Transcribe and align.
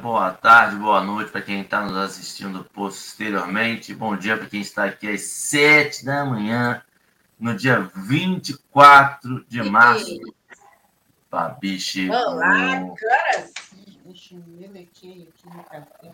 Boa 0.00 0.30
tarde, 0.32 0.76
boa 0.76 1.02
noite 1.02 1.30
para 1.30 1.42
quem 1.42 1.60
está 1.60 1.82
nos 1.82 1.96
assistindo 1.96 2.64
posteriormente. 2.72 3.94
Bom 3.94 4.16
dia 4.16 4.36
para 4.36 4.46
quem 4.46 4.60
está 4.60 4.84
aqui 4.84 5.08
às 5.08 5.22
7 5.22 6.04
da 6.04 6.24
manhã, 6.24 6.82
no 7.38 7.54
dia 7.54 7.90
24 7.94 9.44
de 9.48 9.62
março. 9.62 10.18
Babi 11.30 11.78
chegou. 11.78 12.16
Olá, 12.16 12.94
cara. 12.96 13.50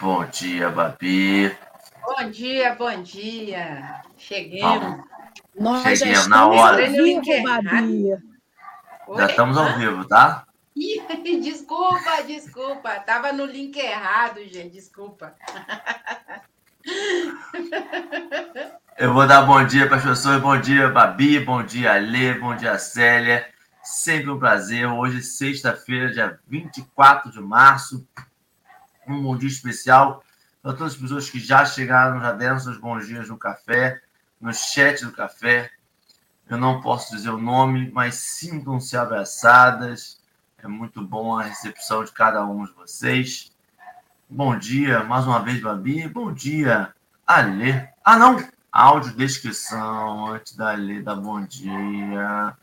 Bom 0.00 0.24
dia, 0.26 0.70
Babi. 0.70 1.56
Bom 2.02 2.30
dia, 2.30 2.74
bom 2.74 3.02
dia. 3.02 4.02
Cheguemos. 4.16 5.04
Nós 5.58 5.82
Cheguemos 5.82 6.24
já 6.24 6.28
na 6.28 6.36
estamos 6.36 6.58
hora. 6.58 6.86
ao 6.86 6.92
vivo, 6.92 7.42
Babi. 7.42 8.16
Já 9.16 9.26
estamos 9.26 9.58
ao 9.58 9.78
vivo, 9.78 10.04
tá? 10.06 10.47
Desculpa, 11.42 12.22
desculpa. 12.26 13.00
Tava 13.00 13.32
no 13.32 13.44
link 13.44 13.76
errado, 13.76 14.40
gente. 14.44 14.70
Desculpa. 14.70 15.34
Eu 18.96 19.12
vou 19.12 19.26
dar 19.26 19.42
bom 19.42 19.64
dia 19.64 19.86
para 19.86 19.96
as 19.96 20.04
pessoas. 20.04 20.40
Bom 20.40 20.60
dia, 20.60 20.88
Babi. 20.88 21.40
Bom 21.40 21.62
dia, 21.62 21.94
Alê. 21.94 22.34
Bom 22.34 22.54
dia, 22.54 22.78
Célia. 22.78 23.46
Sempre 23.82 24.30
um 24.30 24.38
prazer. 24.38 24.86
Hoje, 24.86 25.22
sexta-feira, 25.22 26.12
dia 26.12 26.38
24 26.46 27.32
de 27.32 27.40
março. 27.40 28.06
Um 29.06 29.22
bom 29.22 29.36
dia 29.36 29.48
especial 29.48 30.22
para 30.62 30.74
todas 30.74 30.94
as 30.94 31.00
pessoas 31.00 31.30
que 31.30 31.40
já 31.40 31.64
chegaram, 31.64 32.20
já 32.20 32.32
deram 32.32 32.58
seus 32.58 32.78
bons 32.78 33.06
dias 33.06 33.28
no 33.28 33.38
café, 33.38 34.00
no 34.40 34.52
chat 34.52 35.04
do 35.04 35.12
café. 35.12 35.70
Eu 36.48 36.56
não 36.56 36.80
posso 36.80 37.14
dizer 37.14 37.30
o 37.30 37.38
nome, 37.38 37.90
mas 37.92 38.14
sintam-se 38.16 38.96
abraçadas. 38.96 40.17
É 40.60 40.66
muito 40.66 41.00
bom 41.00 41.38
a 41.38 41.44
recepção 41.44 42.02
de 42.02 42.10
cada 42.10 42.44
um 42.44 42.64
de 42.64 42.72
vocês. 42.72 43.52
Bom 44.28 44.58
dia, 44.58 45.04
mais 45.04 45.24
uma 45.24 45.38
vez, 45.38 45.62
Babi. 45.62 46.08
Bom 46.08 46.32
dia, 46.32 46.92
Alê. 47.24 47.86
Ah, 48.04 48.18
não! 48.18 48.44
Audiodescrição, 48.72 50.26
antes 50.26 50.56
da 50.56 50.72
Alê 50.72 51.00
dar 51.00 51.14
bom 51.14 51.40
dia. 51.42 52.56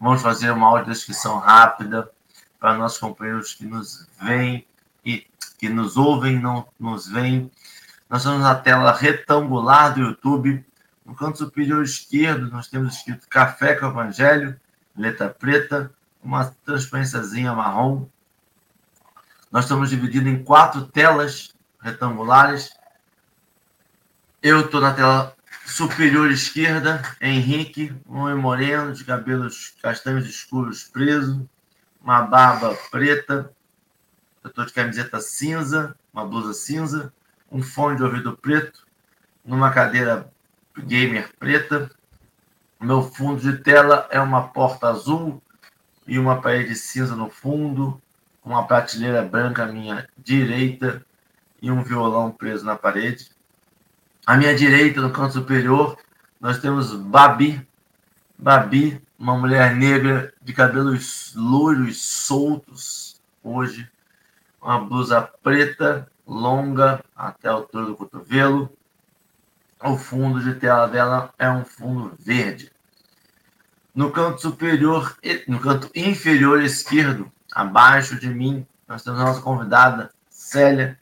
Vamos 0.00 0.22
fazer 0.22 0.50
uma 0.50 0.66
audiodescrição 0.66 1.38
rápida 1.38 2.10
para 2.58 2.78
nossos 2.78 2.96
companheiros 2.96 3.52
que 3.52 3.66
nos 3.66 4.08
veem 4.18 4.66
e 5.04 5.26
que 5.58 5.68
nos 5.68 5.98
ouvem, 5.98 6.40
não 6.40 6.66
nos 6.80 7.06
veem. 7.06 7.50
Nós 8.08 8.22
estamos 8.22 8.40
na 8.40 8.54
tela 8.54 8.92
retangular 8.92 9.92
do 9.92 10.00
YouTube. 10.00 10.64
No 11.04 11.14
canto 11.14 11.36
superior 11.36 11.84
esquerdo, 11.84 12.50
nós 12.50 12.68
temos 12.68 12.96
escrito 12.96 13.28
Café 13.28 13.74
com 13.74 13.88
Evangelho, 13.88 14.58
letra 14.96 15.28
preta, 15.28 15.92
uma 16.26 16.46
transparênciazinha 16.64 17.54
marrom. 17.54 18.08
Nós 19.50 19.64
estamos 19.64 19.90
divididos 19.90 20.28
em 20.28 20.42
quatro 20.42 20.84
telas 20.84 21.54
retangulares. 21.80 22.76
Eu 24.42 24.62
estou 24.62 24.80
na 24.80 24.92
tela 24.92 25.36
superior 25.64 26.28
esquerda, 26.32 27.00
Henrique, 27.20 27.94
um 28.08 28.18
homem 28.18 28.34
moreno, 28.34 28.92
de 28.92 29.04
cabelos 29.04 29.76
castanhos 29.80 30.26
escuros 30.26 30.82
preso, 30.82 31.48
uma 32.02 32.22
barba 32.22 32.76
preta. 32.90 33.52
Eu 34.42 34.50
estou 34.50 34.66
de 34.66 34.72
camiseta 34.72 35.20
cinza, 35.20 35.94
uma 36.12 36.26
blusa 36.26 36.52
cinza, 36.54 37.12
um 37.50 37.62
fone 37.62 37.96
de 37.96 38.02
ouvido 38.02 38.36
preto, 38.36 38.84
numa 39.44 39.70
cadeira 39.70 40.28
gamer 40.76 41.32
preta. 41.38 41.88
Meu 42.80 43.00
fundo 43.00 43.40
de 43.40 43.58
tela 43.58 44.08
é 44.10 44.20
uma 44.20 44.48
porta 44.48 44.88
azul 44.88 45.40
e 46.06 46.18
uma 46.18 46.40
parede 46.40 46.74
cinza 46.74 47.16
no 47.16 47.28
fundo, 47.28 48.00
uma 48.44 48.66
prateleira 48.66 49.22
branca 49.22 49.64
à 49.64 49.66
minha 49.66 50.08
direita 50.16 51.04
e 51.60 51.70
um 51.70 51.82
violão 51.82 52.30
preso 52.30 52.64
na 52.64 52.76
parede. 52.76 53.30
À 54.24 54.36
minha 54.36 54.54
direita, 54.54 55.00
no 55.00 55.12
canto 55.12 55.34
superior, 55.34 55.98
nós 56.40 56.58
temos 56.58 56.94
Babi. 56.94 57.66
Babi, 58.38 59.02
uma 59.18 59.36
mulher 59.36 59.74
negra 59.74 60.32
de 60.42 60.52
cabelos 60.52 61.32
loiros 61.34 62.02
soltos, 62.02 63.20
hoje, 63.42 63.90
uma 64.60 64.80
blusa 64.80 65.22
preta, 65.42 66.06
longa, 66.26 67.02
até 67.16 67.48
a 67.48 67.52
altura 67.52 67.86
do 67.86 67.96
cotovelo. 67.96 68.70
O 69.82 69.96
fundo 69.96 70.40
de 70.40 70.54
tela 70.54 70.86
dela 70.86 71.32
é 71.38 71.48
um 71.50 71.64
fundo 71.64 72.14
verde. 72.18 72.70
No 73.96 74.10
canto 74.10 74.42
superior, 74.42 75.16
no 75.48 75.58
canto 75.58 75.90
inferior 75.94 76.62
esquerdo, 76.62 77.32
abaixo 77.50 78.20
de 78.20 78.28
mim, 78.28 78.66
nós 78.86 79.02
temos 79.02 79.18
a 79.18 79.24
nossa 79.24 79.40
convidada, 79.40 80.10
Célia, 80.28 80.98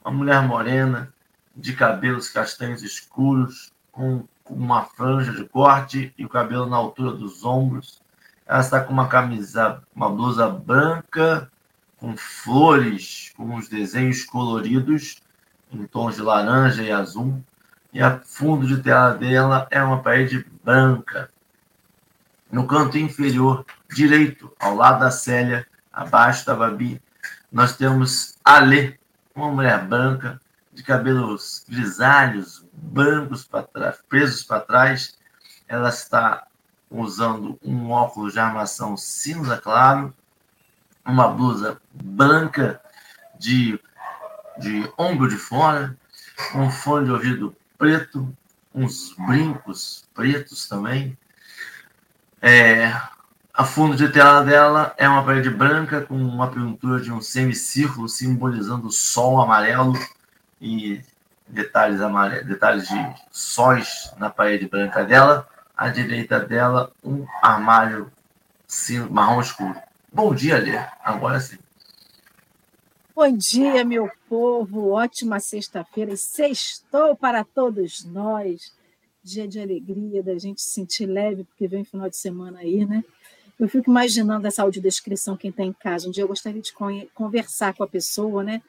uma 0.00 0.12
mulher 0.12 0.40
morena, 0.42 1.12
de 1.56 1.72
cabelos 1.72 2.28
castanhos 2.28 2.84
escuros, 2.84 3.72
com 3.90 4.22
uma 4.48 4.84
franja 4.84 5.32
de 5.32 5.44
corte 5.46 6.14
e 6.16 6.24
o 6.24 6.28
cabelo 6.28 6.66
na 6.66 6.76
altura 6.76 7.16
dos 7.16 7.44
ombros. 7.44 8.00
Ela 8.46 8.60
está 8.60 8.80
com 8.80 8.92
uma 8.92 9.08
camisa, 9.08 9.82
uma 9.92 10.08
blusa 10.08 10.48
branca, 10.48 11.50
com 11.96 12.16
flores, 12.16 13.32
com 13.36 13.56
os 13.56 13.68
desenhos 13.68 14.22
coloridos 14.22 15.20
em 15.72 15.84
tons 15.84 16.14
de 16.14 16.22
laranja 16.22 16.84
e 16.84 16.92
azul. 16.92 17.42
E 17.92 18.00
a 18.00 18.20
fundo 18.20 18.68
de 18.68 18.80
tela 18.80 19.14
dela 19.14 19.66
é 19.68 19.82
uma 19.82 20.00
parede 20.00 20.46
branca. 20.62 21.28
No 22.50 22.66
canto 22.66 22.96
inferior 22.96 23.64
direito, 23.92 24.52
ao 24.58 24.74
lado 24.74 25.00
da 25.00 25.10
Célia, 25.10 25.66
abaixo 25.92 26.46
da 26.46 26.54
Babi, 26.54 27.02
nós 27.50 27.76
temos 27.76 28.36
Alê, 28.44 28.98
uma 29.34 29.50
mulher 29.50 29.84
branca, 29.84 30.40
de 30.72 30.82
cabelos 30.82 31.64
grisalhos, 31.68 32.64
brancos 32.72 33.44
para 33.44 33.62
trás, 33.62 33.98
presos 34.08 34.42
para 34.42 34.60
trás. 34.60 35.18
Ela 35.66 35.88
está 35.88 36.46
usando 36.90 37.58
um 37.64 37.90
óculos 37.90 38.34
de 38.34 38.38
armação 38.38 38.96
cinza 38.96 39.56
claro, 39.56 40.14
uma 41.04 41.28
blusa 41.28 41.80
branca 41.92 42.80
de, 43.38 43.80
de 44.58 44.92
ombro 44.98 45.28
de 45.28 45.36
fora, 45.36 45.96
um 46.54 46.70
fone 46.70 47.06
de 47.06 47.12
ouvido 47.12 47.56
preto, 47.78 48.30
uns 48.74 49.14
brincos 49.14 50.06
pretos 50.14 50.68
também. 50.68 51.16
É, 52.48 52.92
a 53.52 53.64
fundo 53.64 53.96
de 53.96 54.08
tela 54.08 54.44
dela 54.44 54.94
é 54.96 55.08
uma 55.08 55.24
parede 55.24 55.50
branca 55.50 56.02
com 56.02 56.14
uma 56.14 56.48
pintura 56.48 57.00
de 57.00 57.10
um 57.10 57.20
semicírculo 57.20 58.08
simbolizando 58.08 58.86
o 58.86 58.92
sol 58.92 59.40
amarelo 59.40 59.94
e 60.60 61.00
detalhes 61.48 62.00
amarelos, 62.00 62.46
detalhes 62.46 62.86
de 62.86 63.14
sóis 63.32 64.12
na 64.16 64.30
parede 64.30 64.68
branca 64.68 65.02
dela. 65.02 65.48
À 65.76 65.88
direita 65.88 66.38
dela, 66.38 66.92
um 67.02 67.26
armário 67.42 68.12
marrom 69.10 69.40
escuro. 69.40 69.74
Bom 70.12 70.32
dia, 70.32 70.58
Lê. 70.58 70.78
Agora 71.02 71.40
sim. 71.40 71.58
Bom 73.12 73.36
dia, 73.36 73.84
meu 73.84 74.08
povo. 74.28 74.90
Ótima 74.90 75.40
sexta-feira 75.40 76.12
e 76.12 76.16
sextou 76.16 77.16
para 77.16 77.42
todos 77.42 78.04
nós. 78.04 78.72
Dia 79.26 79.48
de 79.48 79.58
alegria, 79.58 80.22
da 80.22 80.38
gente 80.38 80.62
se 80.62 80.70
sentir 80.70 81.04
leve, 81.04 81.42
porque 81.42 81.66
vem 81.66 81.82
final 81.82 82.08
de 82.08 82.16
semana 82.16 82.60
aí, 82.60 82.86
né? 82.86 83.02
Eu 83.58 83.68
fico 83.68 83.90
imaginando 83.90 84.46
essa 84.46 84.62
audiodescrição, 84.62 85.36
quem 85.36 85.50
está 85.50 85.64
em 85.64 85.72
casa. 85.72 86.06
Um 86.06 86.12
dia 86.12 86.22
eu 86.22 86.28
gostaria 86.28 86.62
de 86.62 86.72
conversar 87.12 87.74
com 87.74 87.82
a 87.82 87.88
pessoa, 87.88 88.44
né? 88.44 88.62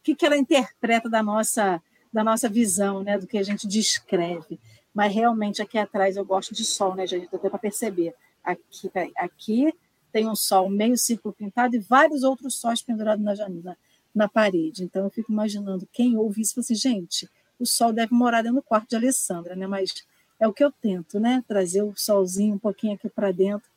O 0.00 0.02
que, 0.02 0.14
que 0.14 0.26
ela 0.26 0.36
interpreta 0.36 1.08
da 1.08 1.22
nossa, 1.22 1.80
da 2.12 2.22
nossa 2.22 2.46
visão, 2.46 3.02
né? 3.02 3.16
Do 3.16 3.26
que 3.26 3.38
a 3.38 3.42
gente 3.42 3.66
descreve. 3.66 4.60
Mas 4.92 5.14
realmente 5.14 5.62
aqui 5.62 5.78
atrás 5.78 6.18
eu 6.18 6.26
gosto 6.26 6.54
de 6.54 6.62
sol, 6.62 6.94
né, 6.94 7.06
gente? 7.06 7.34
Até 7.34 7.48
para 7.48 7.58
perceber. 7.58 8.14
Aqui, 8.44 8.90
aqui 9.16 9.74
tem 10.12 10.28
um 10.28 10.36
sol 10.36 10.68
meio 10.68 10.98
círculo 10.98 11.32
pintado 11.32 11.74
e 11.74 11.78
vários 11.78 12.22
outros 12.22 12.60
sóis 12.60 12.82
pendurados 12.82 13.24
na 13.24 13.34
janela, 13.34 13.78
na 14.14 14.28
parede. 14.28 14.84
Então 14.84 15.04
eu 15.04 15.10
fico 15.10 15.32
imaginando 15.32 15.88
quem 15.90 16.18
ouve 16.18 16.42
isso 16.42 16.58
e 16.58 16.60
assim, 16.60 16.74
gente, 16.74 17.30
o 17.62 17.66
sol 17.66 17.92
deve 17.92 18.12
morar 18.12 18.42
dentro 18.42 18.56
do 18.56 18.62
quarto 18.62 18.90
de 18.90 18.96
Alessandra, 18.96 19.54
né? 19.54 19.66
Mas 19.66 20.04
é 20.38 20.48
o 20.48 20.52
que 20.52 20.64
eu 20.64 20.72
tento, 20.72 21.20
né? 21.20 21.42
Trazer 21.46 21.82
o 21.82 21.94
solzinho 21.96 22.56
um 22.56 22.58
pouquinho 22.58 22.94
aqui 22.94 23.08
para 23.08 23.30
dentro, 23.30 23.68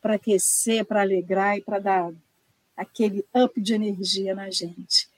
para 0.00 0.14
aquecer, 0.14 0.84
para 0.84 1.00
alegrar 1.00 1.56
e 1.56 1.62
para 1.62 1.78
dar 1.78 2.12
aquele 2.76 3.24
up 3.34 3.60
de 3.60 3.74
energia 3.74 4.34
na 4.34 4.50
gente. 4.50 5.08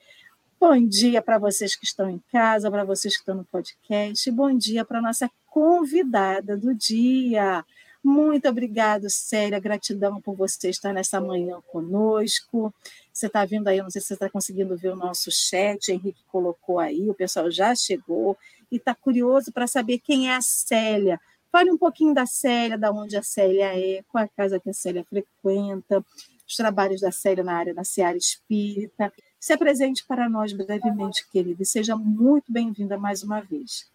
Bom 0.60 0.86
dia 0.86 1.20
para 1.20 1.38
vocês 1.38 1.74
que 1.74 1.84
estão 1.84 2.08
em 2.08 2.22
casa, 2.30 2.70
para 2.70 2.84
vocês 2.84 3.14
que 3.14 3.20
estão 3.22 3.34
no 3.34 3.44
podcast. 3.44 4.30
Bom 4.30 4.56
dia 4.56 4.84
para 4.84 5.02
nossa 5.02 5.28
convidada 5.46 6.56
do 6.56 6.72
dia. 6.72 7.64
Muito 8.02 8.48
obrigado, 8.48 9.08
Célia. 9.08 9.60
Gratidão 9.60 10.20
por 10.20 10.34
você 10.34 10.68
estar 10.70 10.92
nessa 10.92 11.20
manhã 11.20 11.60
conosco. 11.68 12.74
Você 13.12 13.26
está 13.26 13.44
vindo 13.44 13.68
aí, 13.68 13.80
não 13.80 13.90
sei 13.90 14.00
se 14.00 14.08
você 14.08 14.14
está 14.14 14.28
conseguindo 14.28 14.76
ver 14.76 14.92
o 14.92 14.96
nosso 14.96 15.30
chat, 15.30 15.90
Henrique 15.90 16.24
colocou 16.26 16.78
aí, 16.78 17.08
o 17.08 17.14
pessoal 17.14 17.50
já 17.50 17.74
chegou 17.74 18.36
e 18.70 18.76
está 18.76 18.94
curioso 18.94 19.52
para 19.52 19.66
saber 19.66 19.98
quem 19.98 20.30
é 20.30 20.34
a 20.34 20.40
Célia. 20.40 21.20
Fale 21.52 21.70
um 21.70 21.78
pouquinho 21.78 22.14
da 22.14 22.26
Célia, 22.26 22.78
da 22.78 22.90
onde 22.90 23.16
a 23.16 23.22
Célia 23.22 23.78
é, 23.78 24.02
qual 24.08 24.24
a 24.24 24.28
casa 24.28 24.58
que 24.58 24.70
a 24.70 24.72
Célia 24.72 25.04
frequenta. 25.04 26.04
os 26.48 26.56
trabalhos 26.56 27.00
da 27.02 27.12
série 27.12 27.42
na 27.42 27.54
área 27.54 27.74
da 27.74 27.84
Seara 27.84 28.16
Espírita. 28.16 29.12
Se 29.38 29.52
apresente 29.52 30.04
para 30.06 30.28
nós 30.28 30.52
brevemente, 30.52 31.26
querida, 31.30 31.62
e 31.62 31.66
seja 31.66 31.96
muito 31.96 32.50
bem-vinda 32.50 32.98
mais 32.98 33.22
uma 33.22 33.40
vez. 33.40 33.90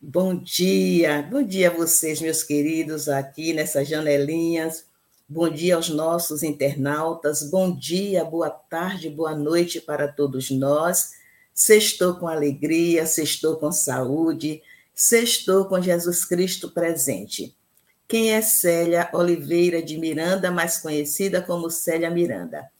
Bom 0.00 0.36
dia, 0.36 1.22
bom 1.28 1.42
dia 1.42 1.68
a 1.68 1.74
vocês, 1.74 2.20
meus 2.20 2.44
queridos, 2.44 3.08
aqui 3.08 3.52
nessas 3.52 3.88
janelinhas. 3.88 4.84
Bom 5.28 5.50
dia 5.50 5.74
aos 5.74 5.88
nossos 5.88 6.44
internautas. 6.44 7.42
Bom 7.50 7.76
dia, 7.76 8.24
boa 8.24 8.48
tarde, 8.48 9.10
boa 9.10 9.34
noite 9.34 9.80
para 9.80 10.06
todos 10.06 10.52
nós. 10.52 11.14
Sextou 11.52 12.14
com 12.14 12.28
alegria, 12.28 13.06
sextou 13.06 13.56
com 13.56 13.72
saúde, 13.72 14.62
sextou 14.94 15.64
com 15.64 15.82
Jesus 15.82 16.24
Cristo 16.24 16.70
presente. 16.70 17.52
Quem 18.06 18.32
é 18.32 18.40
Célia 18.40 19.10
Oliveira 19.12 19.82
de 19.82 19.98
Miranda, 19.98 20.48
mais 20.52 20.78
conhecida 20.78 21.42
como 21.42 21.72
Célia 21.72 22.08
Miranda? 22.08 22.70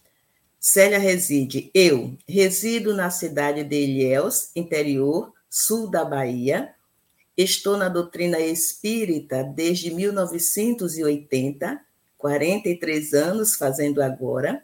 Célia 0.61 1.01
reside, 1.01 1.69
eu 1.75 2.17
resido 2.29 2.95
na 2.95 3.11
cidade 3.11 3.65
de 3.65 3.77
Ilhéus, 3.77 4.51
interior, 4.55 5.33
sul 5.51 5.91
da 5.91 6.05
Bahia. 6.05 6.78
Estou 7.39 7.77
na 7.77 7.89
doutrina 7.89 8.41
espírita 8.41 9.45
desde 9.45 9.95
1980, 9.95 11.81
43 12.19 13.15
anos 13.15 13.55
fazendo 13.55 14.03
agora. 14.03 14.61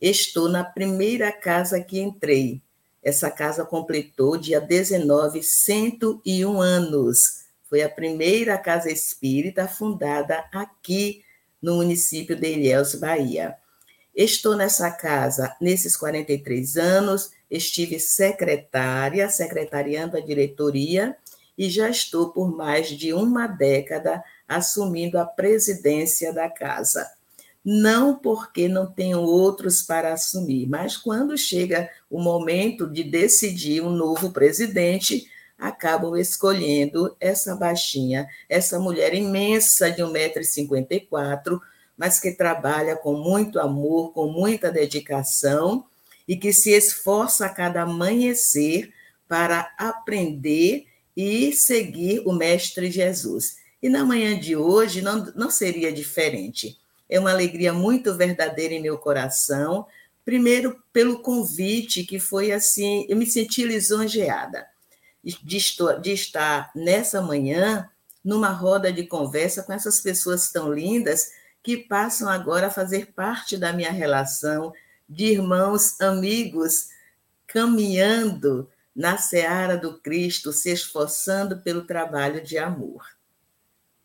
Estou 0.00 0.48
na 0.48 0.62
primeira 0.62 1.32
casa 1.32 1.80
que 1.80 2.00
entrei. 2.00 2.62
Essa 3.02 3.28
casa 3.28 3.64
completou 3.64 4.36
dia 4.36 4.60
19, 4.60 5.42
101 5.42 6.60
anos 6.60 7.42
foi 7.68 7.82
a 7.82 7.88
primeira 7.88 8.56
casa 8.56 8.88
espírita 8.88 9.66
fundada 9.66 10.44
aqui 10.52 11.24
no 11.60 11.76
município 11.76 12.36
de 12.36 12.52
Ilhéus, 12.52 12.94
Bahia. 12.94 13.56
Estou 14.14 14.54
nessa 14.54 14.92
casa 14.92 15.56
nesses 15.60 15.96
43 15.96 16.76
anos, 16.76 17.32
estive 17.50 17.98
secretária, 17.98 19.28
secretariando 19.28 20.18
a 20.18 20.20
diretoria, 20.20 21.16
e 21.56 21.68
já 21.68 21.88
estou 21.88 22.30
por 22.30 22.56
mais 22.56 22.88
de 22.88 23.12
uma 23.12 23.46
década 23.46 24.22
assumindo 24.48 25.18
a 25.18 25.24
presidência 25.24 26.32
da 26.32 26.48
casa. 26.48 27.10
Não 27.64 28.16
porque 28.16 28.66
não 28.68 28.90
tenho 28.90 29.20
outros 29.20 29.82
para 29.82 30.12
assumir, 30.12 30.68
mas 30.68 30.96
quando 30.96 31.38
chega 31.38 31.88
o 32.10 32.20
momento 32.20 32.90
de 32.90 33.04
decidir 33.04 33.82
um 33.82 33.90
novo 33.90 34.32
presidente, 34.32 35.28
acabam 35.56 36.16
escolhendo 36.16 37.16
essa 37.20 37.54
baixinha, 37.54 38.26
essa 38.48 38.80
mulher 38.80 39.14
imensa 39.14 39.92
de 39.92 40.02
1,54m, 40.02 41.60
mas 41.96 42.18
que 42.18 42.32
trabalha 42.32 42.96
com 42.96 43.14
muito 43.14 43.60
amor, 43.60 44.12
com 44.12 44.26
muita 44.26 44.72
dedicação 44.72 45.84
e 46.26 46.36
que 46.36 46.52
se 46.52 46.70
esforça 46.70 47.46
a 47.46 47.48
cada 47.48 47.82
amanhecer 47.82 48.92
para 49.28 49.72
aprender 49.78 50.86
e 51.16 51.52
seguir 51.52 52.22
o 52.26 52.32
Mestre 52.32 52.90
Jesus. 52.90 53.56
E 53.82 53.88
na 53.88 54.04
manhã 54.04 54.38
de 54.38 54.56
hoje 54.56 55.02
não, 55.02 55.32
não 55.34 55.50
seria 55.50 55.92
diferente. 55.92 56.78
É 57.08 57.18
uma 57.18 57.30
alegria 57.30 57.72
muito 57.72 58.14
verdadeira 58.14 58.74
em 58.74 58.80
meu 58.80 58.96
coração. 58.96 59.86
Primeiro, 60.24 60.82
pelo 60.92 61.20
convite, 61.20 62.04
que 62.04 62.18
foi 62.18 62.52
assim, 62.52 63.04
eu 63.08 63.16
me 63.16 63.26
senti 63.26 63.64
lisonjeada 63.64 64.66
de, 65.22 65.36
de 66.00 66.12
estar 66.12 66.70
nessa 66.74 67.20
manhã 67.20 67.88
numa 68.24 68.50
roda 68.50 68.92
de 68.92 69.04
conversa 69.04 69.62
com 69.62 69.72
essas 69.72 70.00
pessoas 70.00 70.50
tão 70.50 70.72
lindas 70.72 71.32
que 71.62 71.76
passam 71.76 72.28
agora 72.28 72.68
a 72.68 72.70
fazer 72.70 73.12
parte 73.12 73.56
da 73.56 73.72
minha 73.72 73.90
relação 73.90 74.72
de 75.08 75.26
irmãos, 75.26 76.00
amigos, 76.00 76.88
caminhando 77.46 78.68
na 78.94 79.16
seara 79.16 79.76
do 79.76 79.98
Cristo, 79.98 80.52
se 80.52 80.70
esforçando 80.70 81.58
pelo 81.58 81.86
trabalho 81.86 82.42
de 82.42 82.58
amor. 82.58 83.06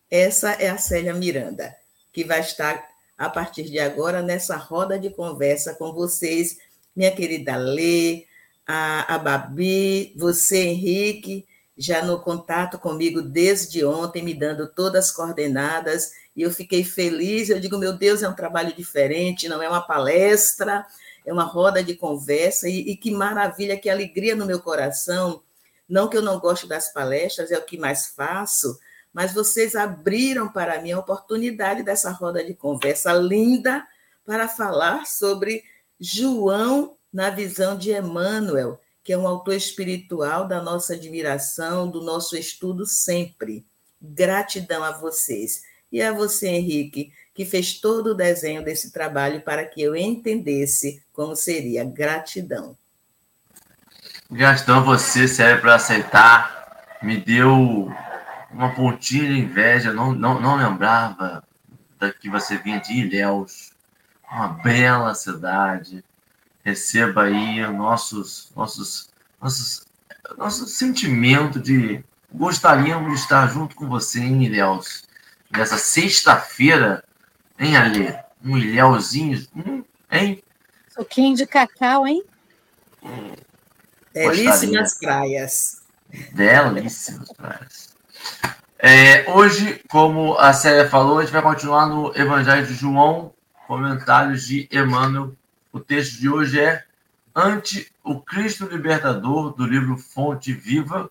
Essa 0.10 0.52
é 0.52 0.70
a 0.70 0.78
Célia 0.78 1.14
Miranda, 1.14 1.76
que 2.14 2.24
vai 2.24 2.40
estar 2.40 2.88
a 3.18 3.30
partir 3.30 3.64
de 3.64 3.80
agora 3.80 4.22
nessa 4.22 4.56
roda 4.56 4.98
de 4.98 5.10
conversa 5.10 5.74
com 5.74 5.92
vocês, 5.92 6.58
minha 6.96 7.12
querida 7.12 7.56
Lê, 7.58 8.26
a, 8.66 9.16
a 9.16 9.18
Babi, 9.18 10.14
você, 10.16 10.58
Henrique, 10.66 11.46
já 11.78 12.04
no 12.04 12.20
contato 12.20 12.80
comigo 12.80 13.22
desde 13.22 13.86
ontem, 13.86 14.24
me 14.24 14.34
dando 14.34 14.68
todas 14.68 15.06
as 15.06 15.12
coordenadas, 15.12 16.12
e 16.36 16.42
eu 16.42 16.52
fiquei 16.52 16.84
feliz. 16.84 17.50
Eu 17.50 17.60
digo, 17.60 17.78
meu 17.78 17.94
Deus, 17.94 18.24
é 18.24 18.30
um 18.30 18.36
trabalho 18.36 18.74
diferente, 18.74 19.48
não 19.48 19.62
é 19.62 19.70
uma 19.70 19.82
palestra, 19.82 20.86
é 21.28 21.34
uma 21.34 21.44
roda 21.44 21.84
de 21.84 21.94
conversa, 21.94 22.70
e, 22.70 22.90
e 22.90 22.96
que 22.96 23.12
maravilha, 23.12 23.78
que 23.78 23.90
alegria 23.90 24.34
no 24.34 24.46
meu 24.46 24.62
coração. 24.62 25.44
Não 25.88 26.08
que 26.08 26.16
eu 26.16 26.22
não 26.22 26.40
goste 26.40 26.66
das 26.66 26.94
palestras, 26.94 27.52
é 27.52 27.58
o 27.58 27.66
que 27.66 27.78
mais 27.78 28.08
faço, 28.08 28.80
mas 29.12 29.34
vocês 29.34 29.76
abriram 29.76 30.48
para 30.48 30.82
mim 30.82 30.94
a 30.94 31.00
oportunidade 31.00 31.84
dessa 31.84 32.12
roda 32.12 32.42
de 32.42 32.54
conversa 32.54 33.12
linda 33.12 33.86
para 34.26 34.48
falar 34.48 35.06
sobre 35.06 35.66
João 36.00 36.96
na 37.12 37.30
visão 37.30 37.78
de 37.78 37.92
Emmanuel, 37.92 38.80
que 39.04 39.12
é 39.12 39.18
um 39.18 39.28
autor 39.28 39.56
espiritual 39.56 40.48
da 40.48 40.62
nossa 40.62 40.94
admiração, 40.94 41.90
do 41.90 42.02
nosso 42.02 42.38
estudo 42.38 42.86
sempre. 42.86 43.66
Gratidão 44.02 44.82
a 44.82 44.92
vocês. 44.92 45.62
E 45.92 46.02
a 46.02 46.14
você, 46.14 46.48
Henrique, 46.48 47.12
que 47.38 47.46
fez 47.46 47.80
todo 47.80 48.08
o 48.08 48.16
desenho 48.16 48.66
desse 48.66 48.92
trabalho 48.92 49.42
para 49.42 49.64
que 49.64 49.80
eu 49.80 49.96
entendesse 49.96 51.04
como 51.14 51.36
seria. 51.36 51.86
Gratidão. 51.86 52.76
Gratidão 54.32 54.80
a 54.80 54.82
você, 54.82 55.28
Sérgio, 55.28 55.62
por 55.62 55.70
aceitar. 55.70 56.98
Me 57.00 57.16
deu 57.16 57.94
uma 58.52 58.74
pontinha 58.74 59.28
de 59.28 59.40
inveja. 59.40 59.94
Não, 59.94 60.14
não, 60.14 60.42
não 60.42 60.56
lembrava 60.56 61.44
da 62.00 62.12
que 62.12 62.28
você 62.28 62.58
vinha 62.58 62.80
de 62.80 62.94
Ilhéus, 62.94 63.72
uma 64.32 64.48
bela 64.48 65.14
cidade, 65.14 66.04
receba 66.64 67.26
aí 67.26 67.62
nossos, 67.72 68.52
nossos, 68.56 69.12
nossos, 69.40 69.86
nosso 70.36 70.66
sentimento 70.66 71.60
de 71.60 72.04
gostaríamos 72.34 73.12
de 73.12 73.20
estar 73.20 73.48
junto 73.48 73.76
com 73.76 73.88
você 73.88 74.22
em 74.22 74.44
Ilhéus. 74.44 75.04
Nessa 75.52 75.78
sexta-feira, 75.78 77.04
hein, 77.60 77.76
Alê? 77.76 78.14
Um 78.44 78.58
Ilhéuzinho, 78.58 79.46
hum, 79.56 79.84
hein? 80.12 80.42
Suquinho 80.90 81.36
de 81.36 81.46
cacau, 81.46 82.08
hein? 82.08 82.24
Hum, 83.04 83.34
Belíssimas 84.14 84.98
praias. 84.98 85.82
Belíssimas 86.34 87.32
praias. 87.34 87.96
É, 88.80 89.30
hoje, 89.32 89.82
como 89.90 90.38
a 90.38 90.54
Célia 90.54 90.88
falou, 90.88 91.18
a 91.18 91.24
gente 91.24 91.34
vai 91.34 91.42
continuar 91.42 91.88
no 91.88 92.16
Evangelho 92.16 92.66
de 92.66 92.74
João, 92.74 93.34
comentários 93.68 94.46
de 94.46 94.70
Emmanuel 94.72 95.36
o 95.78 95.80
texto 95.80 96.20
de 96.20 96.28
hoje 96.28 96.60
é 96.60 96.84
Ante 97.36 97.92
o 98.04 98.20
Cristo 98.20 98.66
Libertador, 98.66 99.54
do 99.54 99.64
livro 99.64 99.96
Fonte 99.96 100.52
Viva, 100.52 101.08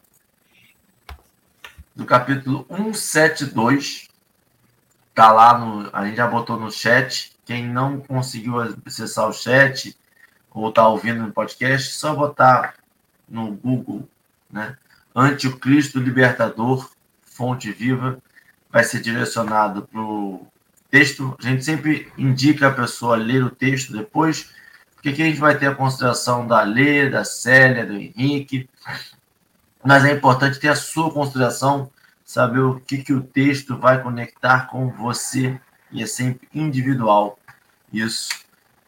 do 1.95 2.05
capítulo 2.05 2.67
172. 2.69 4.06
Está 5.17 5.33
lá, 5.33 5.57
no, 5.57 5.89
a 5.95 6.05
gente 6.05 6.17
já 6.17 6.27
botou 6.27 6.61
no 6.61 6.71
chat. 6.71 7.33
Quem 7.47 7.67
não 7.67 8.01
conseguiu 8.01 8.57
acessar 8.85 9.27
o 9.27 9.33
chat 9.33 9.97
ou 10.51 10.69
está 10.69 10.87
ouvindo 10.87 11.23
no 11.23 11.33
podcast, 11.33 11.95
só 11.95 12.15
botar 12.15 12.75
no 13.27 13.53
Google, 13.53 14.07
né? 14.51 14.77
Ante 15.15 15.49
o 15.49 15.57
Cristo 15.57 15.99
Libertador, 15.99 16.91
Fonte 17.23 17.73
Viva, 17.73 18.19
vai 18.71 18.85
ser 18.85 19.01
direcionado 19.01 19.89
para 19.91 20.03
o 20.03 20.47
texto. 20.91 21.35
A 21.39 21.43
gente 21.49 21.65
sempre 21.65 22.13
indica 22.19 22.69
a 22.69 22.75
pessoa 22.75 23.17
ler 23.17 23.43
o 23.43 23.49
texto 23.49 23.95
depois, 23.95 24.51
porque 24.95 25.09
aqui 25.09 25.23
a 25.23 25.27
gente 25.27 25.41
vai 25.41 25.57
ter 25.57 25.69
a 25.69 25.75
consideração 25.75 26.47
da 26.47 26.61
Lê, 26.61 27.09
da 27.09 27.25
Célia, 27.25 27.87
do 27.87 27.95
Henrique, 27.95 28.69
mas 29.83 30.05
é 30.05 30.13
importante 30.13 30.61
ter 30.61 30.69
a 30.69 30.77
sua 30.77 31.11
consideração, 31.11 31.91
saber 32.27 32.59
o 32.59 32.81
que, 32.81 32.99
que 32.99 33.13
o 33.13 33.23
texto 33.23 33.79
vai 33.79 34.03
conectar 34.03 34.67
com 34.67 34.91
você, 34.91 35.59
e 35.93 36.03
é 36.03 36.07
sempre 36.07 36.49
individual 36.53 37.39
isso. 37.93 38.29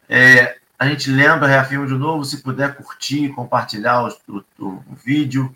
É, 0.07 0.57
a 0.77 0.87
gente 0.87 1.09
lembra, 1.09 1.47
reafirma 1.47 1.87
de 1.87 1.93
novo, 1.93 2.25
se 2.25 2.43
puder 2.43 2.75
curtir, 2.75 3.29
compartilhar 3.29 4.03
o, 4.27 4.41
o, 4.59 4.65
o 4.65 4.95
vídeo. 4.95 5.55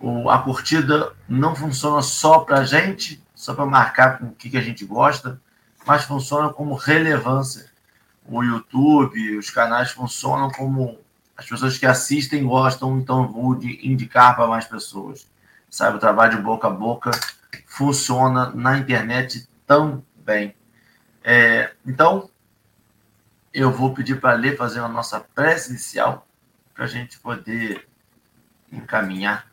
O, 0.00 0.30
a 0.30 0.38
curtida 0.42 1.12
não 1.28 1.54
funciona 1.54 2.00
só 2.00 2.40
para 2.40 2.60
a 2.60 2.64
gente, 2.64 3.22
só 3.34 3.54
para 3.54 3.66
marcar 3.66 4.18
com 4.18 4.26
o 4.26 4.34
que, 4.34 4.48
que 4.50 4.56
a 4.56 4.62
gente 4.62 4.84
gosta, 4.84 5.40
mas 5.86 6.04
funciona 6.04 6.48
como 6.48 6.74
relevância 6.74 7.70
o 8.26 8.42
YouTube, 8.42 9.36
os 9.36 9.50
canais 9.50 9.90
funcionam 9.90 10.50
como 10.50 10.98
as 11.36 11.46
pessoas 11.46 11.76
que 11.76 11.86
assistem 11.86 12.44
gostam, 12.44 12.98
então 12.98 13.30
vou 13.30 13.54
indicar 13.62 14.36
para 14.36 14.46
mais 14.46 14.64
pessoas. 14.64 15.26
Sabe, 15.72 15.96
o 15.96 16.00
trabalho 16.00 16.36
de 16.36 16.42
boca 16.42 16.68
a 16.68 16.70
boca 16.70 17.10
funciona 17.66 18.50
na 18.50 18.76
internet 18.76 19.48
tão 19.66 20.04
bem. 20.16 20.54
É, 21.24 21.72
então, 21.86 22.28
eu 23.54 23.72
vou 23.72 23.94
pedir 23.94 24.20
para 24.20 24.34
ler, 24.34 24.54
fazer 24.54 24.80
a 24.80 24.88
nossa 24.88 25.18
prece 25.18 25.70
inicial, 25.70 26.28
para 26.74 26.84
a 26.84 26.86
gente 26.86 27.18
poder 27.18 27.88
encaminhar. 28.70 29.50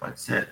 Pode 0.00 0.20
ser? 0.20 0.48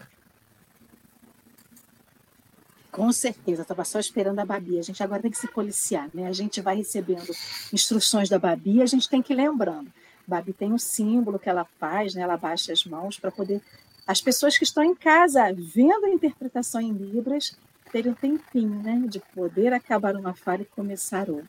Com 2.92 3.10
certeza, 3.10 3.62
estava 3.62 3.84
só 3.84 3.98
esperando 3.98 4.38
a 4.38 4.46
Babi. 4.46 4.78
A 4.78 4.82
gente 4.82 5.02
agora 5.02 5.22
tem 5.22 5.30
que 5.32 5.38
se 5.38 5.48
policiar, 5.48 6.08
né? 6.14 6.28
A 6.28 6.32
gente 6.32 6.60
vai 6.60 6.76
recebendo 6.76 7.34
instruções 7.72 8.28
da 8.28 8.38
Babi, 8.38 8.80
a 8.80 8.86
gente 8.86 9.08
tem 9.08 9.20
que 9.20 9.32
ir 9.32 9.36
lembrando. 9.36 9.92
Babi 10.24 10.52
tem 10.52 10.72
um 10.72 10.78
símbolo 10.78 11.36
que 11.36 11.48
ela 11.48 11.66
faz, 11.80 12.14
né? 12.14 12.22
Ela 12.22 12.36
baixa 12.36 12.72
as 12.72 12.84
mãos 12.84 13.18
para 13.18 13.32
poder 13.32 13.60
as 14.06 14.20
pessoas 14.20 14.56
que 14.56 14.64
estão 14.64 14.84
em 14.84 14.94
casa 14.94 15.52
vendo 15.52 16.06
a 16.06 16.10
interpretação 16.10 16.80
em 16.80 16.92
Libras 16.92 17.56
terem 17.90 18.12
um 18.12 18.14
tempinho, 18.14 18.82
né? 18.82 19.02
De 19.08 19.20
poder 19.34 19.72
acabar 19.72 20.14
uma 20.14 20.34
fala 20.34 20.62
e 20.62 20.66
começar 20.66 21.28
outra. 21.28 21.48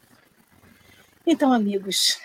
Então, 1.26 1.52
amigos, 1.52 2.20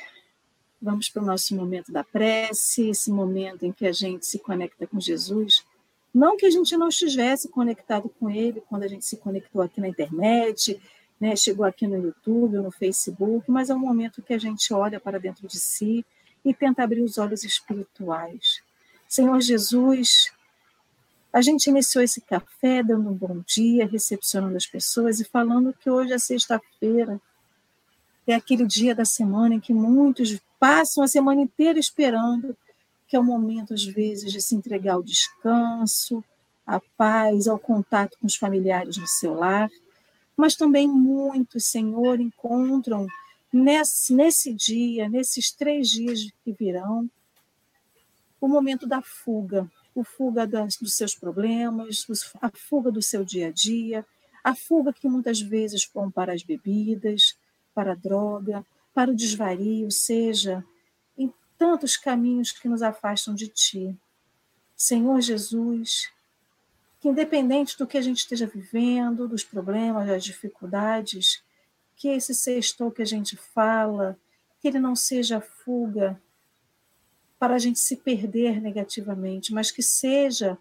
vamos 0.81 1.09
para 1.09 1.23
o 1.23 1.27
nosso 1.27 1.55
momento 1.55 1.93
da 1.93 2.05
prece, 2.05 2.89
esse 2.89 3.11
momento 3.11 3.65
em 3.65 3.73
que 3.73 3.87
a 3.87 3.93
gente 3.93 4.27
se 4.27 4.39
conecta 4.39 4.87
com 4.87 5.01
Jesus. 5.01 5.65
Não 6.15 6.37
que 6.37 6.47
a 6.47 6.51
gente 6.51 6.77
não 6.77 6.89
estivesse 6.89 7.49
conectado 7.49 8.09
com 8.09 8.31
Ele 8.31 8.63
quando 8.69 8.85
a 8.85 8.89
gente 8.89 9.05
se 9.05 9.17
conectou 9.17 9.63
aqui 9.63 9.81
na 9.81 9.89
internet, 9.89 10.81
né, 11.21 11.37
chegou 11.37 11.65
aqui 11.65 11.87
no 11.87 11.97
YouTube 11.97 12.59
ou 12.59 12.65
no 12.65 12.71
Facebook, 12.71 13.51
mas 13.51 13.71
é 13.71 13.75
um 13.75 13.79
momento 13.79 14.23
que 14.23 14.35
a 14.35 14.39
gente 14.39 14.73
olha 14.75 14.99
para 14.99 15.19
dentro 15.19 15.47
de 15.47 15.59
si 15.59 16.05
e 16.45 16.53
tenta 16.53 16.83
abrir 16.83 17.01
os 17.01 17.17
olhos 17.17 17.45
espirituais. 17.45 18.63
Senhor 19.13 19.43
Jesus, 19.43 20.33
a 21.31 21.43
gente 21.43 21.67
iniciou 21.67 22.03
esse 22.03 22.19
café 22.23 22.83
dando 22.83 23.11
um 23.11 23.15
bom 23.15 23.43
dia, 23.47 23.87
recepcionando 23.87 24.57
as 24.57 24.65
pessoas 24.65 25.21
e 25.21 25.25
falando 25.27 25.75
que 25.75 25.91
hoje 25.91 26.15
é 26.15 26.19
sexta-feira. 26.19 27.21
É 28.27 28.35
aquele 28.35 28.65
dia 28.67 28.95
da 28.95 29.05
semana 29.05 29.57
em 29.57 29.61
que 29.61 29.75
muitos 29.75 30.41
passam 30.59 31.05
a 31.05 31.07
semana 31.07 31.43
inteira 31.43 31.79
esperando, 31.79 32.57
que 33.07 33.15
é 33.15 33.21
o 33.21 33.23
momento, 33.23 33.75
às 33.75 33.85
vezes, 33.85 34.33
de 34.33 34.41
se 34.41 34.55
entregar 34.55 34.95
ao 34.95 35.03
descanso, 35.03 36.25
à 36.67 36.81
paz, 36.97 37.47
ao 37.47 37.59
contato 37.59 38.17
com 38.19 38.27
os 38.27 38.37
familiares 38.37 38.97
no 38.97 39.07
seu 39.07 39.35
lar. 39.35 39.69
Mas 40.35 40.57
também 40.57 40.89
muitos, 40.89 41.67
Senhor, 41.67 42.19
encontram 42.19 43.07
nesse, 43.53 44.15
nesse 44.15 44.55
dia, 44.55 45.07
nesses 45.07 45.53
três 45.53 45.91
dias 45.91 46.31
que 46.43 46.53
virão, 46.53 47.11
o 48.43 48.49
momento 48.49 48.89
da 48.89 49.01
fuga, 49.01 49.71
o 49.95 50.03
fuga 50.03 50.45
das, 50.45 50.77
dos 50.77 50.95
seus 50.95 51.15
problemas, 51.15 52.05
a 52.41 52.51
fuga 52.51 52.91
do 52.91 53.01
seu 53.01 53.25
dia 53.25 53.47
a 53.47 53.51
dia, 53.53 54.05
a 54.43 54.53
fuga 54.53 54.93
que 54.93 55.09
muitas 55.09 55.41
vezes 55.41 55.89
vão 55.95 56.11
para 56.11 56.33
as 56.33 56.43
bebidas, 56.43 57.39
para 57.73 57.93
a 57.93 57.95
droga, 57.95 58.67
para 58.93 59.13
o 59.13 59.15
desvario, 59.15 59.89
seja 59.93 60.65
em 61.17 61.33
tantos 61.57 61.97
caminhos 61.97 62.51
que 62.51 62.69
nos 62.69 62.83
afastam 62.83 63.33
de 63.33 63.47
Ti. 63.47 63.97
Senhor 64.77 65.21
Jesus, 65.21 66.11
que 67.01 67.09
independente 67.09 67.79
do 67.79 67.87
que 67.87 67.97
a 67.97 68.03
gente 68.03 68.19
esteja 68.19 68.49
vivendo, 68.49 69.29
dos 69.29 69.45
problemas, 69.45 70.09
das 70.09 70.25
dificuldades, 70.25 71.45
que 71.95 72.09
esse 72.09 72.35
sextou 72.35 72.91
que 72.91 73.03
a 73.03 73.07
gente 73.07 73.37
fala, 73.37 74.19
que 74.61 74.67
ele 74.67 74.81
não 74.81 74.97
seja 74.97 75.41
fuga 75.41 76.21
para 77.43 77.57
a 77.57 77.59
gente 77.59 77.81
se 77.81 77.97
perder 77.97 78.61
negativamente, 78.61 79.53
mas 79.53 79.69
que 79.69 79.83
seja 79.83 80.57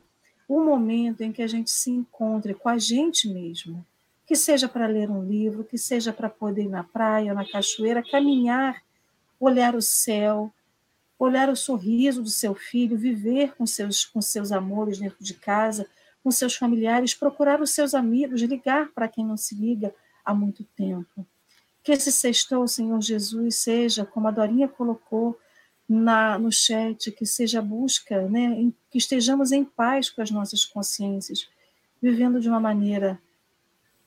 o 0.47 0.63
momento 0.63 1.21
em 1.21 1.31
que 1.31 1.43
a 1.43 1.47
gente 1.47 1.69
se 1.69 1.91
encontre 1.91 2.55
com 2.55 2.67
a 2.67 2.79
gente 2.79 3.29
mesmo, 3.29 3.85
que 4.25 4.35
seja 4.35 4.67
para 4.67 4.87
ler 4.87 5.07
um 5.07 5.23
livro, 5.23 5.63
que 5.63 5.77
seja 5.77 6.11
para 6.11 6.27
poder 6.27 6.63
ir 6.63 6.69
na 6.69 6.83
praia, 6.83 7.35
na 7.35 7.47
cachoeira, 7.47 8.01
caminhar, 8.01 8.81
olhar 9.39 9.75
o 9.75 9.81
céu, 9.81 10.51
olhar 11.19 11.49
o 11.49 11.55
sorriso 11.55 12.23
do 12.23 12.31
seu 12.31 12.55
filho, 12.55 12.97
viver 12.97 13.53
com 13.55 13.67
seus, 13.67 14.03
com 14.03 14.19
seus 14.19 14.51
amores 14.51 14.97
dentro 14.97 15.23
de 15.23 15.35
casa, 15.35 15.87
com 16.23 16.31
seus 16.31 16.55
familiares, 16.55 17.13
procurar 17.13 17.61
os 17.61 17.69
seus 17.69 17.93
amigos, 17.93 18.41
ligar 18.41 18.89
para 18.89 19.07
quem 19.07 19.23
não 19.23 19.37
se 19.37 19.53
liga 19.53 19.93
há 20.25 20.33
muito 20.33 20.63
tempo. 20.75 21.27
Que 21.83 21.91
esse 21.91 22.11
sextou, 22.11 22.67
Senhor 22.67 22.99
Jesus, 22.99 23.57
seja, 23.57 24.03
como 24.03 24.27
a 24.27 24.31
Dorinha 24.31 24.67
colocou 24.67 25.37
na, 25.91 26.39
no 26.39 26.49
chat, 26.49 27.11
que 27.11 27.25
seja 27.25 27.59
a 27.59 27.61
busca, 27.61 28.21
né, 28.29 28.45
em, 28.57 28.73
que 28.89 28.97
estejamos 28.97 29.51
em 29.51 29.65
paz 29.65 30.09
com 30.09 30.21
as 30.21 30.31
nossas 30.31 30.63
consciências, 30.63 31.49
vivendo 32.01 32.39
de 32.39 32.47
uma 32.47 32.61
maneira 32.61 33.19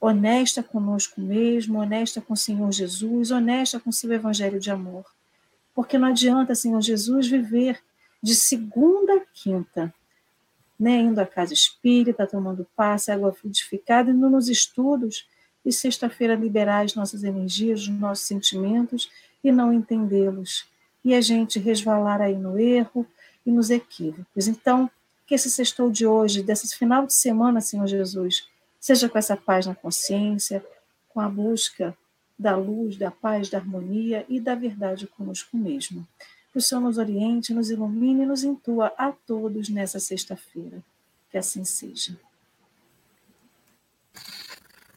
honesta 0.00 0.62
conosco 0.62 1.20
mesmo, 1.20 1.78
honesta 1.78 2.22
com 2.22 2.32
o 2.32 2.36
Senhor 2.36 2.72
Jesus, 2.72 3.30
honesta 3.30 3.78
com 3.78 3.90
o 3.90 3.92
seu 3.92 4.10
evangelho 4.12 4.58
de 4.58 4.70
amor. 4.70 5.04
Porque 5.74 5.98
não 5.98 6.08
adianta, 6.08 6.54
Senhor 6.54 6.80
Jesus, 6.80 7.26
viver 7.28 7.78
de 8.22 8.34
segunda 8.34 9.16
a 9.16 9.20
quinta, 9.34 9.92
né, 10.80 11.00
indo 11.00 11.20
à 11.20 11.26
casa 11.26 11.52
espírita, 11.52 12.26
tomando 12.26 12.66
passe, 12.74 13.10
água 13.10 13.32
frutificada, 13.32 14.10
indo 14.10 14.30
nos 14.30 14.48
estudos, 14.48 15.26
e 15.62 15.70
sexta-feira 15.70 16.34
liberar 16.34 16.84
as 16.84 16.94
nossas 16.94 17.24
energias, 17.24 17.82
os 17.82 17.88
nossos 17.88 18.26
sentimentos 18.26 19.10
e 19.42 19.52
não 19.52 19.70
entendê-los. 19.70 20.66
E 21.04 21.14
a 21.14 21.20
gente 21.20 21.58
resvalar 21.58 22.20
aí 22.20 22.34
no 22.34 22.58
erro 22.58 23.06
e 23.44 23.50
nos 23.52 23.70
equívocos. 23.70 24.48
Então, 24.48 24.90
que 25.26 25.34
esse 25.34 25.50
sextou 25.50 25.90
de 25.90 26.06
hoje, 26.06 26.42
desse 26.42 26.76
final 26.76 27.06
de 27.06 27.14
semana, 27.14 27.60
Senhor 27.60 27.86
Jesus, 27.86 28.48
seja 28.80 29.08
com 29.08 29.18
essa 29.18 29.36
paz 29.36 29.66
na 29.66 29.74
consciência, 29.74 30.64
com 31.08 31.20
a 31.20 31.28
busca 31.28 31.96
da 32.38 32.56
luz, 32.56 32.96
da 32.96 33.10
paz, 33.10 33.48
da 33.48 33.58
harmonia 33.58 34.24
e 34.28 34.40
da 34.40 34.54
verdade 34.54 35.06
conosco 35.06 35.56
mesmo. 35.56 36.06
Que 36.52 36.58
o 36.58 36.62
Senhor 36.62 36.80
nos 36.80 36.98
oriente, 36.98 37.54
nos 37.54 37.70
ilumine 37.70 38.22
e 38.22 38.26
nos 38.26 38.44
intua 38.44 38.92
a 38.98 39.12
todos 39.12 39.68
nessa 39.68 39.98
sexta-feira. 39.98 40.82
Que 41.30 41.38
assim 41.38 41.64
seja. 41.64 42.16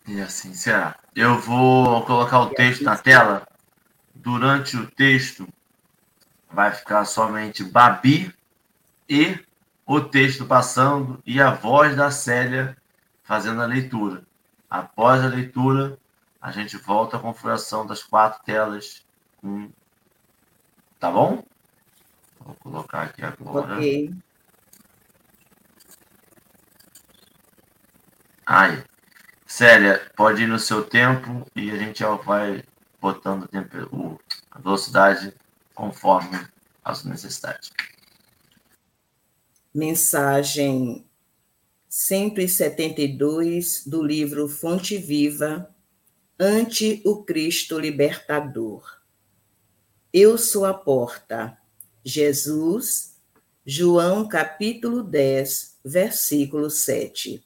E 0.08 0.22
assim 0.22 0.54
será. 0.54 1.00
Eu 1.16 1.40
vou 1.40 2.06
colocar 2.06 2.42
o 2.42 2.50
texto 2.50 2.84
na 2.84 2.98
tela. 2.98 3.48
Durante 4.14 4.76
o 4.78 4.90
texto, 4.90 5.48
vai 6.58 6.72
ficar 6.72 7.06
somente 7.06 7.64
Babi 7.64 8.34
e 9.08 9.40
o 9.86 10.02
texto 10.02 10.44
passando 10.44 11.22
e 11.24 11.40
a 11.40 11.52
voz 11.52 11.96
da 11.96 12.10
Célia 12.10 12.76
fazendo 13.22 13.62
a 13.62 13.68
leitura. 13.68 14.26
Após 14.68 15.24
a 15.24 15.28
leitura, 15.28 16.00
a 16.42 16.50
gente 16.50 16.76
volta 16.76 17.16
à 17.16 17.20
configuração 17.20 17.86
das 17.86 18.02
quatro 18.02 18.44
telas. 18.44 19.06
Tá 21.00 21.12
bom? 21.12 21.44
Vou 22.40 22.56
colocar 22.56 23.04
aqui 23.04 23.24
agora. 23.24 23.76
Ok. 23.76 24.16
Aí. 28.48 28.84
Célia, 29.46 30.12
pode 30.16 30.42
ir 30.42 30.48
no 30.48 30.58
seu 30.58 30.84
tempo 30.84 31.46
e 31.56 31.70
a 31.70 31.78
gente 31.78 32.00
já 32.00 32.16
vai 32.16 32.64
botando 33.00 33.48
a 34.50 34.60
velocidade 34.60 35.36
conforme 35.78 36.44
as 36.84 37.04
necessidades. 37.04 37.70
Mensagem 39.72 41.06
172 41.88 43.86
do 43.86 44.02
livro 44.02 44.48
Fonte 44.48 44.98
Viva, 44.98 45.70
Ante 46.40 47.02
o 47.06 47.24
Cristo 47.24 47.78
Libertador. 47.78 49.00
Eu 50.12 50.36
sou 50.38 50.66
a 50.66 50.74
porta. 50.74 51.56
Jesus, 52.04 53.16
João 53.64 54.28
capítulo 54.28 55.04
10, 55.04 55.78
versículo 55.86 56.72
7. 56.72 57.44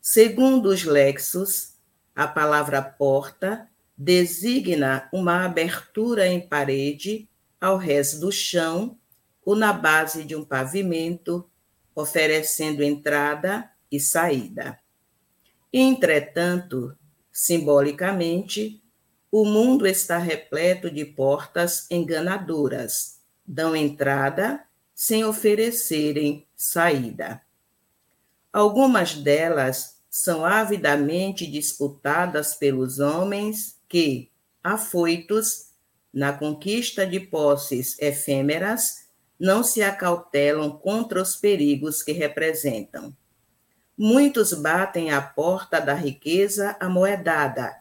Segundo 0.00 0.66
os 0.66 0.84
lexos, 0.84 1.74
a 2.14 2.26
palavra 2.26 2.82
porta 2.82 3.66
designa 3.96 5.08
uma 5.12 5.44
abertura 5.44 6.26
em 6.26 6.40
parede 6.40 7.29
ao 7.60 7.76
resto 7.76 8.20
do 8.20 8.32
chão 8.32 8.98
ou 9.44 9.54
na 9.54 9.72
base 9.72 10.24
de 10.24 10.34
um 10.34 10.44
pavimento, 10.44 11.48
oferecendo 11.94 12.82
entrada 12.82 13.70
e 13.90 13.98
saída. 14.00 14.78
Entretanto, 15.72 16.96
simbolicamente, 17.32 18.82
o 19.30 19.44
mundo 19.44 19.86
está 19.86 20.18
repleto 20.18 20.90
de 20.90 21.04
portas 21.04 21.86
enganadoras, 21.90 23.20
dão 23.46 23.76
entrada 23.76 24.64
sem 24.94 25.24
oferecerem 25.24 26.46
saída. 26.56 27.40
Algumas 28.52 29.14
delas 29.14 30.00
são 30.10 30.44
avidamente 30.44 31.46
disputadas 31.46 32.54
pelos 32.54 32.98
homens 32.98 33.78
que, 33.88 34.30
afoitos 34.62 35.69
na 36.12 36.32
conquista 36.32 37.06
de 37.06 37.20
posses 37.20 37.98
efêmeras, 38.00 39.08
não 39.38 39.62
se 39.62 39.82
acautelam 39.82 40.70
contra 40.70 41.22
os 41.22 41.36
perigos 41.36 42.02
que 42.02 42.12
representam. 42.12 43.16
Muitos 43.96 44.52
batem 44.52 45.10
à 45.12 45.20
porta 45.20 45.80
da 45.80 45.94
riqueza 45.94 46.76
amoedada 46.80 47.74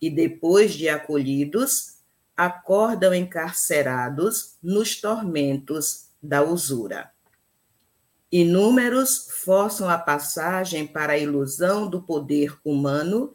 e, 0.00 0.08
depois 0.10 0.72
de 0.74 0.88
acolhidos, 0.88 1.98
acordam 2.36 3.12
encarcerados 3.14 4.56
nos 4.62 5.00
tormentos 5.00 6.08
da 6.22 6.42
usura. 6.42 7.10
Inúmeros 8.30 9.28
forçam 9.42 9.88
a 9.88 9.98
passagem 9.98 10.86
para 10.86 11.14
a 11.14 11.18
ilusão 11.18 11.88
do 11.88 12.02
poder 12.02 12.56
humano 12.64 13.34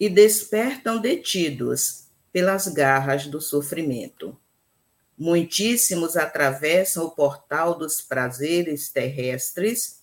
e 0.00 0.08
despertam 0.08 0.98
detidos 0.98 2.03
pelas 2.34 2.66
garras 2.66 3.28
do 3.28 3.40
sofrimento. 3.40 4.36
Muitíssimos 5.16 6.16
atravessam 6.16 7.04
o 7.04 7.10
portal 7.12 7.78
dos 7.78 8.00
prazeres 8.00 8.88
terrestres 8.88 10.02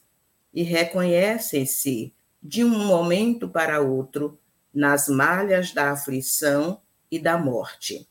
e 0.53 0.63
reconhecem-se, 0.63 2.13
de 2.41 2.63
um 2.63 2.69
momento 2.69 3.49
para 3.49 3.81
outro, 3.81 4.39
nas 4.73 5.09
malhas 5.09 5.73
da 5.73 5.91
aflição 5.91 6.79
e 7.11 7.19
da 7.19 7.37
morte. 7.37 8.07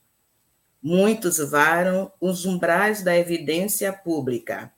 Muitos 0.83 1.39
varam 1.39 2.13
os 2.21 2.45
umbrais 2.45 3.03
da 3.03 3.17
evidência 3.17 3.91
pública, 3.91 4.71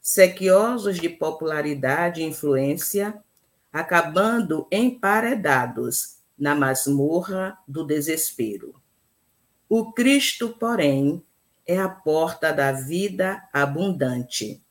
sequiosos 0.00 0.96
de 0.96 1.10
popularidade 1.10 2.22
e 2.22 2.24
influência, 2.24 3.22
acabando 3.70 4.66
emparedados 4.72 6.16
na 6.38 6.54
masmorra 6.54 7.58
do 7.68 7.84
desespero. 7.84 8.74
O 9.68 9.92
Cristo, 9.92 10.50
porém, 10.50 11.22
é 11.66 11.78
a 11.78 11.88
porta 11.88 12.52
da 12.52 12.72
vida 12.72 13.48
abundante. 13.52 14.62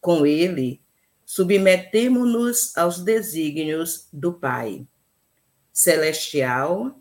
Com 0.00 0.24
ele, 0.24 0.80
submetemo-nos 1.24 2.76
aos 2.76 3.00
desígnios 3.00 4.08
do 4.12 4.32
Pai 4.32 4.86
celestial 5.72 6.98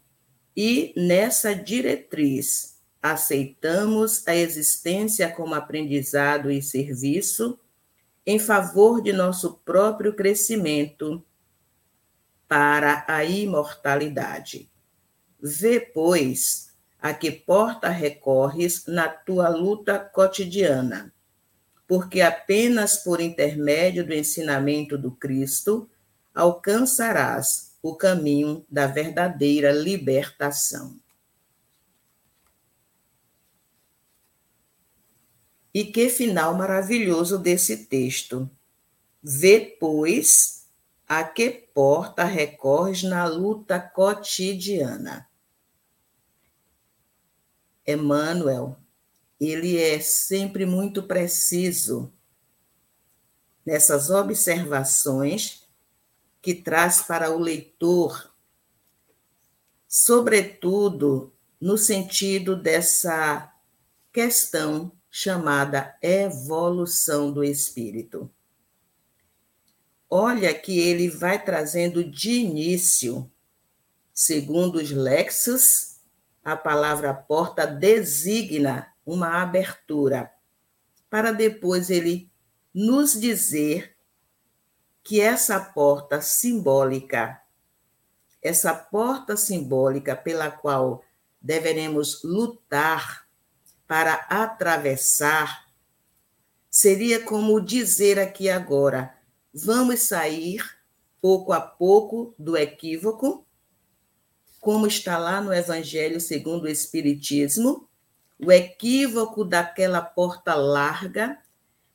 e 0.58 0.94
nessa 0.98 1.56
diretriz 1.56 2.76
aceitamos 3.02 4.28
a 4.28 4.36
existência 4.36 5.32
como 5.32 5.54
aprendizado 5.54 6.52
e 6.52 6.62
serviço 6.62 7.58
em 8.26 8.38
favor 8.38 9.02
de 9.02 9.14
nosso 9.14 9.54
próprio 9.64 10.14
crescimento 10.14 11.24
para 12.50 13.06
a 13.08 13.24
imortalidade. 13.24 14.70
Vê, 15.40 15.80
pois, 15.80 16.75
a 17.06 17.14
que 17.14 17.32
porta 17.32 17.88
recorres 17.90 18.88
na 18.88 19.08
tua 19.08 19.48
luta 19.48 20.00
cotidiana, 20.00 21.14
porque 21.88 22.20
apenas 22.20 22.98
por 22.98 23.22
intermédio 23.22 24.04
do 24.04 24.12
ensinamento 24.12 24.98
do 24.98 25.12
Cristo 25.12 25.88
alcançarás 26.34 27.78
o 27.84 27.96
caminho 27.96 28.66
da 28.68 28.88
verdadeira 28.88 29.72
libertação. 29.72 31.00
E 35.72 35.84
que 35.84 36.10
final 36.10 36.56
maravilhoso 36.56 37.38
desse 37.38 37.86
texto. 37.86 38.50
Vê, 39.22 39.78
pois, 39.80 40.68
a 41.08 41.24
que 41.24 41.52
porta 41.52 42.24
recorres 42.24 43.04
na 43.04 43.28
luta 43.28 43.80
cotidiana. 43.80 45.30
Emmanuel, 47.86 48.78
ele 49.40 49.78
é 49.78 50.00
sempre 50.00 50.66
muito 50.66 51.04
preciso 51.04 52.12
nessas 53.66 54.10
observações 54.10 55.68
que 56.42 56.54
traz 56.54 57.02
para 57.02 57.32
o 57.32 57.40
leitor, 57.40 58.34
sobretudo 59.88 61.34
no 61.60 61.78
sentido 61.78 62.56
dessa 62.56 63.52
questão 64.14 64.92
chamada 65.10 65.98
evolução 66.02 67.32
do 67.32 67.44
espírito. 67.44 68.30
Olha 70.10 70.54
que 70.54 70.80
ele 70.80 71.10
vai 71.10 71.44
trazendo 71.44 72.04
de 72.04 72.32
início, 72.32 73.30
segundo 74.14 74.76
os 74.76 74.92
lexos, 74.92 75.95
a 76.46 76.56
palavra 76.56 77.12
porta 77.12 77.66
designa 77.66 78.94
uma 79.04 79.42
abertura, 79.42 80.32
para 81.10 81.32
depois 81.32 81.90
ele 81.90 82.32
nos 82.72 83.20
dizer 83.20 83.98
que 85.04 85.20
essa 85.20 85.60
porta 85.60 86.22
simbólica, 86.22 87.42
essa 88.44 88.76
porta 88.76 89.36
simbólica 89.36 90.16
pela 90.16 90.52
qual 90.52 91.04
deveremos 91.42 92.24
lutar 92.24 93.28
para 93.88 94.14
atravessar, 94.30 95.66
seria 96.70 97.24
como 97.24 97.60
dizer 97.60 98.20
aqui 98.20 98.52
agora: 98.52 99.18
vamos 99.52 100.02
sair 100.02 100.64
pouco 101.20 101.54
a 101.54 101.62
pouco 101.62 102.36
do 102.38 102.56
equívoco 102.56 103.45
como 104.66 104.88
está 104.88 105.20
lá 105.20 105.40
no 105.40 105.54
Evangelho 105.54 106.20
segundo 106.20 106.64
o 106.64 106.68
Espiritismo, 106.68 107.88
o 108.44 108.52
equívoco 108.52 109.46
daquela 109.46 110.02
porta 110.02 110.56
larga 110.56 111.38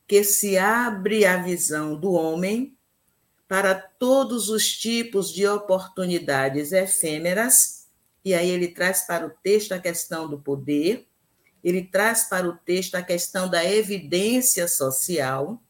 que 0.06 0.22
se 0.22 0.56
abre 0.56 1.26
à 1.26 1.36
visão 1.36 1.96
do 1.96 2.12
homem 2.12 2.76
para 3.48 3.74
todos 3.74 4.48
os 4.48 4.68
tipos 4.68 5.32
de 5.32 5.48
oportunidades 5.48 6.70
efêmeras, 6.70 7.88
e 8.24 8.32
aí 8.34 8.48
ele 8.48 8.68
traz 8.68 9.04
para 9.04 9.26
o 9.26 9.30
texto 9.42 9.72
a 9.72 9.80
questão 9.80 10.28
do 10.30 10.38
poder, 10.38 11.08
ele 11.64 11.82
traz 11.82 12.28
para 12.28 12.48
o 12.48 12.56
texto 12.56 12.94
a 12.94 13.02
questão 13.02 13.50
da 13.50 13.64
evidência 13.64 14.68
social, 14.68 15.60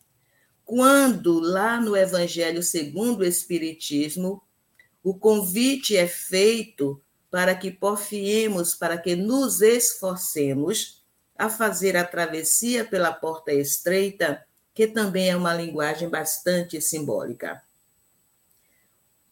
quando 0.67 1.41
lá 1.41 1.81
no 1.81 1.97
Evangelho 1.97 2.63
segundo 2.63 3.21
o 3.21 3.25
Espiritismo, 3.25 4.43
o 5.03 5.15
convite 5.15 5.97
é 5.97 6.07
feito 6.07 7.01
para 7.31 7.55
que 7.55 7.71
porfiemos, 7.71 8.75
para 8.75 8.99
que 8.99 9.15
nos 9.15 9.63
esforcemos 9.63 11.03
a 11.39 11.49
fazer 11.49 11.97
a 11.97 12.05
travessia 12.05 12.85
pela 12.85 13.13
porta 13.13 13.53
estreita, 13.53 14.45
que 14.75 14.87
também 14.87 15.31
é 15.31 15.37
uma 15.37 15.55
linguagem 15.55 16.09
bastante 16.09 16.81
simbólica. 16.81 17.63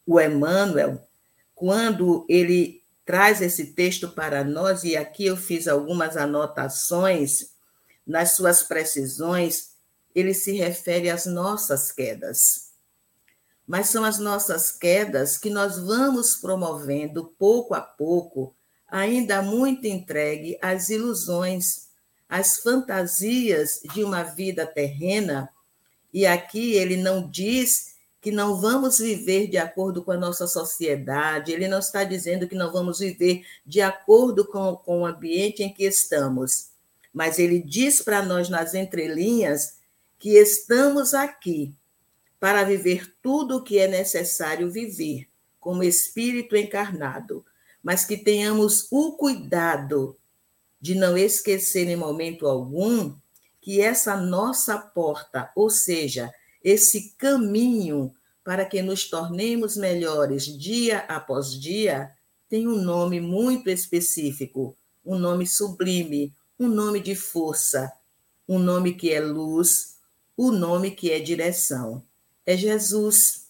O 0.07 0.19
Emmanuel, 0.19 1.07
quando 1.55 2.25
ele 2.29 2.83
traz 3.05 3.43
esse 3.43 3.73
texto 3.73 4.09
para 4.09 4.43
nós, 4.45 4.85
e 4.85 4.97
aqui 4.97 5.27
eu 5.27 5.37
fiz 5.37 5.69
algumas 5.69 6.17
anotações, 6.17 7.51
nas 8.07 8.33
suas 8.33 8.63
precisões, 8.63 9.73
ele 10.15 10.33
se 10.33 10.53
refere 10.53 11.11
às 11.11 11.27
nossas 11.27 11.93
quedas 11.93 12.68
mas 13.69 13.91
são 13.91 14.03
as 14.03 14.19
nossas 14.19 14.73
quedas 14.73 15.37
que 15.37 15.51
nós 15.51 15.79
vamos 15.79 16.35
promovendo 16.35 17.35
pouco 17.39 17.75
a 17.75 17.83
pouco, 17.83 18.55
ainda 18.89 19.43
muito 19.43 19.87
entregue 19.87 20.59
às 20.63 20.89
ilusões, 20.89 21.89
às 22.27 22.57
fantasias 22.61 23.83
de 23.93 24.03
uma 24.03 24.23
vida 24.23 24.67
terrena. 24.67 25.51
E 26.15 26.25
aqui 26.25 26.73
ele 26.73 26.97
não 26.97 27.29
diz 27.29 27.95
que 28.23 28.33
não 28.33 28.59
vamos 28.59 29.01
viver 29.01 29.49
de 29.49 29.59
acordo 29.59 30.03
com 30.03 30.13
a 30.13 30.17
nossa 30.17 30.47
sociedade, 30.47 31.53
ele 31.53 31.69
não 31.69 31.79
está 31.79 32.05
dizendo 32.05 32.49
que 32.49 32.55
não 32.55 32.73
vamos 32.73 33.01
viver 33.01 33.45
de 33.67 33.83
acordo 33.83 34.47
com, 34.47 34.77
com 34.77 35.03
o 35.03 35.07
ambiente 35.07 35.63
em 35.63 35.73
que 35.73 35.85
estamos, 35.85 36.71
mas 37.13 37.39
ele 37.39 37.61
diz 37.61 38.01
para 38.01 38.23
nós 38.23 38.49
nas 38.49 38.75
entrelinhas 38.75 39.75
que 40.19 40.31
estamos 40.31 41.13
aqui 41.13 41.75
para 42.41 42.65
viver 42.65 43.13
tudo 43.21 43.57
o 43.57 43.63
que 43.63 43.79
é 43.79 43.89
necessário 43.89 44.71
viver 44.71 45.29
como 45.59 45.83
espírito 45.83 46.57
encarnado, 46.57 47.45
mas 47.83 48.05
que 48.05 48.17
tenhamos 48.17 48.87
o 48.91 49.13
cuidado 49.13 50.17
de 50.81 50.95
não 50.95 51.17
esquecer 51.17 51.89
em 51.89 51.97
momento 51.97 52.47
algum 52.47 53.15
que 53.61 53.81
essa 53.81 54.17
nossa 54.17 54.79
porta, 54.79 55.51
ou 55.55 55.69
seja, 55.69 56.33
esse 56.63 57.15
caminho 57.19 58.15
para 58.45 58.65
que 58.65 58.81
nos 58.81 59.11
tornemos 59.11 59.77
melhores 59.77 60.47
dia 60.47 61.01
após 61.01 61.53
dia, 61.61 62.11
tem 62.49 62.67
um 62.67 62.81
nome 62.81 63.21
muito 63.21 63.69
específico, 63.69 64.77
um 65.05 65.19
nome 65.19 65.47
sublime, 65.47 66.33
um 66.59 66.69
nome 66.69 67.01
de 67.01 67.15
força, 67.15 67.93
um 68.49 68.59
nome 68.59 68.95
que 68.95 69.13
é 69.13 69.21
luz, 69.21 69.99
o 70.37 70.49
um 70.49 70.53
nome 70.53 70.93
que 70.93 71.11
é 71.11 71.19
direção 71.19 72.03
é 72.49 72.57
Jesus. 72.57 73.47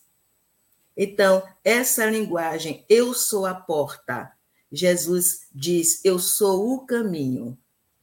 Então, 0.97 1.41
essa 1.63 2.05
linguagem, 2.07 2.85
eu 2.89 3.15
sou 3.15 3.47
a 3.47 3.55
porta. 3.55 4.33
Jesus 4.73 5.47
diz, 5.55 6.05
eu 6.05 6.19
sou 6.19 6.75
o 6.75 6.85
caminho. 6.85 7.57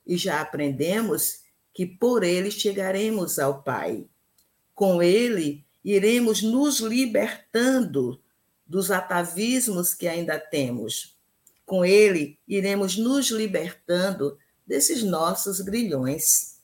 E 0.08 0.16
já 0.16 0.40
aprendemos 0.40 1.42
que 1.74 1.86
por 1.86 2.24
ele 2.24 2.50
chegaremos 2.50 3.40
ao 3.40 3.62
Pai. 3.62 4.06
Com 4.74 5.04
ele, 5.04 5.66
iremos 5.84 6.42
nos 6.42 6.80
libertando 6.80 8.22
dos 8.66 8.90
atavismos 8.90 9.94
que 9.94 10.08
ainda 10.08 10.40
temos. 10.40 11.16
com 11.66 11.84
ele, 11.84 12.40
iremos 12.48 12.96
nos 12.96 13.32
libertando 13.32 14.38
desses 14.66 15.04
nossos 15.04 15.60
grilhões. 15.60 16.60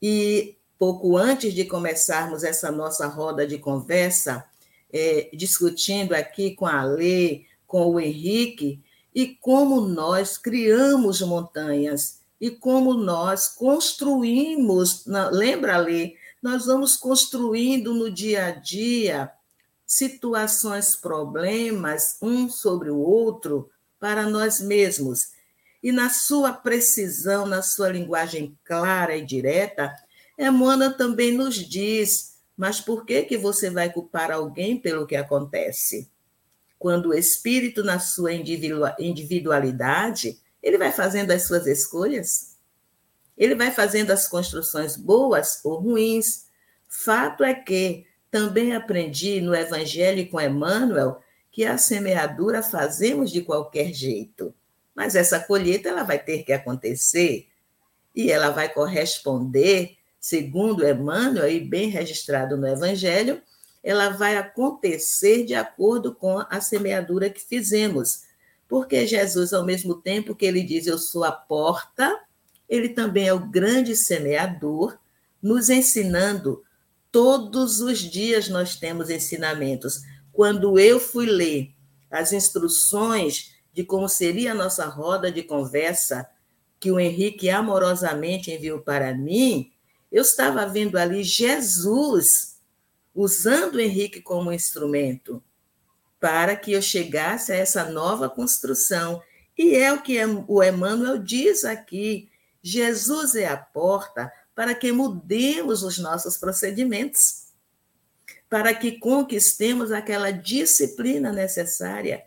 E 0.00 0.56
pouco 0.78 1.16
antes 1.16 1.52
de 1.52 1.64
começarmos 1.64 2.44
essa 2.44 2.70
nossa 2.70 3.06
roda 3.06 3.46
de 3.46 3.58
conversa, 3.58 4.44
é, 4.92 5.28
discutindo 5.34 6.14
aqui 6.14 6.54
com 6.54 6.66
a 6.66 6.84
Lê, 6.84 7.44
com 7.66 7.86
o 7.90 8.00
Henrique, 8.00 8.80
e 9.14 9.26
como 9.26 9.80
nós 9.80 10.38
criamos 10.38 11.20
montanhas 11.20 12.20
e 12.40 12.50
como 12.50 12.94
nós 12.94 13.48
construímos, 13.48 15.04
lembra, 15.32 15.76
Lê? 15.78 16.14
Nós 16.40 16.66
vamos 16.66 16.96
construindo 16.96 17.92
no 17.92 18.10
dia 18.10 18.46
a 18.46 18.50
dia 18.52 19.32
situações, 19.84 20.94
problemas, 20.94 22.16
um 22.22 22.48
sobre 22.48 22.90
o 22.90 22.98
outro, 22.98 23.68
para 23.98 24.28
nós 24.28 24.60
mesmos. 24.60 25.32
E 25.82 25.90
na 25.90 26.10
sua 26.10 26.52
precisão, 26.52 27.46
na 27.46 27.62
sua 27.62 27.88
linguagem 27.88 28.56
clara 28.64 29.16
e 29.16 29.24
direta, 29.24 29.92
Emmanuel 30.38 30.96
também 30.96 31.32
nos 31.32 31.56
diz: 31.56 32.38
mas 32.56 32.80
por 32.80 33.04
que, 33.04 33.22
que 33.22 33.36
você 33.36 33.70
vai 33.70 33.92
culpar 33.92 34.30
alguém 34.30 34.78
pelo 34.78 35.06
que 35.06 35.16
acontece? 35.16 36.10
Quando 36.78 37.10
o 37.10 37.14
espírito, 37.14 37.82
na 37.82 37.98
sua 37.98 38.32
individualidade, 38.32 40.38
ele 40.62 40.78
vai 40.78 40.92
fazendo 40.92 41.32
as 41.32 41.44
suas 41.44 41.66
escolhas, 41.66 42.56
ele 43.36 43.54
vai 43.54 43.70
fazendo 43.70 44.10
as 44.10 44.26
construções 44.26 44.96
boas 44.96 45.60
ou 45.64 45.80
ruins. 45.80 46.46
Fato 46.88 47.44
é 47.44 47.54
que 47.54 48.06
também 48.30 48.74
aprendi 48.74 49.40
no 49.40 49.54
Evangelho 49.54 50.28
com 50.28 50.40
Emmanuel 50.40 51.20
que 51.50 51.64
a 51.64 51.78
semeadura 51.78 52.62
fazemos 52.62 53.30
de 53.30 53.42
qualquer 53.42 53.92
jeito, 53.92 54.54
mas 54.94 55.14
essa 55.14 55.40
colheita 55.40 55.88
ela 55.88 56.02
vai 56.02 56.18
ter 56.18 56.42
que 56.42 56.52
acontecer 56.52 57.48
e 58.14 58.30
ela 58.30 58.50
vai 58.50 58.68
corresponder, 58.68 59.96
segundo 60.20 60.86
Emmanuel 60.86 61.50
e 61.50 61.60
bem 61.60 61.88
registrado 61.88 62.56
no 62.56 62.66
Evangelho, 62.66 63.40
ela 63.82 64.10
vai 64.10 64.36
acontecer 64.36 65.44
de 65.44 65.54
acordo 65.54 66.14
com 66.14 66.38
a 66.38 66.60
semeadura 66.60 67.30
que 67.30 67.40
fizemos. 67.40 68.22
Porque 68.68 69.06
Jesus, 69.06 69.52
ao 69.52 69.64
mesmo 69.64 69.94
tempo 69.94 70.34
que 70.34 70.44
ele 70.44 70.62
diz 70.62 70.86
eu 70.86 70.98
sou 70.98 71.24
a 71.24 71.32
porta, 71.32 72.14
ele 72.68 72.90
também 72.90 73.28
é 73.28 73.32
o 73.32 73.46
grande 73.46 73.96
semeador, 73.96 74.98
nos 75.40 75.70
ensinando 75.70 76.62
todos 77.10 77.80
os 77.80 77.98
dias 77.98 78.48
nós 78.48 78.76
temos 78.76 79.08
ensinamentos. 79.08 80.02
Quando 80.32 80.78
eu 80.78 81.00
fui 81.00 81.26
ler 81.26 81.70
as 82.10 82.32
instruções 82.32 83.54
de 83.72 83.84
como 83.84 84.08
seria 84.08 84.52
a 84.52 84.54
nossa 84.54 84.86
roda 84.86 85.30
de 85.30 85.42
conversa, 85.42 86.28
que 86.80 86.90
o 86.90 87.00
Henrique 87.00 87.50
amorosamente 87.50 88.50
enviou 88.52 88.80
para 88.80 89.14
mim, 89.14 89.72
eu 90.10 90.22
estava 90.22 90.66
vendo 90.66 90.96
ali 90.96 91.22
Jesus 91.22 92.58
usando 93.14 93.80
Henrique 93.80 94.20
como 94.22 94.52
instrumento 94.52 95.42
para 96.20 96.56
que 96.56 96.72
eu 96.72 96.82
chegasse 96.82 97.52
a 97.52 97.56
essa 97.56 97.84
nova 97.84 98.28
construção. 98.28 99.22
E 99.56 99.74
é 99.74 99.92
o 99.92 100.02
que 100.02 100.18
o 100.46 100.62
Emmanuel 100.62 101.18
diz 101.18 101.64
aqui: 101.64 102.30
Jesus 102.62 103.34
é 103.34 103.46
a 103.46 103.56
porta 103.56 104.32
para 104.54 104.74
que 104.74 104.90
mudemos 104.90 105.82
os 105.82 105.98
nossos 105.98 106.36
procedimentos, 106.36 107.48
para 108.48 108.74
que 108.74 108.98
conquistemos 108.98 109.92
aquela 109.92 110.30
disciplina 110.30 111.32
necessária. 111.32 112.24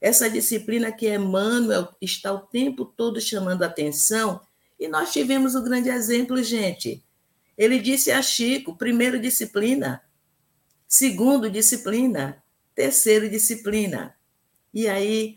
Essa 0.00 0.28
disciplina 0.28 0.92
que 0.92 1.08
Emmanuel 1.08 1.88
está 2.00 2.32
o 2.32 2.40
tempo 2.40 2.84
todo 2.84 3.20
chamando 3.20 3.62
atenção, 3.62 4.40
e 4.78 4.88
nós 4.88 5.12
tivemos 5.12 5.54
o 5.54 5.62
grande 5.62 5.88
exemplo, 5.88 6.42
gente. 6.42 7.04
Ele 7.56 7.78
disse 7.78 8.10
a 8.10 8.20
Chico: 8.20 8.76
primeiro, 8.76 9.20
disciplina, 9.20 10.02
segundo, 10.88 11.50
disciplina, 11.50 12.42
terceiro, 12.74 13.28
disciplina. 13.28 14.16
E 14.72 14.88
aí 14.88 15.36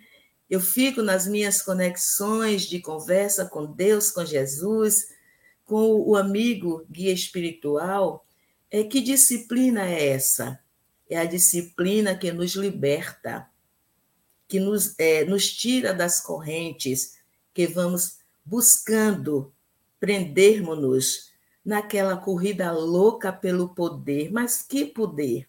eu 0.49 0.59
fico 0.59 1.01
nas 1.01 1.27
minhas 1.27 1.61
conexões 1.61 2.63
de 2.63 2.79
conversa 2.79 3.45
com 3.45 3.65
Deus, 3.65 4.09
com 4.09 4.25
Jesus, 4.25 5.09
com 5.67 6.01
o 6.01 6.15
amigo 6.15 6.85
guia 6.89 7.11
espiritual, 7.11 8.25
é 8.71 8.83
que 8.83 9.01
disciplina 9.01 9.85
é 9.85 10.09
essa? 10.09 10.59
É 11.09 11.17
a 11.17 11.25
disciplina 11.25 12.17
que 12.17 12.31
nos 12.31 12.55
liberta, 12.55 13.49
que 14.47 14.59
nos, 14.59 14.97
é, 14.97 15.25
nos 15.25 15.51
tira 15.51 15.93
das 15.93 16.21
correntes 16.21 17.17
que 17.53 17.67
vamos 17.67 18.17
buscando 18.47 19.53
prendermos-nos 19.99 21.31
naquela 21.63 22.15
corrida 22.15 22.71
louca 22.71 23.31
pelo 23.31 23.69
poder. 23.69 24.31
Mas 24.31 24.61
que 24.61 24.85
poder? 24.85 25.47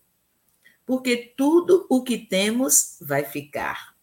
Porque 0.85 1.17
tudo 1.37 1.87
o 1.89 2.03
que 2.03 2.19
temos 2.19 2.97
vai 3.01 3.25
ficar. 3.25 3.97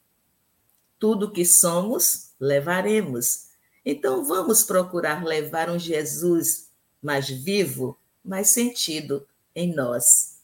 Tudo 0.97 1.31
que 1.31 1.43
somos, 1.43 2.31
levaremos. 2.39 3.47
Então 3.83 4.23
vamos 4.23 4.63
procurar 4.63 5.25
levar 5.25 5.69
um 5.69 5.77
Jesus 5.77 6.69
mais 7.01 7.29
vivo, 7.29 7.99
mais 8.23 8.51
sentido 8.51 9.27
em 9.53 9.73
nós. 9.73 10.39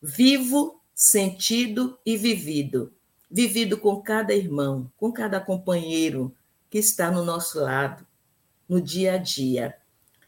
Vivo, 0.00 0.80
sentido 0.94 1.98
e 2.06 2.16
vivido. 2.16 2.92
Vivido 3.28 3.76
com 3.76 4.00
cada 4.00 4.32
irmão, 4.32 4.90
com 4.96 5.10
cada 5.10 5.40
companheiro 5.40 6.32
que 6.74 6.78
está 6.78 7.08
no 7.08 7.24
nosso 7.24 7.60
lado, 7.60 8.04
no 8.68 8.80
dia 8.80 9.14
a 9.14 9.16
dia. 9.16 9.76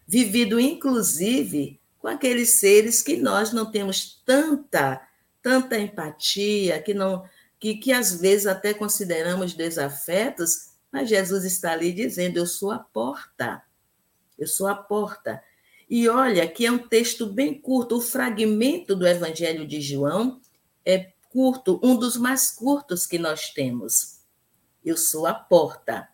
Vivido, 0.06 0.60
inclusive, 0.60 1.80
com 1.98 2.06
aqueles 2.06 2.50
seres 2.50 3.02
que 3.02 3.16
nós 3.16 3.52
não 3.52 3.68
temos 3.68 4.22
tanta, 4.24 5.04
tanta 5.42 5.76
empatia, 5.76 6.80
que 6.80 6.94
não 6.94 7.24
que, 7.58 7.74
que 7.74 7.90
às 7.90 8.20
vezes 8.20 8.46
até 8.46 8.72
consideramos 8.72 9.54
desafetos, 9.54 10.70
mas 10.92 11.08
Jesus 11.08 11.42
está 11.42 11.72
ali 11.72 11.92
dizendo: 11.92 12.36
Eu 12.36 12.46
sou 12.46 12.70
a 12.70 12.78
porta. 12.78 13.60
Eu 14.38 14.46
sou 14.46 14.68
a 14.68 14.74
porta. 14.76 15.42
E 15.90 16.08
olha 16.08 16.46
que 16.46 16.64
é 16.64 16.70
um 16.70 16.78
texto 16.78 17.26
bem 17.26 17.60
curto. 17.60 17.96
O 17.96 18.00
fragmento 18.00 18.94
do 18.94 19.04
Evangelho 19.04 19.66
de 19.66 19.80
João 19.80 20.40
é 20.84 21.12
curto, 21.28 21.80
um 21.82 21.96
dos 21.96 22.16
mais 22.16 22.52
curtos 22.52 23.04
que 23.04 23.18
nós 23.18 23.50
temos. 23.50 24.20
Eu 24.84 24.96
sou 24.96 25.26
a 25.26 25.34
porta. 25.34 26.08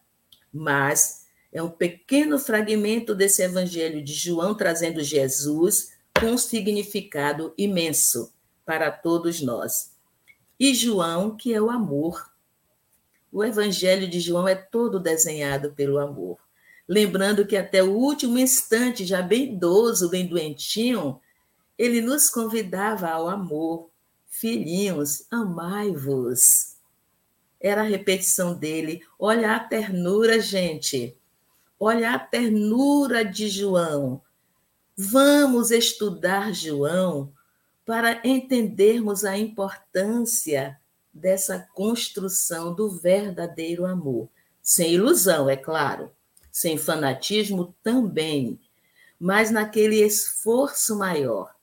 Mas 0.52 1.26
é 1.52 1.62
um 1.62 1.70
pequeno 1.70 2.38
fragmento 2.38 3.14
desse 3.14 3.42
Evangelho 3.42 4.02
de 4.02 4.12
João 4.12 4.54
trazendo 4.54 5.02
Jesus 5.02 5.92
com 6.18 6.26
um 6.26 6.38
significado 6.38 7.52
imenso 7.56 8.32
para 8.64 8.90
todos 8.90 9.40
nós. 9.40 9.92
E 10.58 10.74
João, 10.74 11.36
que 11.36 11.52
é 11.52 11.60
o 11.60 11.70
amor. 11.70 12.30
O 13.32 13.42
Evangelho 13.42 14.08
de 14.08 14.20
João 14.20 14.46
é 14.46 14.54
todo 14.54 15.00
desenhado 15.00 15.72
pelo 15.72 15.98
amor. 15.98 16.38
Lembrando 16.88 17.46
que 17.46 17.56
até 17.56 17.82
o 17.82 17.92
último 17.92 18.38
instante, 18.38 19.04
já 19.04 19.22
bem 19.22 19.54
idoso, 19.54 20.10
bem 20.10 20.26
doentinho, 20.26 21.20
ele 21.78 22.00
nos 22.00 22.28
convidava 22.28 23.08
ao 23.08 23.28
amor. 23.28 23.90
Filhinhos, 24.28 25.26
amai-vos. 25.30 26.71
Era 27.62 27.82
a 27.82 27.84
repetição 27.84 28.54
dele. 28.54 29.02
Olha 29.18 29.54
a 29.54 29.60
ternura, 29.60 30.40
gente. 30.40 31.16
Olha 31.78 32.12
a 32.12 32.18
ternura 32.18 33.24
de 33.24 33.48
João. 33.48 34.20
Vamos 34.96 35.70
estudar 35.70 36.52
João 36.52 37.32
para 37.86 38.20
entendermos 38.24 39.24
a 39.24 39.38
importância 39.38 40.78
dessa 41.12 41.68
construção 41.74 42.74
do 42.74 42.90
verdadeiro 42.90 43.84
amor. 43.84 44.28
Sem 44.60 44.94
ilusão, 44.94 45.48
é 45.48 45.56
claro, 45.56 46.10
sem 46.50 46.78
fanatismo 46.78 47.74
também, 47.82 48.58
mas 49.18 49.50
naquele 49.50 49.96
esforço 50.04 50.96
maior 50.96 51.54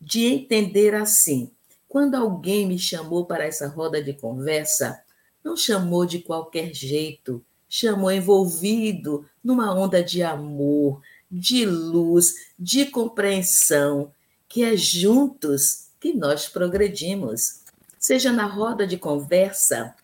de 0.00 0.24
entender 0.26 0.94
assim. 0.94 1.50
Quando 1.88 2.14
alguém 2.14 2.66
me 2.66 2.78
chamou 2.78 3.24
para 3.24 3.44
essa 3.44 3.66
roda 3.66 4.02
de 4.02 4.12
conversa, 4.12 5.02
não 5.44 5.56
chamou 5.56 6.04
de 6.04 6.18
qualquer 6.20 6.74
jeito, 6.74 7.44
chamou 7.68 8.10
envolvido 8.10 9.26
numa 9.42 9.74
onda 9.74 10.02
de 10.02 10.22
amor, 10.22 11.00
de 11.30 11.64
luz, 11.66 12.34
de 12.58 12.86
compreensão, 12.86 14.12
que 14.48 14.62
é 14.62 14.76
juntos 14.76 15.88
que 16.00 16.12
nós 16.12 16.48
progredimos 16.48 17.58
seja 17.98 18.32
na 18.32 18.46
roda 18.46 18.86
de 18.86 18.96
conversa, 18.96 19.94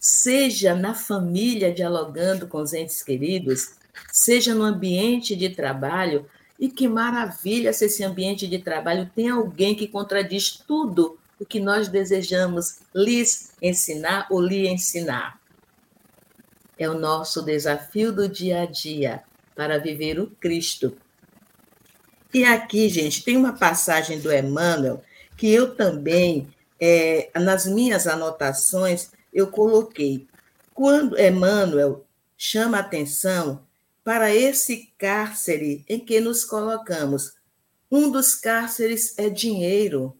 seja 0.00 0.74
na 0.74 0.94
família 0.94 1.72
dialogando 1.72 2.46
com 2.46 2.60
os 2.60 2.72
entes 2.72 3.02
queridos, 3.02 3.74
seja 4.12 4.54
no 4.54 4.64
ambiente 4.64 5.36
de 5.36 5.50
trabalho. 5.50 6.26
E 6.58 6.68
que 6.68 6.88
maravilha 6.88 7.72
se 7.72 7.84
esse 7.84 8.02
ambiente 8.02 8.48
de 8.48 8.58
trabalho 8.58 9.08
tem 9.14 9.28
alguém 9.28 9.76
que 9.76 9.86
contradiz 9.86 10.50
tudo 10.50 11.17
o 11.38 11.46
que 11.46 11.60
nós 11.60 11.88
desejamos 11.88 12.78
lhes 12.94 13.52
ensinar 13.62 14.26
ou 14.30 14.40
lhe 14.40 14.68
ensinar. 14.68 15.40
É 16.78 16.88
o 16.88 16.98
nosso 16.98 17.42
desafio 17.42 18.12
do 18.12 18.28
dia 18.28 18.62
a 18.62 18.66
dia 18.66 19.22
para 19.54 19.78
viver 19.78 20.18
o 20.18 20.28
Cristo. 20.40 20.96
E 22.32 22.44
aqui, 22.44 22.88
gente, 22.88 23.24
tem 23.24 23.36
uma 23.36 23.52
passagem 23.54 24.20
do 24.20 24.32
Emmanuel 24.32 25.02
que 25.36 25.52
eu 25.52 25.74
também, 25.74 26.48
é, 26.80 27.30
nas 27.34 27.66
minhas 27.66 28.06
anotações, 28.06 29.10
eu 29.32 29.48
coloquei. 29.48 30.26
Quando 30.74 31.18
Emmanuel 31.18 32.04
chama 32.36 32.78
atenção 32.78 33.66
para 34.08 34.34
esse 34.34 34.90
cárcere 34.96 35.84
em 35.86 35.98
que 35.98 36.18
nos 36.18 36.42
colocamos. 36.42 37.34
Um 37.90 38.10
dos 38.10 38.34
cárceres 38.34 39.12
é 39.18 39.28
dinheiro. 39.28 40.16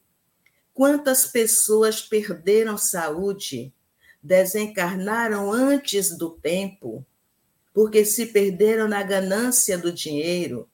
Quantas 0.79 1.27
pessoas 1.27 2.01
perderam 2.01 2.79
saúde, 2.79 3.75
desencarnaram 4.23 5.51
antes 5.51 6.17
do 6.17 6.31
tempo, 6.31 7.05
porque 7.75 8.05
se 8.05 8.27
perderam 8.27 8.87
na 8.87 9.03
ganância 9.03 9.77
do 9.77 9.91
dinheiro? 9.91 10.69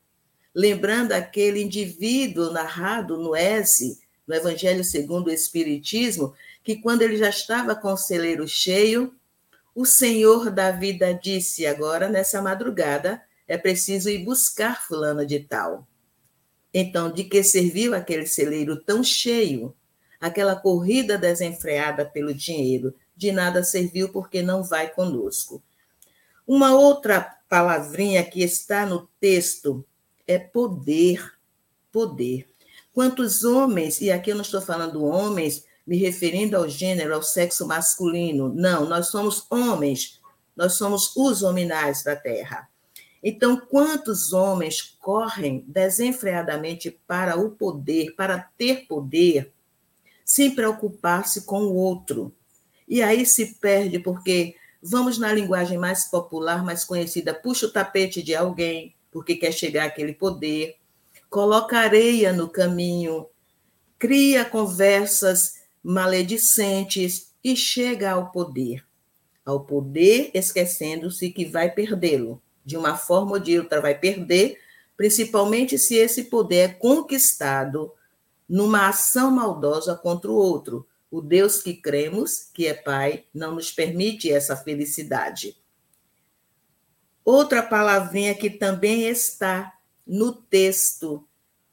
Lembrando 0.54 1.12
aquele 1.12 1.62
indivíduo 1.62 2.52
narrado 2.52 3.16
no 3.16 3.34
Eze, 3.34 3.98
no 4.26 4.34
Evangelho 4.34 4.84
segundo 4.84 5.28
o 5.28 5.32
Espiritismo, 5.32 6.34
que 6.62 6.76
quando 6.76 7.00
ele 7.00 7.16
já 7.16 7.30
estava 7.30 7.74
com 7.74 7.94
o 7.94 7.96
celeiro 7.96 8.46
cheio, 8.46 9.14
o 9.74 9.86
Senhor 9.86 10.50
da 10.50 10.70
vida 10.70 11.14
disse: 11.14 11.64
agora, 11.64 12.10
nessa 12.10 12.42
madrugada, 12.42 13.22
é 13.48 13.56
preciso 13.56 14.10
ir 14.10 14.22
buscar 14.22 14.86
fulano 14.86 15.24
de 15.24 15.40
tal. 15.40 15.88
Então, 16.74 17.10
de 17.10 17.24
que 17.24 17.42
serviu 17.42 17.94
aquele 17.94 18.26
celeiro 18.26 18.76
tão 18.76 19.02
cheio? 19.02 19.74
Aquela 20.20 20.56
corrida 20.56 21.18
desenfreada 21.18 22.04
pelo 22.04 22.34
dinheiro, 22.34 22.94
de 23.16 23.30
nada 23.30 23.62
serviu 23.62 24.10
porque 24.10 24.42
não 24.42 24.62
vai 24.62 24.88
conosco. 24.88 25.62
Uma 26.46 26.74
outra 26.74 27.38
palavrinha 27.48 28.22
que 28.22 28.42
está 28.42 28.84
no 28.84 29.08
texto 29.20 29.84
é 30.26 30.38
poder. 30.38 31.34
Poder. 31.92 32.46
Quantos 32.92 33.44
homens, 33.44 34.00
e 34.00 34.10
aqui 34.10 34.30
eu 34.30 34.34
não 34.34 34.42
estou 34.42 34.60
falando 34.60 35.04
homens 35.04 35.64
me 35.86 35.96
referindo 35.96 36.56
ao 36.56 36.68
gênero, 36.68 37.14
ao 37.14 37.22
sexo 37.22 37.66
masculino. 37.66 38.52
Não, 38.54 38.86
nós 38.86 39.08
somos 39.08 39.46
homens, 39.50 40.20
nós 40.56 40.74
somos 40.74 41.14
os 41.16 41.42
hominais 41.42 42.02
da 42.02 42.16
terra. 42.16 42.68
Então, 43.22 43.56
quantos 43.56 44.32
homens 44.32 44.82
correm 45.00 45.64
desenfreadamente 45.66 46.90
para 47.06 47.38
o 47.38 47.50
poder, 47.50 48.14
para 48.14 48.38
ter 48.56 48.86
poder, 48.86 49.52
sem 50.34 50.52
preocupar-se 50.52 51.42
com 51.42 51.62
o 51.62 51.76
outro? 51.76 52.34
E 52.88 53.00
aí 53.00 53.24
se 53.24 53.54
perde, 53.60 54.00
porque 54.00 54.56
vamos 54.82 55.16
na 55.16 55.32
linguagem 55.32 55.78
mais 55.78 56.10
popular, 56.10 56.64
mais 56.64 56.84
conhecida, 56.84 57.32
puxa 57.32 57.66
o 57.66 57.70
tapete 57.70 58.20
de 58.20 58.34
alguém, 58.34 58.96
porque 59.12 59.36
quer 59.36 59.52
chegar 59.52 59.84
àquele 59.84 60.12
poder, 60.12 60.74
coloca 61.30 61.78
areia 61.78 62.32
no 62.32 62.48
caminho, 62.48 63.28
cria 63.96 64.44
conversas 64.44 65.54
maledicentes 65.80 67.32
e 67.42 67.54
chega 67.54 68.10
ao 68.10 68.32
poder. 68.32 68.84
Ao 69.46 69.60
poder, 69.60 70.32
esquecendo-se 70.34 71.30
que 71.30 71.44
vai 71.44 71.70
perdê-lo. 71.70 72.42
De 72.64 72.76
uma 72.76 72.96
forma 72.96 73.34
ou 73.34 73.38
de 73.38 73.56
outra, 73.56 73.80
vai 73.80 73.96
perder, 73.96 74.58
principalmente 74.96 75.78
se 75.78 75.94
esse 75.94 76.24
poder 76.24 76.56
é 76.56 76.68
conquistado 76.68 77.92
numa 78.54 78.88
ação 78.88 79.32
maldosa 79.32 79.96
contra 79.96 80.30
o 80.30 80.36
outro. 80.36 80.86
O 81.10 81.20
Deus 81.20 81.60
que 81.60 81.74
cremos, 81.74 82.50
que 82.54 82.68
é 82.68 82.74
Pai, 82.74 83.24
não 83.34 83.56
nos 83.56 83.72
permite 83.72 84.30
essa 84.30 84.56
felicidade. 84.56 85.56
Outra 87.24 87.64
palavrinha 87.64 88.32
que 88.32 88.48
também 88.48 89.08
está 89.08 89.76
no 90.06 90.30
texto, 90.32 91.26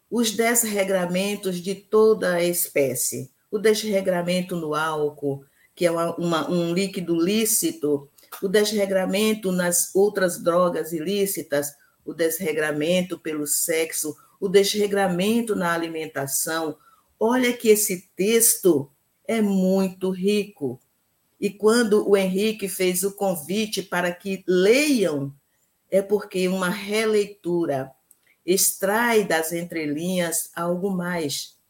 os 0.09 0.31
dez 0.31 0.63
regramentos 0.63 1.57
de 1.57 1.75
toda 1.75 2.33
a 2.33 2.43
espécie 2.43 3.31
o 3.51 3.59
desregramento 3.59 4.55
no 4.55 4.73
álcool, 4.73 5.43
que 5.75 5.85
é 5.85 5.91
uma, 5.91 6.15
uma, 6.15 6.49
um 6.49 6.73
líquido 6.73 7.19
lícito, 7.19 8.09
o 8.41 8.47
desregramento 8.47 9.51
nas 9.51 9.93
outras 9.93 10.41
drogas 10.41 10.93
ilícitas, 10.93 11.75
o 12.05 12.13
desregramento 12.13 13.19
pelo 13.19 13.45
sexo, 13.45 14.15
o 14.41 14.49
desregramento 14.49 15.55
na 15.55 15.71
alimentação. 15.73 16.75
Olha 17.17 17.53
que 17.53 17.69
esse 17.69 18.09
texto 18.13 18.91
é 19.25 19.41
muito 19.41 20.09
rico. 20.09 20.81
E 21.39 21.49
quando 21.49 22.05
o 22.09 22.17
Henrique 22.17 22.67
fez 22.67 23.03
o 23.03 23.13
convite 23.15 23.81
para 23.81 24.11
que 24.11 24.43
leiam, 24.45 25.33
é 25.89 26.01
porque 26.01 26.49
uma 26.49 26.69
releitura 26.69 27.89
extrai 28.45 29.23
das 29.23 29.53
entrelinhas 29.53 30.51
algo 30.53 30.89
mais 30.89 31.61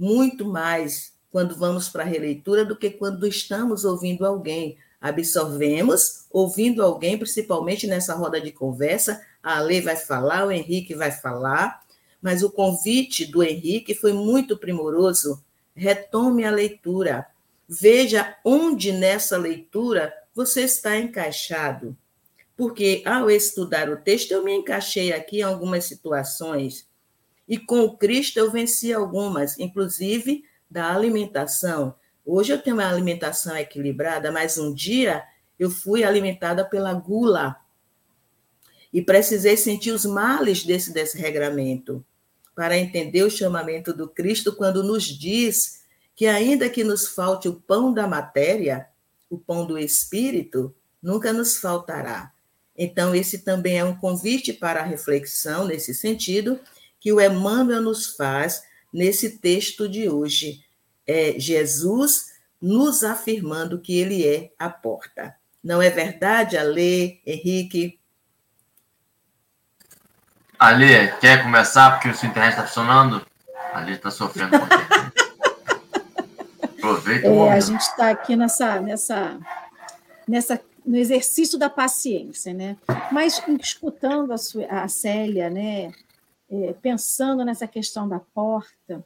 muito 0.00 0.46
mais 0.46 1.12
quando 1.30 1.54
vamos 1.54 1.90
para 1.90 2.02
a 2.02 2.06
releitura 2.06 2.64
do 2.64 2.74
que 2.74 2.88
quando 2.88 3.26
estamos 3.26 3.84
ouvindo 3.84 4.24
alguém. 4.24 4.78
Absorvemos, 4.98 6.24
ouvindo 6.30 6.82
alguém, 6.82 7.18
principalmente 7.18 7.86
nessa 7.86 8.14
roda 8.14 8.40
de 8.40 8.50
conversa, 8.50 9.20
a 9.42 9.58
Ale 9.58 9.82
vai 9.82 9.96
falar, 9.96 10.46
o 10.46 10.50
Henrique 10.50 10.94
vai 10.94 11.12
falar, 11.12 11.82
mas 12.20 12.42
o 12.42 12.50
convite 12.50 13.24
do 13.24 13.42
Henrique 13.42 13.94
foi 13.94 14.12
muito 14.12 14.56
primoroso. 14.56 15.42
Retome 15.74 16.44
a 16.44 16.50
leitura. 16.50 17.26
Veja 17.68 18.36
onde 18.44 18.92
nessa 18.92 19.36
leitura 19.36 20.12
você 20.34 20.62
está 20.62 20.96
encaixado. 20.98 21.96
Porque 22.56 23.02
ao 23.06 23.30
estudar 23.30 23.88
o 23.88 23.96
texto, 23.96 24.32
eu 24.32 24.44
me 24.44 24.52
encaixei 24.52 25.12
aqui 25.12 25.38
em 25.38 25.42
algumas 25.42 25.84
situações 25.84 26.86
e 27.48 27.58
com 27.58 27.80
o 27.80 27.96
Cristo 27.96 28.38
eu 28.38 28.48
venci 28.48 28.92
algumas, 28.92 29.58
inclusive 29.58 30.44
da 30.70 30.94
alimentação. 30.94 31.96
Hoje 32.24 32.52
eu 32.52 32.62
tenho 32.62 32.76
uma 32.76 32.88
alimentação 32.88 33.56
equilibrada, 33.56 34.30
mas 34.30 34.56
um 34.56 34.72
dia 34.72 35.24
eu 35.58 35.68
fui 35.68 36.04
alimentada 36.04 36.64
pela 36.64 36.92
gula 36.94 37.56
e 38.92 39.02
precisei 39.02 39.56
sentir 39.56 39.90
os 39.90 40.04
males 40.04 40.64
desse 40.64 40.92
desregramento 40.92 42.04
para 42.54 42.78
entender 42.78 43.22
o 43.22 43.30
chamamento 43.30 43.92
do 43.92 44.08
Cristo 44.08 44.54
quando 44.54 44.82
nos 44.82 45.04
diz 45.04 45.80
que 46.16 46.26
ainda 46.26 46.68
que 46.68 46.84
nos 46.84 47.08
falte 47.08 47.48
o 47.48 47.54
pão 47.54 47.92
da 47.92 48.06
matéria, 48.06 48.86
o 49.30 49.38
pão 49.38 49.64
do 49.64 49.78
espírito 49.78 50.74
nunca 51.02 51.32
nos 51.32 51.56
faltará. 51.56 52.32
Então 52.76 53.14
esse 53.14 53.38
também 53.38 53.78
é 53.78 53.84
um 53.84 53.96
convite 53.96 54.52
para 54.52 54.80
a 54.80 54.84
reflexão 54.84 55.66
nesse 55.66 55.94
sentido 55.94 56.58
que 56.98 57.12
o 57.12 57.20
Emmanuel 57.20 57.80
nos 57.80 58.08
faz 58.16 58.62
nesse 58.92 59.38
texto 59.38 59.88
de 59.88 60.08
hoje. 60.08 60.64
É 61.06 61.38
Jesus 61.38 62.30
nos 62.60 63.02
afirmando 63.04 63.80
que 63.80 63.98
ele 63.98 64.26
é 64.26 64.52
a 64.58 64.68
porta. 64.68 65.34
Não 65.62 65.80
é 65.80 65.90
verdade, 65.90 66.56
Ale, 66.56 67.20
Henrique? 67.24 67.99
Ale, 70.60 71.08
quer 71.20 71.42
começar 71.42 71.92
porque 71.92 72.10
o 72.10 72.14
sua 72.14 72.28
internet 72.28 72.52
está 72.52 72.66
funcionando? 72.66 73.26
Ale 73.72 73.92
está 73.92 74.10
sofrendo. 74.10 74.56
Aproveita 76.78 77.26
é, 77.26 77.52
A 77.52 77.60
gente 77.60 77.80
está 77.80 78.10
aqui 78.10 78.36
nessa, 78.36 78.80
nessa, 78.80 79.38
nessa, 80.28 80.60
no 80.84 80.96
exercício 80.96 81.58
da 81.58 81.70
paciência, 81.70 82.52
né? 82.52 82.76
Mas 83.10 83.42
escutando 83.60 84.32
a, 84.32 84.38
sua, 84.38 84.66
a 84.66 84.86
Célia, 84.86 85.48
né? 85.48 85.92
é, 86.50 86.72
pensando 86.72 87.44
nessa 87.44 87.66
questão 87.66 88.08
da 88.08 88.18
porta, 88.18 89.04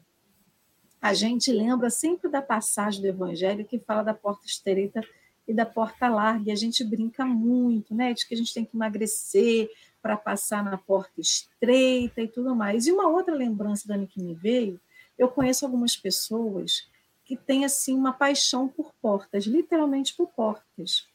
a 0.99 1.13
gente 1.13 1.51
lembra 1.51 1.91
sempre 1.91 2.29
da 2.29 2.41
passagem 2.41 3.01
do 3.01 3.07
Evangelho 3.07 3.63
que 3.63 3.77
fala 3.77 4.03
da 4.03 4.13
porta 4.13 4.47
estreita 4.47 5.01
e 5.47 5.53
da 5.53 5.65
porta 5.65 6.07
larga. 6.07 6.49
E 6.49 6.51
a 6.51 6.55
gente 6.55 6.83
brinca 6.83 7.23
muito, 7.23 7.93
né? 7.93 8.13
De 8.13 8.27
que 8.27 8.33
a 8.33 8.37
gente 8.37 8.51
tem 8.51 8.65
que 8.65 8.75
emagrecer 8.75 9.69
para 10.05 10.17
passar 10.17 10.63
na 10.63 10.77
porta 10.77 11.19
estreita 11.19 12.21
e 12.21 12.27
tudo 12.27 12.55
mais. 12.55 12.85
E 12.85 12.91
uma 12.91 13.09
outra 13.09 13.33
lembrança, 13.33 13.87
Dani, 13.87 14.05
que 14.05 14.21
me 14.21 14.35
veio, 14.35 14.79
eu 15.17 15.27
conheço 15.27 15.65
algumas 15.65 15.97
pessoas 15.97 16.87
que 17.23 17.35
têm 17.35 17.65
assim 17.65 17.95
uma 17.95 18.13
paixão 18.13 18.67
por 18.67 18.93
portas, 19.01 19.45
literalmente 19.45 20.13
por 20.13 20.27
portas. 20.27 21.07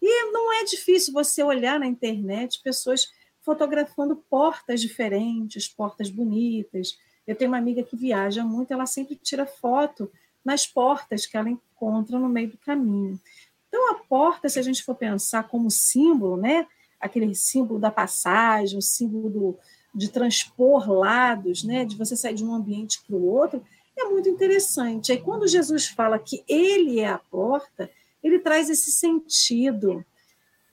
E 0.00 0.32
não 0.32 0.50
é 0.50 0.64
difícil 0.64 1.12
você 1.12 1.42
olhar 1.42 1.78
na 1.78 1.86
internet 1.86 2.62
pessoas 2.64 3.12
fotografando 3.42 4.16
portas 4.16 4.80
diferentes, 4.80 5.68
portas 5.68 6.08
bonitas. 6.08 6.98
Eu 7.26 7.36
tenho 7.36 7.50
uma 7.50 7.58
amiga 7.58 7.82
que 7.82 7.98
viaja 7.98 8.42
muito, 8.46 8.72
ela 8.72 8.86
sempre 8.86 9.14
tira 9.14 9.44
foto 9.44 10.10
nas 10.42 10.66
portas 10.66 11.26
que 11.26 11.36
ela 11.36 11.50
encontra 11.50 12.18
no 12.18 12.30
meio 12.30 12.48
do 12.48 12.56
caminho. 12.56 13.20
Então, 13.68 13.90
a 13.90 13.96
porta, 13.96 14.48
se 14.48 14.58
a 14.58 14.62
gente 14.62 14.82
for 14.82 14.94
pensar 14.94 15.46
como 15.48 15.70
símbolo, 15.70 16.38
né? 16.38 16.66
Aquele 17.00 17.34
símbolo 17.34 17.78
da 17.78 17.90
passagem, 17.90 18.78
o 18.78 18.82
símbolo 18.82 19.30
do, 19.30 19.58
de 19.94 20.10
transpor 20.10 20.90
lados, 20.90 21.64
né? 21.64 21.84
de 21.84 21.96
você 21.96 22.16
sair 22.16 22.34
de 22.34 22.44
um 22.44 22.54
ambiente 22.54 23.02
para 23.06 23.16
o 23.16 23.26
outro, 23.26 23.64
é 23.96 24.04
muito 24.04 24.28
interessante. 24.28 25.12
Aí, 25.12 25.20
quando 25.20 25.48
Jesus 25.48 25.88
fala 25.88 26.18
que 26.18 26.44
ele 26.48 27.00
é 27.00 27.08
a 27.08 27.18
porta, 27.18 27.90
ele 28.22 28.38
traz 28.38 28.70
esse 28.70 28.92
sentido 28.92 30.04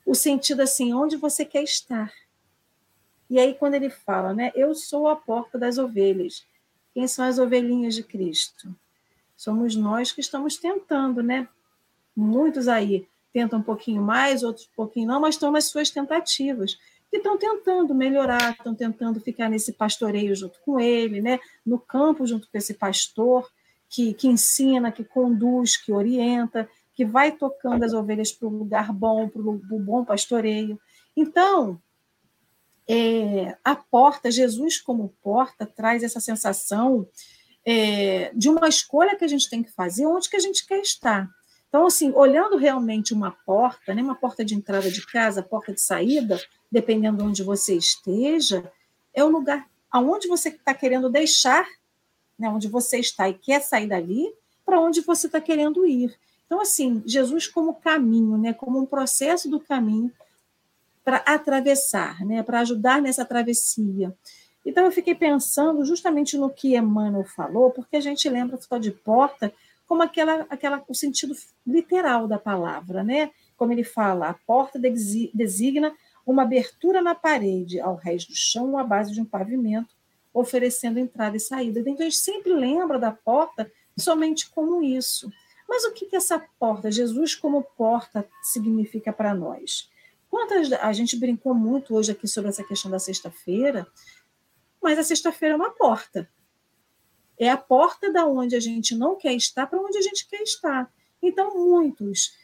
o 0.06 0.14
sentido 0.14 0.60
assim, 0.60 0.94
onde 0.94 1.16
você 1.16 1.44
quer 1.44 1.64
estar. 1.64 2.12
E 3.28 3.40
aí, 3.40 3.54
quando 3.54 3.74
ele 3.74 3.90
fala, 3.90 4.32
né, 4.32 4.52
eu 4.54 4.72
sou 4.72 5.08
a 5.08 5.16
porta 5.16 5.58
das 5.58 5.78
ovelhas. 5.78 6.46
Quem 6.94 7.08
são 7.08 7.24
as 7.24 7.40
ovelhinhas 7.40 7.96
de 7.96 8.04
Cristo? 8.04 8.74
Somos 9.36 9.74
nós 9.74 10.12
que 10.12 10.20
estamos 10.20 10.56
tentando, 10.56 11.22
né? 11.22 11.48
Muitos 12.14 12.68
aí 12.68 13.06
tentam 13.36 13.58
um 13.58 13.62
pouquinho 13.62 14.00
mais, 14.00 14.42
outros 14.42 14.64
um 14.64 14.74
pouquinho 14.74 15.08
não, 15.08 15.20
mas 15.20 15.34
estão 15.34 15.52
nas 15.52 15.64
suas 15.64 15.90
tentativas. 15.90 16.78
E 17.12 17.18
estão 17.18 17.36
tentando 17.36 17.94
melhorar, 17.94 18.52
estão 18.52 18.74
tentando 18.74 19.20
ficar 19.20 19.50
nesse 19.50 19.74
pastoreio 19.74 20.34
junto 20.34 20.58
com 20.64 20.80
ele, 20.80 21.20
né? 21.20 21.38
no 21.64 21.78
campo 21.78 22.26
junto 22.26 22.50
com 22.50 22.56
esse 22.56 22.72
pastor 22.72 23.46
que, 23.90 24.14
que 24.14 24.26
ensina, 24.26 24.90
que 24.90 25.04
conduz, 25.04 25.76
que 25.76 25.92
orienta, 25.92 26.66
que 26.94 27.04
vai 27.04 27.30
tocando 27.30 27.84
as 27.84 27.92
ovelhas 27.92 28.32
para 28.32 28.48
o 28.48 28.56
lugar 28.56 28.90
bom, 28.90 29.28
para 29.28 29.42
o 29.42 29.80
bom 29.80 30.02
pastoreio. 30.02 30.80
Então, 31.14 31.78
é, 32.88 33.54
a 33.62 33.76
porta, 33.76 34.30
Jesus 34.30 34.80
como 34.80 35.14
porta, 35.22 35.66
traz 35.66 36.02
essa 36.02 36.20
sensação 36.20 37.06
é, 37.66 38.32
de 38.34 38.48
uma 38.48 38.66
escolha 38.66 39.14
que 39.14 39.26
a 39.26 39.28
gente 39.28 39.50
tem 39.50 39.62
que 39.62 39.72
fazer, 39.72 40.06
onde 40.06 40.30
que 40.30 40.36
a 40.36 40.40
gente 40.40 40.66
quer 40.66 40.80
estar. 40.80 41.28
Então, 41.76 41.88
assim, 41.88 42.10
olhando 42.14 42.56
realmente 42.56 43.12
uma 43.12 43.30
porta, 43.30 43.94
né, 43.94 44.00
uma 44.02 44.14
porta 44.14 44.42
de 44.42 44.54
entrada 44.54 44.90
de 44.90 45.04
casa, 45.04 45.42
porta 45.42 45.74
de 45.74 45.80
saída, 45.82 46.40
dependendo 46.72 47.18
de 47.18 47.22
onde 47.22 47.42
você 47.42 47.76
esteja, 47.76 48.72
é 49.12 49.22
o 49.22 49.28
lugar 49.28 49.68
aonde 49.90 50.26
você 50.26 50.48
está 50.48 50.72
querendo 50.72 51.10
deixar, 51.10 51.68
né, 52.38 52.48
onde 52.48 52.66
você 52.66 52.98
está 52.98 53.28
e 53.28 53.34
quer 53.34 53.60
sair 53.60 53.88
dali, 53.88 54.32
para 54.64 54.80
onde 54.80 55.02
você 55.02 55.26
está 55.26 55.38
querendo 55.38 55.86
ir. 55.86 56.18
Então, 56.46 56.62
assim, 56.62 57.02
Jesus 57.04 57.46
como 57.46 57.74
caminho, 57.74 58.38
né, 58.38 58.54
como 58.54 58.78
um 58.78 58.86
processo 58.86 59.50
do 59.50 59.60
caminho 59.60 60.10
para 61.04 61.18
atravessar, 61.18 62.24
né, 62.24 62.42
para 62.42 62.60
ajudar 62.60 63.02
nessa 63.02 63.22
travessia. 63.22 64.16
Então, 64.64 64.86
eu 64.86 64.90
fiquei 64.90 65.14
pensando 65.14 65.84
justamente 65.84 66.38
no 66.38 66.48
que 66.48 66.74
Emmanuel 66.74 67.24
falou, 67.24 67.70
porque 67.70 67.96
a 67.96 68.00
gente 68.00 68.26
lembra 68.30 68.58
só 68.62 68.78
de 68.78 68.90
porta 68.90 69.52
como 69.86 70.02
aquela, 70.02 70.46
aquela, 70.50 70.84
o 70.88 70.94
sentido 70.94 71.34
literal 71.66 72.26
da 72.26 72.38
palavra, 72.38 73.02
né? 73.04 73.30
Como 73.56 73.72
ele 73.72 73.84
fala, 73.84 74.28
a 74.28 74.34
porta 74.34 74.78
designa 74.78 75.94
uma 76.26 76.42
abertura 76.42 77.00
na 77.00 77.14
parede 77.14 77.80
ao 77.80 77.94
resto 77.94 78.32
do 78.32 78.36
chão 78.36 78.76
à 78.76 78.82
base 78.82 79.12
de 79.12 79.20
um 79.20 79.24
pavimento, 79.24 79.94
oferecendo 80.34 80.98
entrada 80.98 81.36
e 81.36 81.40
saída. 81.40 81.78
Então, 81.80 81.94
a 81.94 82.10
gente 82.10 82.16
sempre 82.16 82.52
lembra 82.52 82.98
da 82.98 83.12
porta 83.12 83.70
somente 83.96 84.50
como 84.50 84.82
isso. 84.82 85.30
Mas 85.68 85.84
o 85.84 85.92
que, 85.92 86.06
que 86.06 86.16
essa 86.16 86.38
porta, 86.58 86.90
Jesus 86.90 87.34
como 87.34 87.62
porta, 87.62 88.28
significa 88.42 89.12
para 89.12 89.34
nós? 89.34 89.88
Quantas, 90.28 90.72
a 90.72 90.92
gente 90.92 91.16
brincou 91.16 91.54
muito 91.54 91.94
hoje 91.94 92.12
aqui 92.12 92.26
sobre 92.26 92.50
essa 92.50 92.64
questão 92.64 92.90
da 92.90 92.98
sexta-feira, 92.98 93.86
mas 94.82 94.98
a 94.98 95.04
sexta-feira 95.04 95.54
é 95.54 95.56
uma 95.56 95.70
porta. 95.70 96.28
É 97.38 97.50
a 97.50 97.56
porta 97.56 98.12
da 98.12 98.26
onde 98.26 98.56
a 98.56 98.60
gente 98.60 98.94
não 98.94 99.16
quer 99.16 99.34
estar 99.34 99.66
para 99.66 99.80
onde 99.80 99.98
a 99.98 100.02
gente 100.02 100.26
quer 100.28 100.42
estar. 100.42 100.90
Então, 101.22 101.54
muitos 101.56 102.34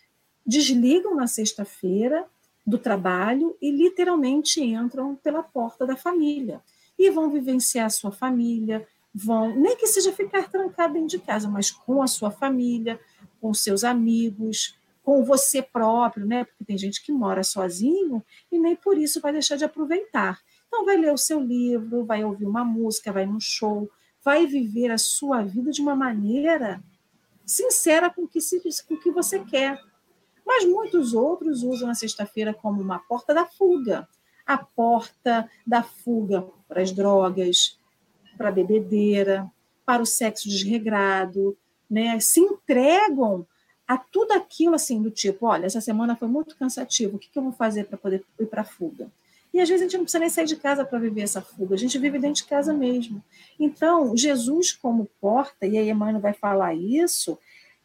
desligam 0.45 1.15
na 1.15 1.27
sexta-feira 1.27 2.27
do 2.67 2.79
trabalho 2.79 3.57
e 3.61 3.71
literalmente 3.71 4.63
entram 4.63 5.17
pela 5.17 5.43
porta 5.43 5.87
da 5.87 5.97
família 5.97 6.61
e 6.99 7.11
vão 7.11 7.31
vivenciar 7.31 7.87
a 7.87 7.91
sua 7.91 8.13
família, 8.13 8.87
vão, 9.15 9.55
nem 9.57 9.77
que 9.77 9.87
seja 9.87 10.13
ficar 10.13 10.49
trancado 10.51 10.95
dentro 10.95 11.09
de 11.09 11.19
casa, 11.19 11.49
mas 11.49 11.71
com 11.71 12.03
a 12.03 12.07
sua 12.07 12.31
família, 12.31 13.01
com 13.41 13.53
seus 13.53 13.83
amigos, 13.83 14.79
com 15.03 15.25
você 15.25 15.61
próprio, 15.61 16.25
né? 16.25 16.45
Porque 16.45 16.65
tem 16.65 16.79
gente 16.79 17.03
que 17.03 17.11
mora 17.11 17.43
sozinho 17.43 18.25
e 18.51 18.59
nem 18.59 18.77
por 18.77 18.97
isso 18.97 19.21
vai 19.21 19.33
deixar 19.33 19.57
de 19.57 19.65
aproveitar. 19.65 20.41
Então 20.69 20.85
vai 20.85 20.97
ler 20.97 21.13
o 21.13 21.19
seu 21.19 21.41
livro, 21.41 22.05
vai 22.05 22.25
ouvir 22.25 22.47
uma 22.47 22.65
música, 22.65 23.13
vai 23.13 23.27
num 23.27 23.41
show, 23.41 23.91
vai 24.25 24.47
viver 24.47 24.91
a 24.91 24.99
sua 24.99 25.43
vida 25.43 25.71
de 25.71 25.81
uma 25.81 25.95
maneira 25.95 26.83
sincera 27.45 28.09
com 28.11 28.23
o 28.23 28.29
que, 28.29 28.41
se, 28.41 28.61
com 28.87 28.95
o 28.95 29.01
que 29.01 29.11
você 29.11 29.41
quer. 29.41 29.81
Mas 30.45 30.65
muitos 30.65 31.15
outros 31.15 31.63
usam 31.63 31.91
a 31.91 31.95
sexta-feira 31.95 32.53
como 32.53 32.81
uma 32.81 32.99
porta 32.99 33.35
da 33.35 33.47
fuga 33.47 34.09
a 34.47 34.59
porta 34.59 35.49
da 35.67 35.83
fuga 35.83 36.47
para 36.69 36.83
as 36.83 36.93
drogas, 36.93 37.79
para 38.37 38.49
a 38.49 38.53
bebedeira, 38.53 39.51
para 39.85 40.03
o 40.03 40.07
sexo 40.07 40.49
desregrado, 40.49 41.57
né? 41.89 42.19
se 42.21 42.41
entregam 42.41 43.47
a 43.87 43.99
tudo 43.99 44.33
aquilo 44.33 44.75
assim 44.75 45.03
do 45.03 45.11
tipo, 45.11 45.47
olha, 45.47 45.67
essa 45.67 45.81
semana 45.81 46.17
foi 46.17 46.29
muito 46.29 46.57
cansativo, 46.57 47.17
o 47.17 47.19
que, 47.19 47.29
que 47.29 47.39
eu 47.39 47.43
vou 47.43 47.53
fazer 47.53 47.85
para 47.85 47.99
poder 47.99 48.25
ir 48.39 48.47
para 48.47 48.63
a 48.63 48.65
fuga? 48.65 49.11
E 49.53 49.61
às 49.61 49.69
vezes 49.69 49.83
a 49.83 49.85
gente 49.85 49.97
não 49.99 50.05
precisa 50.05 50.21
nem 50.21 50.31
sair 50.31 50.47
de 50.47 50.57
casa 50.57 50.85
para 50.85 50.99
viver 50.99 51.23
essa 51.23 51.43
fuga, 51.43 51.75
a 51.75 51.79
gente 51.79 51.99
vive 51.99 52.19
dentro 52.19 52.43
de 52.43 52.49
casa 52.49 52.73
mesmo. 52.73 53.23
Então, 53.61 54.17
Jesus 54.17 54.73
como 54.73 55.11
porta, 55.21 55.67
e 55.67 55.77
aí 55.77 55.91
Emmanuel 55.91 56.21
vai 56.21 56.33
falar 56.33 56.75
isso, 56.75 57.39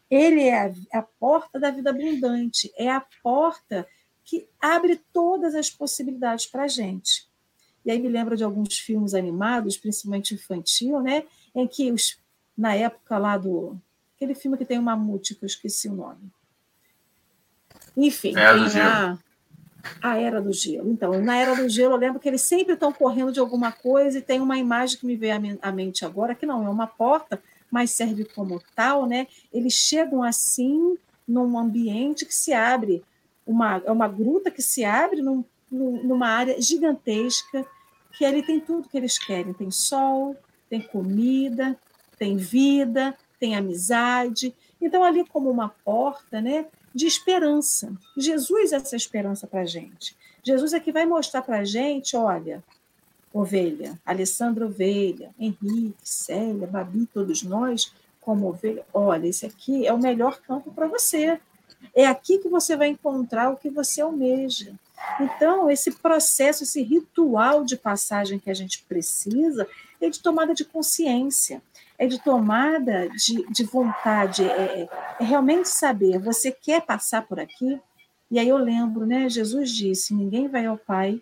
ele 0.09 0.43
é 0.43 0.67
a, 0.67 0.99
a 0.99 1.01
porta 1.01 1.59
da 1.59 1.69
vida 1.69 1.89
abundante, 1.89 2.71
é 2.77 2.89
a 2.89 3.03
porta 3.21 3.85
que 4.23 4.47
abre 4.61 5.01
todas 5.11 5.55
as 5.55 5.69
possibilidades 5.69 6.45
para 6.45 6.63
a 6.63 6.67
gente. 6.67 7.27
E 7.85 7.91
aí 7.91 7.99
me 7.99 8.09
lembra 8.09 8.35
de 8.35 8.43
alguns 8.43 8.77
filmes 8.77 9.13
animados, 9.13 9.77
principalmente 9.77 10.33
infantil, 10.33 11.01
né, 11.01 11.25
em 11.53 11.67
que 11.67 11.91
os, 11.91 12.17
na 12.57 12.73
época 12.75 13.17
lá 13.17 13.37
do 13.37 13.79
aquele 14.15 14.33
filme 14.33 14.57
que 14.57 14.65
tem 14.65 14.79
o 14.79 14.81
mamute, 14.81 15.35
que 15.35 15.43
eu 15.43 15.47
esqueci 15.47 15.87
o 15.87 15.93
nome. 15.93 16.31
Enfim, 17.95 18.35
é 18.35 18.53
tem 18.53 18.83
lá 18.83 19.19
a 20.01 20.17
Era 20.17 20.41
do 20.41 20.53
Gelo. 20.53 20.89
Então, 20.91 21.21
na 21.21 21.37
Era 21.37 21.55
do 21.55 21.69
Gelo, 21.69 21.93
eu 21.93 21.99
lembro 21.99 22.19
que 22.19 22.27
eles 22.27 22.41
sempre 22.41 22.73
estão 22.73 22.91
correndo 22.91 23.31
de 23.31 23.39
alguma 23.39 23.71
coisa 23.71 24.17
e 24.17 24.21
tem 24.21 24.39
uma 24.39 24.57
imagem 24.57 24.97
que 24.97 25.05
me 25.05 25.15
veio 25.15 25.57
à 25.61 25.71
mente 25.71 26.05
agora, 26.05 26.35
que 26.35 26.45
não 26.45 26.65
é 26.65 26.69
uma 26.69 26.87
porta, 26.87 27.41
mas 27.69 27.91
serve 27.91 28.25
como 28.25 28.61
tal, 28.75 29.05
né? 29.05 29.27
Eles 29.53 29.73
chegam 29.73 30.23
assim 30.23 30.97
num 31.27 31.57
ambiente 31.57 32.25
que 32.25 32.33
se 32.33 32.53
abre, 32.53 33.03
uma, 33.45 33.81
é 33.85 33.91
uma 33.91 34.07
gruta 34.07 34.49
que 34.49 34.61
se 34.61 34.85
abre 34.85 35.21
num, 35.21 35.43
numa 35.71 36.27
área 36.27 36.59
gigantesca, 36.61 37.65
que 38.17 38.25
ali 38.25 38.41
tem 38.41 38.59
tudo 38.59 38.89
que 38.89 38.97
eles 38.97 39.17
querem. 39.17 39.53
Tem 39.53 39.69
sol, 39.69 40.35
tem 40.69 40.81
comida, 40.81 41.77
tem 42.17 42.35
vida, 42.35 43.15
tem 43.39 43.55
amizade. 43.55 44.53
Então, 44.81 45.03
ali 45.03 45.25
como 45.25 45.49
uma 45.49 45.69
porta, 45.69 46.41
né? 46.41 46.65
De 46.97 47.05
esperança. 47.05 47.93
Jesus 48.17 48.73
é 48.73 48.77
essa 48.77 48.95
esperança 48.95 49.45
para 49.45 49.61
a 49.61 49.65
gente. 49.65 50.17
Jesus 50.43 50.73
é 50.73 50.79
que 50.79 50.91
vai 50.91 51.05
mostrar 51.05 51.43
para 51.43 51.59
a 51.59 51.63
gente, 51.63 52.17
olha, 52.17 52.63
ovelha, 53.31 53.99
Alessandra 54.03 54.65
ovelha, 54.65 55.29
Henrique, 55.39 55.95
Célia, 56.03 56.65
Babi, 56.65 57.07
todos 57.13 57.43
nós, 57.43 57.93
como 58.19 58.49
ovelha, 58.49 58.83
olha, 58.91 59.27
esse 59.27 59.45
aqui 59.45 59.85
é 59.85 59.93
o 59.93 59.99
melhor 59.99 60.41
campo 60.41 60.71
para 60.71 60.87
você. 60.87 61.39
É 61.93 62.07
aqui 62.07 62.39
que 62.39 62.49
você 62.49 62.75
vai 62.75 62.87
encontrar 62.87 63.51
o 63.51 63.57
que 63.57 63.69
você 63.69 64.01
almeja. 64.01 64.73
Então, 65.19 65.69
esse 65.69 65.91
processo, 65.91 66.63
esse 66.63 66.81
ritual 66.81 67.63
de 67.63 67.77
passagem 67.77 68.39
que 68.39 68.49
a 68.49 68.55
gente 68.55 68.83
precisa 68.89 69.67
é 70.01 70.09
de 70.09 70.19
tomada 70.19 70.55
de 70.55 70.65
consciência 70.65 71.61
é 71.97 72.05
de 72.05 72.19
tomada 72.19 73.09
de, 73.09 73.45
de 73.51 73.63
vontade, 73.63 74.43
é, 74.43 74.87
é, 75.19 75.23
realmente 75.23 75.67
saber, 75.67 76.19
você 76.19 76.51
quer 76.51 76.81
passar 76.81 77.23
por 77.23 77.39
aqui? 77.39 77.79
E 78.29 78.37
aí 78.37 78.47
eu 78.47 78.57
lembro, 78.57 79.05
né? 79.05 79.29
Jesus 79.29 79.71
disse: 79.71 80.13
ninguém 80.13 80.47
vai 80.47 80.65
ao 80.65 80.77
Pai 80.77 81.21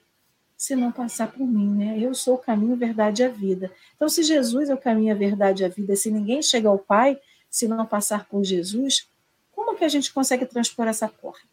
se 0.57 0.75
não 0.75 0.91
passar 0.91 1.31
por 1.31 1.45
mim, 1.45 1.69
né? 1.69 1.99
Eu 1.99 2.13
sou 2.13 2.35
o 2.35 2.39
caminho, 2.39 2.73
a 2.73 2.77
verdade 2.77 3.21
e 3.21 3.25
a 3.25 3.29
vida. 3.29 3.71
Então, 3.95 4.09
se 4.09 4.23
Jesus 4.23 4.69
é 4.69 4.73
o 4.73 4.77
caminho, 4.77 5.13
a 5.13 5.17
verdade 5.17 5.63
e 5.63 5.65
a 5.65 5.69
vida, 5.69 5.95
se 5.95 6.09
ninguém 6.09 6.41
chega 6.41 6.67
ao 6.67 6.79
Pai 6.79 7.19
se 7.49 7.67
não 7.67 7.85
passar 7.85 8.25
por 8.25 8.43
Jesus, 8.43 9.07
como 9.51 9.77
que 9.77 9.85
a 9.85 9.89
gente 9.89 10.11
consegue 10.11 10.45
transpor 10.45 10.87
essa 10.87 11.07
porta? 11.07 11.47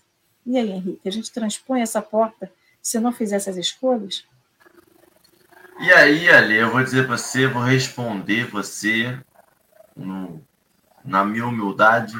E 0.45 0.57
aí, 0.57 0.71
Henrique, 0.71 1.09
a 1.09 1.13
gente 1.13 1.31
transpõe 1.31 1.81
essa 1.81 2.03
porta 2.03 2.51
se 2.81 2.99
não 2.99 3.13
fizer 3.13 3.37
essas 3.37 3.57
escolhas? 3.57 4.25
E 5.81 5.93
aí, 5.93 6.29
Ale, 6.29 6.57
eu 6.57 6.71
vou 6.71 6.83
dizer 6.83 7.07
para 7.07 7.17
você, 7.17 7.47
vou 7.47 7.63
responder 7.63 8.47
você 8.47 9.19
no, 9.97 10.45
na 11.05 11.25
minha 11.25 11.47
humildade. 11.47 12.15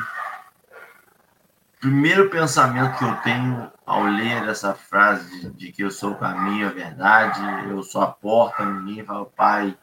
Primeiro 1.81 2.31
pensamento 2.31 2.99
que 2.99 3.05
eu 3.05 3.15
tenho 3.17 3.71
ao 3.85 4.05
ler 4.05 4.49
essa 4.49 4.75
frase 4.75 5.51
de 5.51 5.73
que 5.73 5.83
eu 5.83 5.91
sou 5.91 6.13
o 6.13 6.19
caminho, 6.19 6.69
a 6.69 6.73
verdade, 6.73 7.41
eu 7.69 7.83
sou 7.83 8.03
a 8.03 8.07
porta, 8.07 8.65
ninguém 8.65 9.03
vai 9.03 9.17
ao 9.17 9.27
Pai 9.27 9.77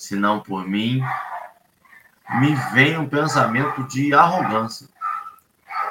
senão 0.00 0.40
por 0.40 0.66
mim, 0.66 1.02
me 2.40 2.54
vem 2.72 2.96
um 2.96 3.06
pensamento 3.06 3.84
de 3.84 4.14
arrogância. 4.14 4.88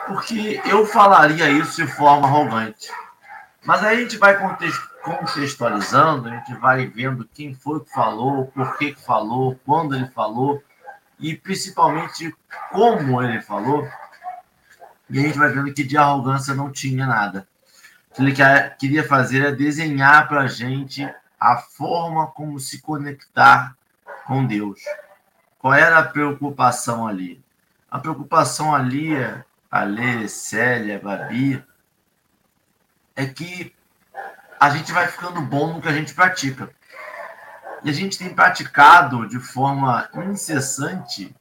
Porque 0.07 0.59
eu 0.65 0.83
falaria 0.87 1.47
isso 1.51 1.85
de 1.85 1.91
forma 1.91 2.27
arrogante. 2.27 2.89
Mas 3.69 3.83
aí 3.83 3.97
a 3.97 4.01
gente 4.01 4.17
vai 4.17 4.35
contextualizando, 5.03 6.27
a 6.27 6.37
gente 6.37 6.55
vai 6.55 6.87
vendo 6.87 7.29
quem 7.31 7.53
foi 7.53 7.79
que 7.81 7.93
falou, 7.93 8.47
por 8.47 8.75
que, 8.79 8.95
falou, 8.95 9.59
quando 9.63 9.95
ele 9.95 10.07
falou 10.07 10.63
e 11.19 11.35
principalmente 11.35 12.35
como 12.71 13.21
ele 13.21 13.39
falou. 13.43 13.87
E 15.07 15.19
a 15.19 15.21
gente 15.21 15.37
vai 15.37 15.49
vendo 15.49 15.71
que 15.71 15.83
de 15.83 15.95
arrogância 15.95 16.55
não 16.55 16.71
tinha 16.71 17.05
nada. 17.05 17.47
que 18.15 18.23
ele 18.23 18.33
queria 18.79 19.07
fazer 19.07 19.45
é 19.45 19.51
desenhar 19.51 20.27
para 20.27 20.41
a 20.41 20.47
gente 20.47 21.07
a 21.39 21.57
forma 21.57 22.25
como 22.25 22.59
se 22.59 22.81
conectar 22.81 23.77
com 24.25 24.47
Deus. 24.47 24.81
Qual 25.59 25.75
era 25.75 25.99
a 25.99 26.03
preocupação 26.03 27.05
ali? 27.05 27.39
A 27.91 27.99
preocupação 27.99 28.73
ali, 28.73 29.11
Ale, 29.69 30.27
Célia, 30.27 30.99
Babi, 30.99 31.63
é 33.19 33.25
que 33.25 33.75
a 34.57 34.69
gente 34.69 34.93
vai 34.93 35.05
ficando 35.05 35.41
bom 35.41 35.73
no 35.73 35.81
que 35.81 35.89
a 35.89 35.93
gente 35.93 36.13
pratica. 36.13 36.69
E 37.83 37.89
a 37.89 37.93
gente 37.93 38.17
tem 38.17 38.33
praticado 38.33 39.27
de 39.27 39.39
forma 39.39 40.09
incessante 40.25 41.35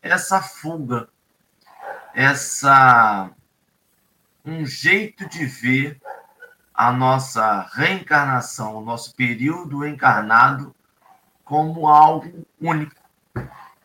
essa 0.00 0.40
fuga, 0.40 1.08
essa 2.14 3.28
um 4.44 4.64
jeito 4.64 5.28
de 5.28 5.44
ver 5.46 6.00
a 6.72 6.92
nossa 6.92 7.68
reencarnação, 7.72 8.76
o 8.76 8.84
nosso 8.84 9.12
período 9.16 9.84
encarnado 9.84 10.72
como 11.44 11.88
algo 11.88 12.46
único. 12.60 12.94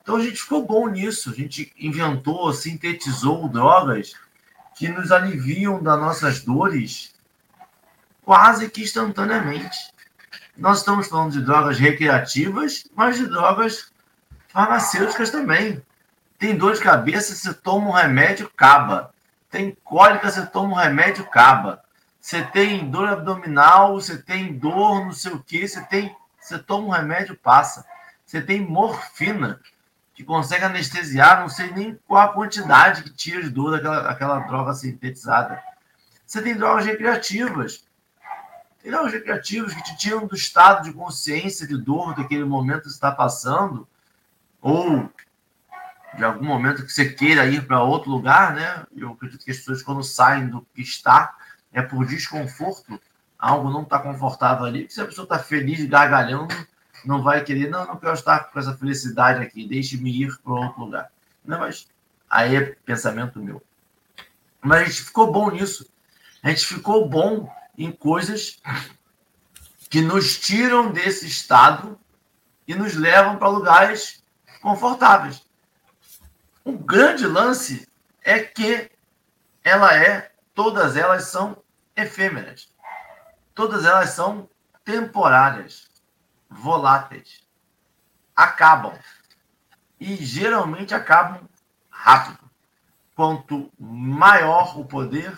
Então 0.03 0.17
a 0.17 0.21
gente 0.21 0.43
ficou 0.43 0.63
bom 0.63 0.87
nisso, 0.87 1.31
a 1.31 1.33
gente 1.33 1.73
inventou, 1.75 2.53
sintetizou 2.53 3.49
drogas 3.49 4.13
que 4.75 4.87
nos 4.87 5.11
aliviam 5.11 5.81
das 5.81 5.99
nossas 5.99 6.41
dores 6.41 7.10
quase 8.23 8.69
que 8.69 8.83
instantaneamente. 8.83 9.77
Nós 10.57 10.79
estamos 10.79 11.07
falando 11.07 11.31
de 11.31 11.41
drogas 11.41 11.79
recreativas, 11.79 12.85
mas 12.95 13.17
de 13.17 13.27
drogas 13.27 13.91
farmacêuticas 14.49 15.29
também. 15.29 15.81
Tem 16.37 16.55
dor 16.55 16.73
de 16.73 16.81
cabeça, 16.81 17.35
você 17.35 17.53
toma 17.53 17.89
um 17.89 17.93
remédio, 17.93 18.47
acaba. 18.47 19.13
Tem 19.49 19.77
cólica, 19.83 20.29
você 20.29 20.45
toma 20.45 20.73
um 20.73 20.77
remédio, 20.77 21.23
acaba. 21.23 21.83
Você 22.19 22.43
tem 22.43 22.89
dor 22.89 23.09
abdominal, 23.09 23.93
você 23.93 24.17
tem 24.17 24.53
dor, 24.53 25.05
não 25.05 25.13
sei 25.13 25.31
o 25.31 25.39
que, 25.39 25.67
você 25.67 25.81
tem. 25.81 26.15
Você 26.39 26.59
toma 26.59 26.87
um 26.87 26.91
remédio, 26.91 27.35
passa. 27.35 27.85
Você 28.25 28.41
tem 28.41 28.61
morfina, 28.61 29.59
que 30.13 30.23
consegue 30.23 30.63
anestesiar, 30.63 31.41
não 31.41 31.49
sei 31.49 31.71
nem 31.71 31.99
qual 32.07 32.21
a 32.21 32.33
quantidade 32.33 33.03
que 33.03 33.09
tira 33.09 33.41
de 33.41 33.49
dor 33.49 33.71
daquela, 33.71 34.01
daquela 34.01 34.39
droga 34.39 34.73
sintetizada. 34.73 35.61
Você 36.25 36.41
tem 36.41 36.55
drogas 36.55 36.85
recreativas. 36.85 37.83
Tem 38.81 38.91
drogas 38.91 39.13
recreativas 39.13 39.73
que 39.73 39.83
te 39.83 39.97
tiram 39.97 40.25
do 40.25 40.35
estado 40.35 40.83
de 40.83 40.93
consciência 40.93 41.67
de 41.67 41.77
dor 41.77 42.15
daquele 42.15 42.43
momento 42.43 42.83
que 42.83 42.89
está 42.89 43.11
passando, 43.11 43.87
ou 44.59 45.09
de 46.17 46.23
algum 46.23 46.45
momento 46.45 46.85
que 46.85 46.91
você 46.91 47.09
queira 47.09 47.45
ir 47.45 47.65
para 47.65 47.83
outro 47.83 48.09
lugar, 48.09 48.53
né? 48.53 48.85
Eu 48.95 49.11
acredito 49.11 49.45
que 49.45 49.51
as 49.51 49.57
pessoas, 49.57 49.83
quando 49.83 50.03
saem 50.03 50.49
do 50.49 50.65
que 50.73 50.81
está, 50.81 51.35
é 51.71 51.81
por 51.81 52.05
desconforto, 52.05 52.99
algo 53.37 53.69
não 53.69 53.83
está 53.83 53.99
confortável 53.99 54.65
ali. 54.65 54.89
Se 54.89 54.99
a 54.99 55.05
pessoa 55.05 55.23
está 55.23 55.39
feliz, 55.39 55.85
gargalhando, 55.85 56.53
não 57.05 57.21
vai 57.21 57.43
querer, 57.43 57.69
não, 57.69 57.85
não 57.85 57.97
quero 57.97 58.13
estar 58.13 58.51
com 58.51 58.59
essa 58.59 58.75
felicidade 58.75 59.41
aqui, 59.41 59.67
deixe-me 59.67 60.23
ir 60.23 60.37
para 60.43 60.53
outro 60.53 60.81
lugar. 60.81 61.11
Não, 61.45 61.59
mas 61.59 61.87
aí 62.29 62.55
é 62.55 62.61
pensamento 62.85 63.39
meu. 63.39 63.61
Mas 64.61 64.81
a 64.81 64.83
gente 64.85 65.01
ficou 65.03 65.31
bom 65.31 65.49
nisso. 65.49 65.87
A 66.43 66.49
gente 66.49 66.65
ficou 66.65 67.07
bom 67.07 67.49
em 67.83 67.91
coisas 67.91 68.61
que 69.89 70.01
nos 70.01 70.39
tiram 70.39 70.91
desse 70.91 71.25
estado 71.25 71.99
e 72.67 72.75
nos 72.75 72.93
levam 72.93 73.37
para 73.37 73.47
lugares 73.49 74.23
confortáveis. 74.61 75.43
O 76.63 76.77
grande 76.77 77.25
lance 77.25 77.87
é 78.23 78.39
que 78.39 78.89
ela 79.63 79.95
é, 79.95 80.31
todas 80.53 80.95
elas 80.95 81.25
são 81.25 81.57
efêmeras. 81.95 82.69
Todas 83.53 83.83
elas 83.83 84.11
são 84.11 84.47
temporárias, 84.85 85.89
voláteis. 86.49 87.43
Acabam. 88.35 88.97
E 89.99 90.15
geralmente 90.15 90.93
acabam 90.93 91.49
rápido. 91.89 92.39
Quanto 93.15 93.71
maior 93.77 94.79
o 94.79 94.85
poder, 94.85 95.37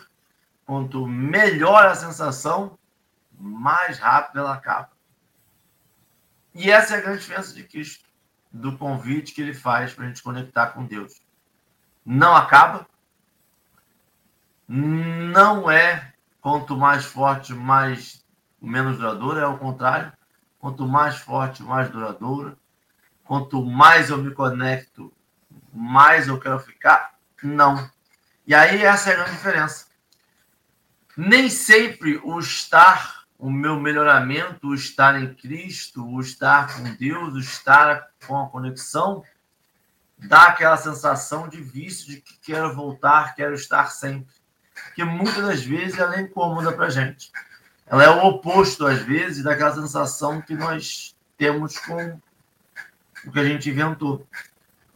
quanto 0.65 1.05
melhor 1.07 1.85
a 1.85 1.95
sensação, 1.95 2.77
mais 3.37 3.99
rápido 3.99 4.39
ela 4.39 4.53
acaba. 4.53 4.89
E 6.53 6.69
essa 6.69 6.95
é 6.95 6.97
a 6.97 7.01
grande 7.01 7.19
diferença 7.19 7.53
de 7.53 7.63
Cristo 7.63 8.05
do 8.51 8.77
convite 8.77 9.33
que 9.33 9.41
ele 9.41 9.53
faz 9.53 9.93
para 9.93 10.05
a 10.05 10.07
gente 10.07 10.21
conectar 10.21 10.67
com 10.67 10.85
Deus. 10.85 11.21
Não 12.05 12.35
acaba, 12.35 12.87
não 14.67 15.69
é 15.69 16.13
quanto 16.39 16.77
mais 16.77 17.05
forte, 17.05 17.53
mais 17.53 18.23
menos 18.61 18.97
duradouro, 18.97 19.39
é 19.39 19.47
o 19.47 19.57
contrário. 19.57 20.13
Quanto 20.59 20.87
mais 20.87 21.17
forte, 21.17 21.61
mais 21.61 21.89
duradouro. 21.89 22.57
Quanto 23.25 23.63
mais 23.65 24.09
eu 24.09 24.17
me 24.17 24.31
conecto, 24.31 25.11
mais 25.73 26.27
eu 26.27 26.39
quero 26.39 26.59
ficar. 26.59 27.15
Não. 27.41 27.89
E 28.45 28.53
aí 28.53 28.83
essa 28.83 29.09
é 29.09 29.13
a 29.13 29.15
grande 29.17 29.31
diferença. 29.31 29.87
Nem 31.15 31.49
sempre 31.49 32.19
o 32.23 32.39
estar 32.39 33.23
o 33.43 33.51
meu 33.51 33.77
melhoramento, 33.77 34.69
o 34.69 34.73
estar 34.73 35.21
em 35.21 35.33
Cristo, 35.33 36.01
o 36.07 36.21
estar 36.21 36.77
com 36.77 36.83
Deus, 36.95 37.33
o 37.33 37.39
estar 37.39 38.07
com 38.25 38.41
a 38.41 38.47
conexão, 38.47 39.21
dá 40.17 40.43
aquela 40.43 40.77
sensação 40.77 41.49
de 41.49 41.61
vício 41.61 42.07
de 42.07 42.21
que 42.21 42.37
quero 42.37 42.73
voltar, 42.73 43.35
quero 43.35 43.53
estar 43.53 43.91
sempre. 43.91 44.33
Que 44.95 45.03
muitas 45.03 45.45
das 45.45 45.61
vezes 45.61 45.99
ela 45.99 46.15
é 46.15 46.21
incômoda 46.21 46.71
para 46.71 46.85
a 46.85 46.89
gente. 46.89 47.33
Ela 47.85 48.05
é 48.05 48.09
o 48.09 48.25
oposto, 48.27 48.87
às 48.87 48.99
vezes, 48.99 49.43
daquela 49.43 49.75
sensação 49.75 50.41
que 50.41 50.55
nós 50.55 51.13
temos 51.37 51.77
com 51.79 52.17
o 53.25 53.31
que 53.31 53.39
a 53.41 53.43
gente 53.43 53.69
inventou. 53.69 54.25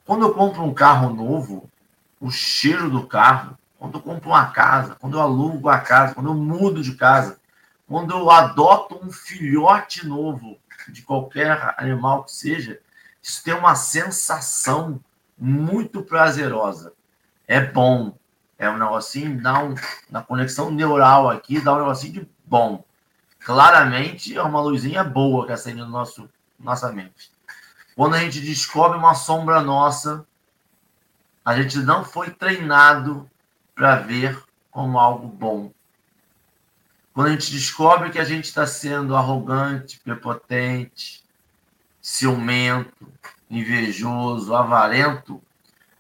Quando 0.06 0.26
eu 0.26 0.34
compro 0.34 0.64
um 0.64 0.74
carro 0.74 1.14
novo, 1.14 1.70
o 2.18 2.32
cheiro 2.32 2.90
do 2.90 3.06
carro, 3.06 3.58
quando 3.80 3.96
eu 3.96 4.02
compro 4.02 4.30
uma 4.30 4.48
casa, 4.52 4.96
quando 4.96 5.18
eu 5.18 5.22
alugo 5.22 5.70
a 5.70 5.80
casa, 5.80 6.14
quando 6.14 6.30
eu 6.30 6.34
mudo 6.34 6.82
de 6.82 6.96
casa, 6.96 7.40
quando 7.88 8.12
eu 8.12 8.30
adoto 8.30 9.00
um 9.02 9.12
filhote 9.12 10.06
novo 10.06 10.58
de 10.90 11.02
qualquer 11.02 11.76
animal 11.78 12.24
que 12.24 12.32
seja, 12.32 12.80
isso 13.22 13.44
tem 13.44 13.54
uma 13.54 13.76
sensação 13.76 15.00
muito 15.38 16.02
prazerosa. 16.02 16.94
É 17.48 17.60
bom. 17.60 18.18
É 18.60 18.68
um 18.70 18.78
negocinho, 18.78 19.40
dá 19.40 19.64
um, 19.64 19.76
na 20.10 20.24
conexão 20.24 20.72
neural 20.72 21.30
aqui, 21.30 21.62
dá 21.62 21.76
um 21.76 21.80
negocinho 21.80 22.14
de 22.14 22.30
bom. 22.44 22.84
Claramente 23.40 24.36
é 24.36 24.42
uma 24.42 24.60
luzinha 24.60 25.04
boa 25.04 25.46
que 25.46 25.52
acende 25.52 25.80
no 25.80 25.88
nosso 25.88 26.28
nossa 26.60 26.92
mente. 26.92 27.32
Quando 27.96 28.16
a 28.16 28.20
gente 28.20 28.42
descobre 28.42 28.98
uma 28.98 29.14
sombra 29.14 29.62
nossa, 29.62 30.26
a 31.46 31.56
gente 31.56 31.78
não 31.80 32.04
foi 32.04 32.32
treinado 32.32 33.30
para 33.78 33.98
ver 33.98 34.44
como 34.72 34.98
algo 34.98 35.28
bom. 35.28 35.72
Quando 37.14 37.28
a 37.28 37.32
gente 37.32 37.52
descobre 37.52 38.10
que 38.10 38.18
a 38.18 38.24
gente 38.24 38.46
está 38.46 38.66
sendo 38.66 39.16
arrogante, 39.16 40.00
prepotente, 40.00 41.24
ciumento, 42.02 43.08
invejoso, 43.50 44.56
avarento, 44.56 45.42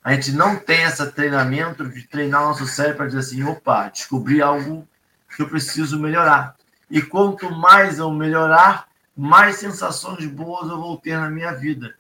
a 0.03 0.13
gente 0.13 0.31
não 0.31 0.57
tem 0.57 0.83
esse 0.83 1.11
treinamento 1.11 1.87
de 1.87 2.03
treinar 2.07 2.41
nosso 2.41 2.65
cérebro 2.65 2.97
para 2.97 3.05
dizer 3.07 3.19
assim: 3.19 3.43
opa, 3.43 3.89
descobri 3.89 4.41
algo 4.41 4.87
que 5.35 5.41
eu 5.43 5.47
preciso 5.49 5.99
melhorar. 5.99 6.55
E 6.89 7.01
quanto 7.01 7.51
mais 7.51 7.99
eu 7.99 8.09
melhorar, 8.09 8.87
mais 9.15 9.57
sensações 9.57 10.25
boas 10.25 10.69
eu 10.69 10.77
vou 10.77 10.97
ter 10.97 11.17
na 11.17 11.29
minha 11.29 11.51
vida. 11.53 11.95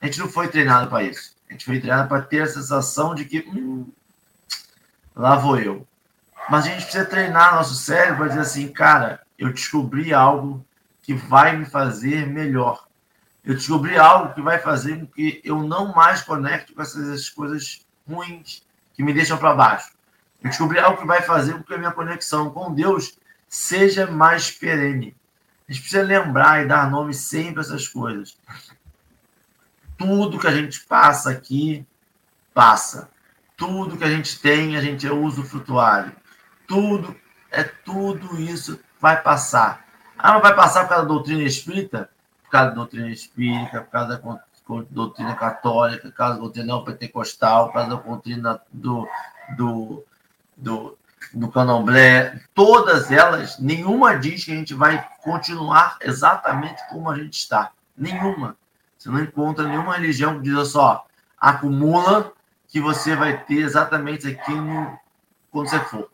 A 0.00 0.06
gente 0.06 0.18
não 0.18 0.28
foi 0.28 0.48
treinado 0.48 0.88
para 0.88 1.04
isso. 1.04 1.36
A 1.48 1.52
gente 1.52 1.64
foi 1.64 1.78
treinado 1.78 2.08
para 2.08 2.22
ter 2.22 2.42
a 2.42 2.46
sensação 2.46 3.14
de 3.14 3.24
que 3.24 3.40
hum, 3.40 3.90
lá 5.18 5.36
vou 5.36 5.58
eu. 5.58 5.86
Mas 6.48 6.64
a 6.64 6.68
gente 6.70 6.84
precisa 6.84 7.04
treinar 7.04 7.56
nosso 7.56 7.74
cérebro 7.74 8.18
para 8.18 8.28
dizer 8.28 8.40
assim, 8.40 8.68
cara, 8.68 9.20
eu 9.36 9.52
descobri 9.52 10.14
algo 10.14 10.64
que 11.02 11.12
vai 11.12 11.56
me 11.56 11.66
fazer 11.66 12.26
melhor. 12.26 12.86
Eu 13.44 13.54
descobri 13.54 13.98
algo 13.98 14.32
que 14.34 14.40
vai 14.40 14.58
fazer 14.58 14.98
com 14.98 15.06
que 15.06 15.40
eu 15.44 15.62
não 15.62 15.92
mais 15.92 16.22
conecte 16.22 16.72
com 16.72 16.80
essas 16.80 17.28
coisas 17.28 17.84
ruins 18.08 18.62
que 18.94 19.02
me 19.02 19.12
deixam 19.12 19.36
para 19.36 19.54
baixo. 19.54 19.92
Eu 20.42 20.50
descobri 20.50 20.78
algo 20.78 20.98
que 20.98 21.06
vai 21.06 21.22
fazer 21.22 21.54
com 21.54 21.62
que 21.62 21.74
a 21.74 21.78
minha 21.78 21.92
conexão 21.92 22.50
com 22.50 22.72
Deus 22.72 23.18
seja 23.48 24.06
mais 24.06 24.50
perene. 24.50 25.16
A 25.68 25.72
gente 25.72 25.82
precisa 25.82 26.02
lembrar 26.02 26.62
e 26.62 26.68
dar 26.68 26.90
nome 26.90 27.12
sempre 27.12 27.60
a 27.60 27.62
essas 27.62 27.88
coisas. 27.88 28.36
Tudo 29.96 30.38
que 30.38 30.46
a 30.46 30.54
gente 30.54 30.80
passa 30.80 31.30
aqui, 31.30 31.84
passa. 32.54 33.10
Tudo 33.58 33.98
que 33.98 34.04
a 34.04 34.10
gente 34.10 34.40
tem, 34.40 34.78
a 34.78 34.80
gente 34.80 35.06
é 35.06 35.12
usufrutuário 35.12 36.12
tudo, 36.68 37.16
é 37.50 37.64
tudo 37.64 38.38
isso 38.38 38.78
vai 39.00 39.20
passar. 39.20 39.86
Ah, 40.16 40.34
não 40.34 40.42
vai 40.42 40.54
passar 40.54 40.82
por 40.82 40.90
causa 40.90 41.02
da 41.02 41.08
doutrina 41.08 41.42
espírita? 41.42 42.10
Por 42.44 42.50
causa 42.50 42.68
da 42.68 42.74
doutrina 42.76 43.08
espírita, 43.08 43.80
por 43.80 43.90
causa 43.90 44.18
da 44.18 44.84
doutrina 44.90 45.34
católica, 45.34 46.08
por 46.08 46.14
causa 46.14 46.34
da 46.34 46.40
doutrina 46.40 46.84
pentecostal, 46.84 47.66
por 47.66 47.74
causa 47.74 47.88
da 47.88 47.96
doutrina 47.96 48.60
do, 48.70 49.08
do, 49.56 50.04
do, 50.56 50.98
no 51.32 51.50
candomblé, 51.50 52.38
todas 52.54 53.10
elas, 53.10 53.58
nenhuma 53.58 54.18
diz 54.18 54.44
que 54.44 54.52
a 54.52 54.56
gente 54.56 54.74
vai 54.74 55.06
continuar 55.22 55.96
exatamente 56.02 56.82
como 56.90 57.10
a 57.10 57.16
gente 57.16 57.38
está. 57.38 57.70
Nenhuma. 57.96 58.56
Você 58.98 59.08
não 59.08 59.20
encontra 59.20 59.66
nenhuma 59.66 59.94
religião 59.94 60.34
que 60.36 60.50
diz 60.50 60.68
só, 60.68 61.06
acumula 61.40 62.32
que 62.68 62.80
você 62.80 63.16
vai 63.16 63.42
ter 63.44 63.60
exatamente 63.60 64.28
aquilo 64.28 64.98
quando 65.50 65.68
você 65.68 65.80
for. 65.80 66.10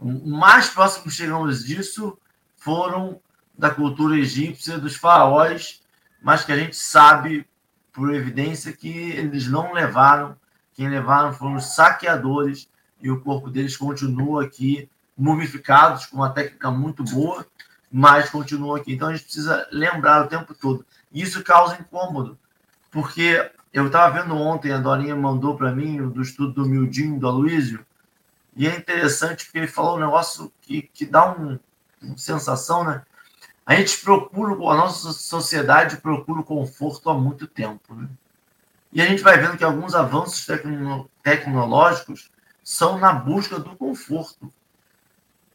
O 0.00 0.28
mais 0.28 0.68
próximo 0.68 1.04
que 1.04 1.10
chegamos 1.10 1.64
disso 1.64 2.18
foram 2.56 3.20
da 3.56 3.70
cultura 3.70 4.16
egípcia, 4.16 4.78
dos 4.78 4.96
faraós, 4.96 5.80
mas 6.20 6.44
que 6.44 6.52
a 6.52 6.56
gente 6.56 6.76
sabe, 6.76 7.46
por 7.92 8.12
evidência, 8.12 8.72
que 8.72 8.88
eles 8.88 9.46
não 9.46 9.72
levaram. 9.72 10.36
Quem 10.74 10.88
levaram 10.88 11.32
foram 11.32 11.54
os 11.54 11.74
saqueadores 11.74 12.68
e 13.00 13.10
o 13.10 13.20
corpo 13.20 13.48
deles 13.48 13.76
continua 13.76 14.44
aqui 14.44 14.88
mumificados, 15.16 16.06
com 16.06 16.16
uma 16.16 16.30
técnica 16.30 16.70
muito 16.70 17.04
boa, 17.04 17.46
mas 17.90 18.30
continua 18.30 18.78
aqui. 18.78 18.92
Então 18.94 19.08
a 19.08 19.12
gente 19.12 19.24
precisa 19.24 19.68
lembrar 19.70 20.24
o 20.24 20.28
tempo 20.28 20.54
todo. 20.54 20.84
Isso 21.12 21.44
causa 21.44 21.78
incômodo, 21.78 22.38
porque 22.90 23.50
eu 23.72 23.86
estava 23.86 24.22
vendo 24.22 24.36
ontem, 24.36 24.72
a 24.72 24.78
Dorinha 24.78 25.16
mandou 25.16 25.56
para 25.56 25.72
mim, 25.72 26.08
do 26.08 26.20
estudo 26.20 26.52
do 26.52 26.68
Mildinho, 26.68 27.18
do 27.18 27.26
Aloysio, 27.26 27.84
e 28.54 28.66
é 28.66 28.76
interessante 28.76 29.46
porque 29.46 29.58
ele 29.58 29.66
falou 29.66 29.96
um 29.96 30.00
negócio 30.00 30.52
que, 30.60 30.82
que 30.82 31.06
dá 31.06 31.32
um, 31.32 31.58
uma 32.02 32.18
sensação, 32.18 32.84
né? 32.84 33.02
A 33.64 33.76
gente 33.76 33.98
procura, 34.00 34.52
a 34.52 34.76
nossa 34.76 35.12
sociedade 35.12 35.96
procura 35.98 36.40
o 36.40 36.44
conforto 36.44 37.08
há 37.08 37.14
muito 37.14 37.46
tempo, 37.46 37.94
né? 37.94 38.08
E 38.92 39.00
a 39.00 39.06
gente 39.06 39.22
vai 39.22 39.38
vendo 39.38 39.56
que 39.56 39.64
alguns 39.64 39.94
avanços 39.94 40.44
tecno, 40.44 41.08
tecnológicos 41.22 42.30
são 42.62 42.98
na 42.98 43.12
busca 43.12 43.58
do 43.58 43.74
conforto. 43.74 44.52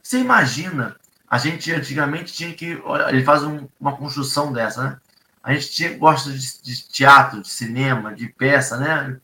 Você 0.02 0.20
imagina, 0.20 0.96
a 1.30 1.38
gente 1.38 1.72
antigamente 1.72 2.34
tinha 2.34 2.54
que. 2.54 2.82
Ele 3.10 3.24
faz 3.24 3.44
um, 3.44 3.68
uma 3.80 3.96
construção 3.96 4.52
dessa, 4.52 4.84
né? 4.84 5.00
A 5.48 5.54
gente 5.54 5.72
tinha, 5.72 5.98
gosta 5.98 6.30
de, 6.30 6.62
de, 6.62 6.84
teatro, 6.90 7.42
de 7.42 7.48
cinema, 7.48 8.14
de 8.14 8.28
peça, 8.28 8.76
né? 8.76 9.18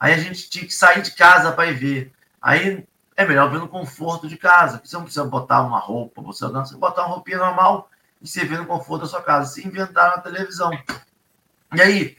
Aí 0.00 0.14
a 0.14 0.16
gente 0.16 0.48
tinha 0.48 0.64
que 0.64 0.72
sair 0.72 1.02
de 1.02 1.10
casa 1.10 1.52
para 1.52 1.66
ir 1.66 1.74
ver. 1.74 2.12
Aí 2.40 2.88
é 3.14 3.26
melhor 3.26 3.50
ver 3.50 3.58
no 3.58 3.68
conforto 3.68 4.26
de 4.26 4.38
casa, 4.38 4.80
você 4.82 4.96
não 4.96 5.02
precisa 5.02 5.26
botar 5.26 5.60
uma 5.60 5.78
roupa, 5.78 6.22
você 6.22 6.46
não 6.46 6.60
precisa 6.60 6.80
botar 6.80 7.02
uma 7.02 7.16
roupinha 7.16 7.36
normal 7.36 7.90
e 8.18 8.26
você 8.26 8.46
vê 8.46 8.56
no 8.56 8.64
conforto 8.64 9.02
da 9.02 9.08
sua 9.08 9.20
casa. 9.20 9.52
Se 9.52 9.68
inventaram 9.68 10.16
na 10.16 10.22
televisão. 10.22 10.70
E 11.74 11.82
aí, 11.82 12.16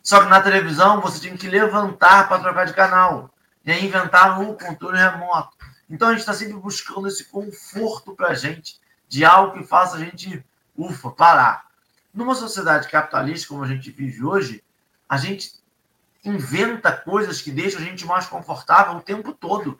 só 0.00 0.22
que 0.22 0.30
na 0.30 0.40
televisão 0.40 1.00
você 1.00 1.18
tinha 1.18 1.36
que 1.36 1.48
levantar 1.48 2.28
para 2.28 2.38
trocar 2.40 2.66
de 2.66 2.72
canal. 2.72 3.34
E 3.64 3.72
aí 3.72 3.84
inventaram 3.84 4.48
o 4.48 4.56
controle 4.56 4.96
remoto. 4.96 5.56
Então 5.90 6.06
a 6.06 6.12
gente 6.12 6.20
está 6.20 6.34
sempre 6.34 6.54
buscando 6.54 7.08
esse 7.08 7.24
conforto 7.24 8.14
para 8.14 8.28
a 8.28 8.34
gente, 8.34 8.80
de 9.08 9.24
algo 9.24 9.58
que 9.58 9.64
faça 9.64 9.96
a 9.96 9.98
gente, 9.98 10.46
ufa, 10.78 11.10
parar. 11.10 11.71
Numa 12.12 12.34
sociedade 12.34 12.88
capitalista 12.88 13.48
como 13.48 13.64
a 13.64 13.66
gente 13.66 13.90
vive 13.90 14.24
hoje, 14.24 14.62
a 15.08 15.16
gente 15.16 15.52
inventa 16.24 16.92
coisas 16.92 17.40
que 17.40 17.50
deixam 17.50 17.80
a 17.80 17.84
gente 17.84 18.04
mais 18.06 18.26
confortável 18.26 18.94
o 18.96 19.02
tempo 19.02 19.32
todo. 19.32 19.78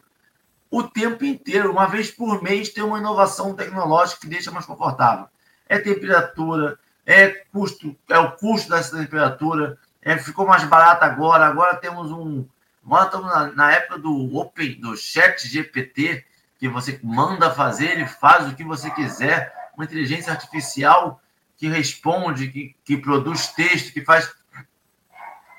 O 0.71 0.83
tempo 0.83 1.25
inteiro, 1.25 1.71
uma 1.71 1.87
vez 1.87 2.11
por 2.11 2.43
mês, 2.43 2.71
tem 2.71 2.83
uma 2.83 2.99
inovação 2.99 3.55
tecnológica 3.55 4.21
que 4.21 4.27
deixa 4.27 4.51
mais 4.51 4.65
confortável. 4.65 5.27
É 5.69 5.79
temperatura, 5.79 6.79
é 7.05 7.29
custo, 7.53 7.97
é 8.09 8.19
o 8.19 8.33
custo 8.33 8.71
dessa 8.71 8.97
temperatura, 8.97 9.79
é, 10.01 10.17
ficou 10.19 10.47
mais 10.47 10.65
barato 10.65 11.05
agora, 11.05 11.47
agora 11.47 11.77
temos 11.77 12.11
um, 12.11 12.45
Agora 12.85 13.05
estamos 13.05 13.27
na, 13.29 13.53
na, 13.53 13.73
época 13.73 13.99
do 13.99 14.37
Open, 14.37 14.81
do 14.81 14.97
Chat 14.97 15.47
GPT, 15.47 16.25
que 16.59 16.69
você 16.69 16.99
manda 17.03 17.51
fazer, 17.51 17.93
ele 17.93 18.07
faz 18.07 18.49
o 18.49 18.57
que 18.57 18.65
você 18.65 18.91
quiser. 18.91 19.55
Uma 19.77 19.85
inteligência 19.85 20.33
artificial 20.33 21.21
que 21.63 21.69
responde, 21.69 22.49
que, 22.49 22.75
que 22.85 22.97
produz 22.97 23.47
texto, 23.47 23.93
que 23.93 24.05
faz. 24.05 24.35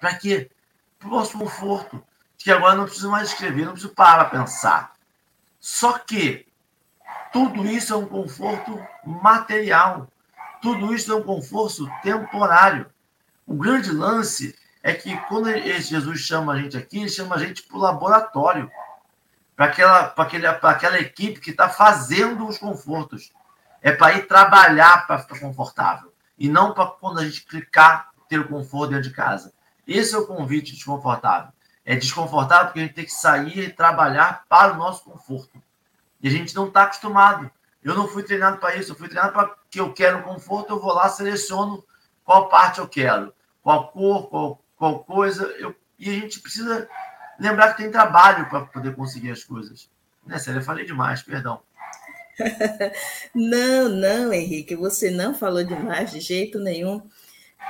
Para 0.01 0.16
quê? 0.16 0.51
Para 0.99 1.08
o 1.08 1.12
nosso 1.12 1.39
conforto. 1.39 2.04
Que 2.38 2.51
agora 2.51 2.76
não 2.76 2.84
preciso 2.84 3.10
mais 3.10 3.30
escrever, 3.30 3.64
não 3.64 3.72
preciso 3.72 3.93
parar 3.93 4.26
para 4.26 4.41
pensar. 4.41 4.95
Só 5.62 5.97
que 5.97 6.45
tudo 7.32 7.66
isso 7.66 7.93
é 7.93 7.95
um 7.95 8.06
conforto 8.06 8.78
material. 9.06 10.10
Tudo 10.62 10.93
isso 10.93 11.10
é 11.10 11.16
um 11.16 11.24
conforto 11.24 11.89
temporário. 12.01 12.91
O 13.47 13.56
grande 13.56 13.89
lance 13.89 14.60
é 14.84 14.93
que 14.93 15.16
quando 15.28 15.58
Jesus 15.58 16.20
chama 16.20 16.51
a 16.51 16.60
gente 16.60 16.76
aqui, 16.76 16.99
ele 16.99 17.08
chama 17.08 17.36
a 17.36 17.39
gente 17.39 17.64
para 17.64 17.78
o 17.78 17.80
laboratório, 17.80 18.70
para 19.56 19.68
aquela, 19.68 20.14
aquela 20.64 20.99
equipe 20.99 21.39
que 21.39 21.51
está 21.51 21.70
fazendo 21.70 22.45
os 22.45 22.58
confortos. 22.58 23.32
É 23.84 23.91
para 23.91 24.15
ir 24.15 24.27
trabalhar 24.27 25.05
para 25.05 25.19
ficar 25.19 25.39
confortável. 25.39 26.11
E 26.39 26.49
não 26.49 26.73
para 26.73 26.88
quando 26.88 27.19
a 27.19 27.25
gente 27.25 27.45
clicar, 27.45 28.09
ter 28.27 28.39
o 28.39 28.47
conforto 28.47 28.91
dentro 28.91 29.09
de 29.09 29.15
casa. 29.15 29.53
Esse 29.86 30.15
é 30.15 30.17
o 30.17 30.25
convite 30.25 30.73
desconfortável. 30.73 31.51
É 31.86 31.95
desconfortável 31.95 32.67
porque 32.67 32.79
a 32.79 32.84
gente 32.84 32.95
tem 32.95 33.05
que 33.05 33.11
sair 33.11 33.59
e 33.59 33.69
trabalhar 33.71 34.45
para 34.49 34.73
o 34.73 34.77
nosso 34.77 35.03
conforto. 35.03 35.61
E 36.21 36.27
a 36.27 36.31
gente 36.31 36.55
não 36.55 36.67
está 36.67 36.84
acostumado. 36.84 37.51
Eu 37.84 37.93
não 37.93 38.07
fui 38.07 38.23
treinado 38.23 38.57
para 38.57 38.75
isso. 38.75 38.93
Eu 38.93 38.95
fui 38.95 39.07
treinado 39.07 39.34
para 39.34 39.53
que 39.69 39.79
eu 39.79 39.93
quero 39.93 40.23
conforto, 40.23 40.71
eu 40.71 40.79
vou 40.79 40.93
lá, 40.93 41.09
seleciono 41.09 41.84
qual 42.23 42.47
parte 42.47 42.79
eu 42.79 42.88
quero, 42.88 43.34
qual 43.61 43.89
cor, 43.89 44.29
qual 44.29 44.63
qual 44.84 45.03
coisa. 45.03 45.45
Eu, 45.57 45.73
e 45.97 46.09
a 46.09 46.13
gente 46.13 46.41
precisa 46.41 46.89
lembrar 47.39 47.71
que 47.71 47.84
tem 47.84 47.89
trabalho 47.89 48.49
para 48.49 48.65
poder 48.65 48.93
conseguir 48.93 49.31
as 49.31 49.41
coisas. 49.41 49.89
Né, 50.25 50.38
Célia? 50.38 50.59
Eu 50.59 50.65
falei 50.65 50.86
demais, 50.86 51.21
perdão. 51.21 51.61
não, 53.34 53.89
não, 53.89 54.34
Henrique, 54.34 54.75
você 54.75 55.09
não 55.11 55.34
falou 55.34 55.63
demais 55.63 56.11
de 56.11 56.19
jeito 56.19 56.59
nenhum, 56.59 57.01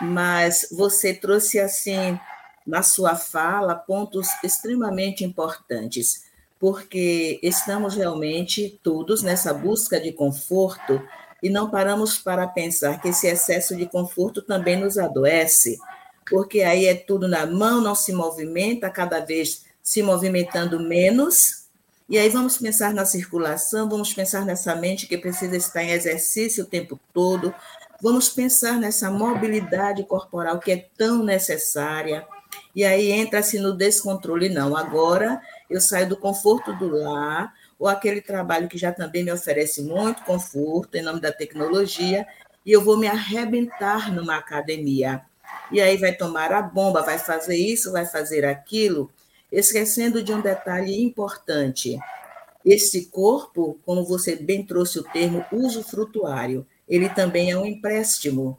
mas 0.02 0.68
você 0.72 1.14
trouxe 1.14 1.60
assim 1.60 2.20
na 2.66 2.82
sua 2.82 3.16
fala 3.16 3.76
pontos 3.76 4.28
extremamente 4.44 5.24
importantes, 5.24 6.26
porque 6.60 7.40
estamos 7.44 7.96
realmente 7.96 8.80
todos 8.82 9.22
nessa 9.22 9.54
busca 9.54 10.00
de 10.00 10.14
conforto 10.14 11.02
e 11.42 11.50
não 11.50 11.70
paramos 11.70 12.18
para 12.18 12.48
pensar 12.48 13.02
que 13.02 13.10
esse 13.10 13.28
excesso 13.28 13.76
de 13.76 13.86
conforto 13.86 14.42
também 14.42 14.78
nos 14.78 14.98
adoece 14.98 15.78
porque 16.30 16.62
aí 16.62 16.86
é 16.86 16.96
tudo 16.96 17.28
na 17.28 17.46
mão, 17.46 17.82
não 17.82 17.96
se 17.96 18.14
movimenta, 18.14 18.90
cada 18.90 19.20
vez 19.20 19.66
se 19.82 20.02
movimentando 20.02 20.80
menos. 20.80 21.63
E 22.14 22.18
aí 22.20 22.30
vamos 22.30 22.60
pensar 22.60 22.94
na 22.94 23.06
circulação, 23.06 23.90
vamos 23.90 24.14
pensar 24.14 24.46
nessa 24.46 24.76
mente 24.76 25.08
que 25.08 25.18
precisa 25.18 25.58
estar 25.58 25.82
em 25.82 25.90
exercício 25.90 26.64
o 26.64 26.68
tempo 26.68 27.00
todo, 27.12 27.52
vamos 28.00 28.30
pensar 28.30 28.74
nessa 28.74 29.10
mobilidade 29.10 30.04
corporal 30.04 30.60
que 30.60 30.72
é 30.72 30.88
tão 30.96 31.24
necessária. 31.24 32.24
E 32.76 32.86
aí 32.86 33.12
entra-se 33.12 33.58
no 33.58 33.76
descontrole, 33.76 34.48
não. 34.48 34.78
Agora 34.78 35.42
eu 35.68 35.82
saio 35.82 36.08
do 36.08 36.16
conforto 36.16 36.72
do 36.74 36.88
lar, 36.88 37.52
ou 37.80 37.88
aquele 37.88 38.22
trabalho 38.22 38.70
que 38.70 38.78
já 38.78 38.92
também 38.92 39.24
me 39.24 39.32
oferece 39.32 39.82
muito 39.82 40.22
conforto 40.22 40.94
em 40.94 41.02
nome 41.02 41.20
da 41.20 41.32
tecnologia, 41.32 42.28
e 42.64 42.72
eu 42.72 42.84
vou 42.84 42.96
me 42.96 43.08
arrebentar 43.08 44.14
numa 44.14 44.38
academia 44.38 45.24
e 45.72 45.82
aí 45.82 45.98
vai 45.98 46.14
tomar 46.14 46.52
a 46.52 46.62
bomba, 46.62 47.02
vai 47.02 47.18
fazer 47.18 47.56
isso, 47.56 47.92
vai 47.92 48.06
fazer 48.06 48.46
aquilo, 48.46 49.10
esquecendo 49.54 50.24
de 50.24 50.34
um 50.34 50.42
detalhe 50.42 51.02
importante. 51.04 51.98
Esse 52.66 53.06
corpo, 53.06 53.78
como 53.86 54.04
você 54.04 54.36
bem 54.36 54.66
trouxe 54.66 55.00
o 55.00 55.04
termo 55.04 55.46
usufrutuário, 55.52 56.66
ele 56.88 57.08
também 57.10 57.52
é 57.52 57.58
um 57.58 57.66
empréstimo. 57.66 58.58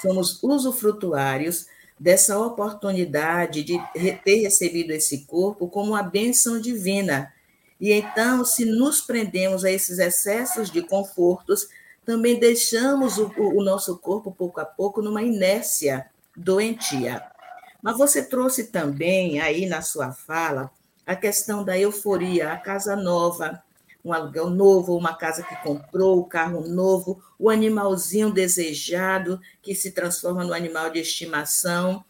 Somos 0.00 0.42
usufrutuários 0.42 1.66
dessa 1.98 2.38
oportunidade 2.38 3.64
de 3.64 3.78
ter 4.24 4.36
recebido 4.36 4.92
esse 4.92 5.26
corpo 5.26 5.68
como 5.68 5.90
uma 5.92 6.02
bênção 6.02 6.60
divina. 6.60 7.32
E 7.80 7.92
então, 7.92 8.44
se 8.44 8.64
nos 8.64 9.00
prendemos 9.00 9.64
a 9.64 9.70
esses 9.70 9.98
excessos 9.98 10.70
de 10.70 10.82
confortos, 10.82 11.68
também 12.04 12.38
deixamos 12.38 13.18
o, 13.18 13.32
o 13.36 13.62
nosso 13.62 13.98
corpo, 13.98 14.30
pouco 14.30 14.60
a 14.60 14.64
pouco, 14.64 15.02
numa 15.02 15.22
inércia 15.22 16.06
doentia. 16.36 17.22
Mas 17.82 17.96
você 17.96 18.22
trouxe 18.22 18.64
também 18.64 19.40
aí 19.40 19.66
na 19.66 19.82
sua 19.82 20.12
fala 20.12 20.70
a 21.06 21.16
questão 21.16 21.64
da 21.64 21.78
euforia, 21.78 22.52
a 22.52 22.56
casa 22.56 22.94
nova, 22.94 23.62
um 24.04 24.12
aluguel 24.12 24.50
novo, 24.50 24.96
uma 24.96 25.14
casa 25.14 25.42
que 25.42 25.56
comprou, 25.62 26.18
o 26.18 26.24
carro 26.24 26.66
novo, 26.68 27.22
o 27.38 27.48
animalzinho 27.50 28.32
desejado 28.32 29.40
que 29.62 29.74
se 29.74 29.90
transforma 29.92 30.44
no 30.44 30.52
animal 30.52 30.90
de 30.90 31.00
estimação. 31.00 32.04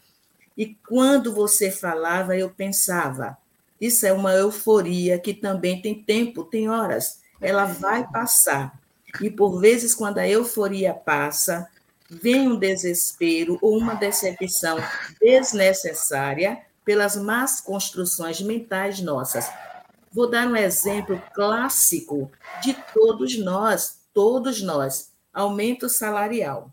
E 0.57 0.75
quando 0.87 1.33
você 1.33 1.71
falava, 1.71 2.37
eu 2.37 2.51
pensava, 2.51 3.37
isso 3.81 4.05
é 4.07 4.13
uma 4.13 4.33
euforia 4.33 5.19
que 5.19 5.33
também 5.33 5.81
tem 5.81 6.03
tempo, 6.03 6.45
tem 6.45 6.69
horas, 6.69 7.21
ela 7.41 7.65
vai 7.65 8.07
passar. 8.11 8.79
E 9.21 9.31
por 9.31 9.61
vezes, 9.61 9.95
quando 9.95 10.19
a 10.19 10.29
euforia 10.29 10.93
passa, 10.93 11.69
vem 12.09 12.49
um 12.49 12.57
desespero 12.59 13.59
ou 13.61 13.77
uma 13.77 13.95
decepção 13.95 14.79
desnecessária 15.21 16.63
pelas 16.85 17.17
más 17.17 17.61
construções 17.61 18.41
mentais 18.41 19.01
nossas. 19.01 19.51
Vou 20.11 20.29
dar 20.29 20.47
um 20.47 20.57
exemplo 20.57 21.23
clássico 21.35 22.31
de 22.63 22.75
todos 22.95 23.39
nós, 23.39 24.01
todos 24.15 24.63
nós, 24.63 25.13
aumento 25.33 25.89
salarial. 25.89 26.73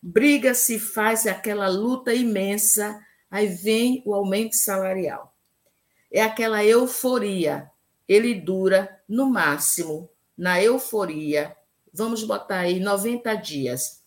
Briga 0.00 0.54
se 0.54 0.78
faz 0.78 1.26
aquela 1.26 1.68
luta 1.68 2.14
imensa, 2.14 3.04
aí 3.30 3.48
vem 3.48 4.02
o 4.06 4.14
aumento 4.14 4.54
salarial. 4.54 5.34
É 6.12 6.22
aquela 6.22 6.64
euforia. 6.64 7.70
Ele 8.08 8.34
dura 8.34 9.00
no 9.08 9.28
máximo, 9.28 10.08
na 10.36 10.62
euforia, 10.62 11.56
vamos 11.92 12.22
botar 12.22 12.60
aí 12.60 12.78
90 12.78 13.34
dias. 13.36 14.03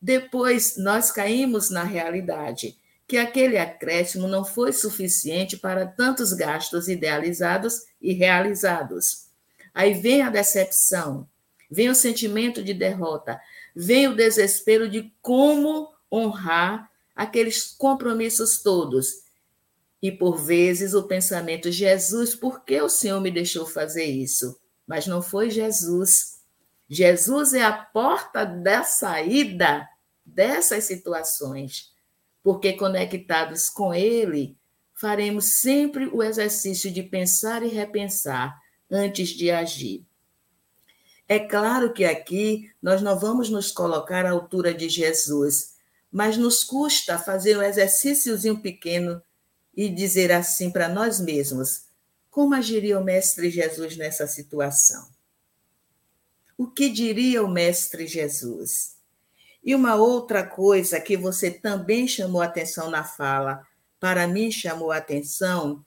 Depois 0.00 0.76
nós 0.76 1.10
caímos 1.10 1.70
na 1.70 1.84
realidade 1.84 2.76
que 3.06 3.16
aquele 3.16 3.58
acréscimo 3.58 4.28
não 4.28 4.44
foi 4.44 4.72
suficiente 4.72 5.56
para 5.56 5.84
tantos 5.84 6.32
gastos 6.32 6.88
idealizados 6.88 7.86
e 8.00 8.12
realizados. 8.12 9.26
Aí 9.74 9.94
vem 9.94 10.22
a 10.22 10.30
decepção, 10.30 11.28
vem 11.68 11.88
o 11.88 11.94
sentimento 11.94 12.62
de 12.62 12.72
derrota, 12.72 13.40
vem 13.74 14.06
o 14.06 14.14
desespero 14.14 14.88
de 14.88 15.12
como 15.20 15.92
honrar 16.10 16.90
aqueles 17.14 17.64
compromissos 17.64 18.62
todos. 18.62 19.24
E 20.00 20.10
por 20.10 20.38
vezes 20.38 20.94
o 20.94 21.02
pensamento: 21.02 21.70
Jesus, 21.70 22.34
por 22.34 22.64
que 22.64 22.80
o 22.80 22.88
Senhor 22.88 23.20
me 23.20 23.30
deixou 23.30 23.66
fazer 23.66 24.04
isso? 24.04 24.58
Mas 24.86 25.06
não 25.06 25.20
foi 25.20 25.50
Jesus. 25.50 26.39
Jesus 26.90 27.54
é 27.54 27.62
a 27.62 27.72
porta 27.72 28.44
da 28.44 28.82
saída 28.82 29.88
dessas 30.26 30.84
situações 30.84 31.90
porque 32.42 32.72
conectados 32.72 33.68
com 33.68 33.94
Ele, 33.94 34.56
faremos 34.94 35.60
sempre 35.60 36.06
o 36.06 36.22
exercício 36.22 36.90
de 36.90 37.02
pensar 37.02 37.62
e 37.62 37.68
repensar 37.68 38.58
antes 38.90 39.30
de 39.30 39.50
agir. 39.50 40.04
É 41.28 41.38
claro 41.38 41.92
que 41.92 42.04
aqui 42.04 42.70
nós 42.82 43.00
não 43.00 43.18
vamos 43.18 43.48
nos 43.48 43.70
colocar 43.70 44.26
à 44.26 44.30
altura 44.30 44.74
de 44.74 44.88
Jesus, 44.88 45.76
mas 46.10 46.36
nos 46.36 46.64
custa 46.64 47.18
fazer 47.18 47.56
um 47.56 47.62
exercíciozinho 47.62 48.60
pequeno 48.60 49.22
e 49.74 49.88
dizer 49.88 50.32
assim 50.32 50.70
para 50.70 50.88
nós 50.88 51.20
mesmos: 51.20 51.84
como 52.30 52.54
agiria 52.54 52.98
o 52.98 53.04
Mestre 53.04 53.48
Jesus 53.48 53.96
nessa 53.96 54.26
situação? 54.26 55.08
O 56.60 56.66
que 56.66 56.90
diria 56.90 57.42
o 57.42 57.48
Mestre 57.48 58.06
Jesus? 58.06 58.98
E 59.64 59.74
uma 59.74 59.94
outra 59.94 60.46
coisa 60.46 61.00
que 61.00 61.16
você 61.16 61.50
também 61.50 62.06
chamou 62.06 62.42
atenção 62.42 62.90
na 62.90 63.02
fala, 63.02 63.66
para 63.98 64.28
mim 64.28 64.52
chamou 64.52 64.92
atenção, 64.92 65.82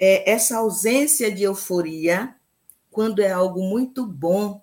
é 0.00 0.32
essa 0.32 0.56
ausência 0.56 1.30
de 1.30 1.42
euforia 1.42 2.34
quando 2.90 3.20
é 3.20 3.30
algo 3.30 3.62
muito 3.64 4.06
bom 4.06 4.62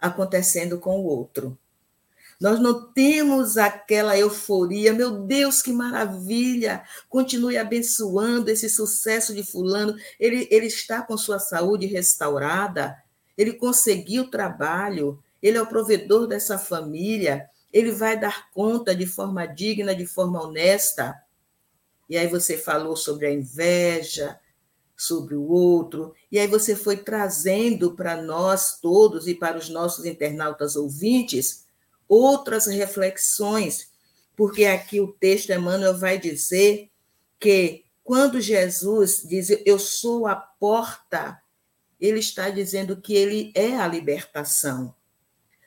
acontecendo 0.00 0.78
com 0.78 1.00
o 1.00 1.04
outro. 1.04 1.58
Nós 2.40 2.58
não 2.58 2.90
temos 2.90 3.58
aquela 3.58 4.16
euforia, 4.16 4.94
meu 4.94 5.26
Deus, 5.26 5.60
que 5.60 5.74
maravilha! 5.74 6.84
Continue 7.10 7.58
abençoando 7.58 8.50
esse 8.50 8.70
sucesso 8.70 9.34
de 9.34 9.44
Fulano. 9.44 9.94
Ele, 10.18 10.48
ele 10.50 10.68
está 10.68 11.02
com 11.02 11.18
sua 11.18 11.38
saúde 11.38 11.84
restaurada, 11.84 12.96
ele 13.36 13.52
conseguiu 13.54 14.30
trabalho, 14.30 15.22
ele 15.42 15.58
é 15.58 15.62
o 15.62 15.66
provedor 15.66 16.26
dessa 16.26 16.58
família, 16.58 17.48
ele 17.72 17.90
vai 17.90 18.18
dar 18.18 18.50
conta 18.50 18.94
de 18.94 19.06
forma 19.06 19.46
digna, 19.46 19.94
de 19.94 20.06
forma 20.06 20.42
honesta. 20.42 21.20
E 22.08 22.16
aí 22.16 22.26
você 22.26 22.56
falou 22.56 22.96
sobre 22.96 23.26
a 23.26 23.32
inveja, 23.32 24.38
sobre 24.96 25.34
o 25.34 25.48
outro, 25.48 26.14
e 26.30 26.38
aí 26.38 26.46
você 26.46 26.76
foi 26.76 26.96
trazendo 26.96 27.92
para 27.92 28.22
nós 28.22 28.78
todos 28.80 29.26
e 29.26 29.34
para 29.34 29.58
os 29.58 29.68
nossos 29.68 30.04
internautas 30.04 30.76
ouvintes 30.76 31.66
outras 32.08 32.66
reflexões, 32.66 33.90
porque 34.36 34.66
aqui 34.66 35.00
o 35.00 35.08
texto 35.08 35.50
Emmanuel 35.50 35.98
vai 35.98 36.18
dizer 36.18 36.90
que 37.40 37.84
quando 38.04 38.40
Jesus 38.40 39.22
diz 39.26 39.48
eu 39.64 39.78
sou 39.78 40.26
a 40.26 40.36
porta, 40.36 41.41
ele 42.02 42.18
está 42.18 42.50
dizendo 42.50 43.00
que 43.00 43.14
ele 43.14 43.52
é 43.54 43.76
a 43.76 43.86
libertação. 43.86 44.92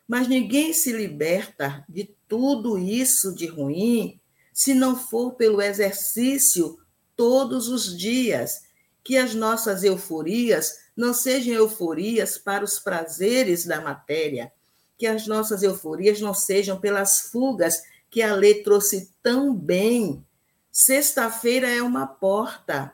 Mas 0.06 0.28
ninguém 0.28 0.74
se 0.74 0.92
liberta 0.92 1.86
de 1.88 2.14
tudo 2.28 2.78
isso 2.78 3.34
de 3.34 3.48
ruim 3.48 4.20
se 4.54 4.74
não 4.74 4.98
for 4.98 5.36
pelo 5.36 5.62
exercício 5.62 6.78
todos 7.16 7.70
os 7.70 7.98
dias. 7.98 8.66
Que 9.02 9.16
as 9.16 9.34
nossas 9.34 9.82
euforias 9.84 10.80
não 10.96 11.14
sejam 11.14 11.54
euforias 11.54 12.38
para 12.38 12.66
os 12.66 12.80
prazeres 12.80 13.66
da 13.66 13.80
matéria, 13.80 14.52
que 14.98 15.08
as 15.08 15.28
nossas 15.28 15.64
euforias 15.64 16.20
não 16.20 16.34
sejam 16.34 16.80
pelas 16.80 17.22
fugas 17.22 17.82
que 18.10 18.22
a 18.22 18.36
lei 18.36 18.62
trouxe 18.62 19.10
tão 19.24 19.56
bem. 19.56 20.26
Sexta-feira 20.70 21.70
é 21.70 21.82
uma 21.82 22.06
porta, 22.06 22.94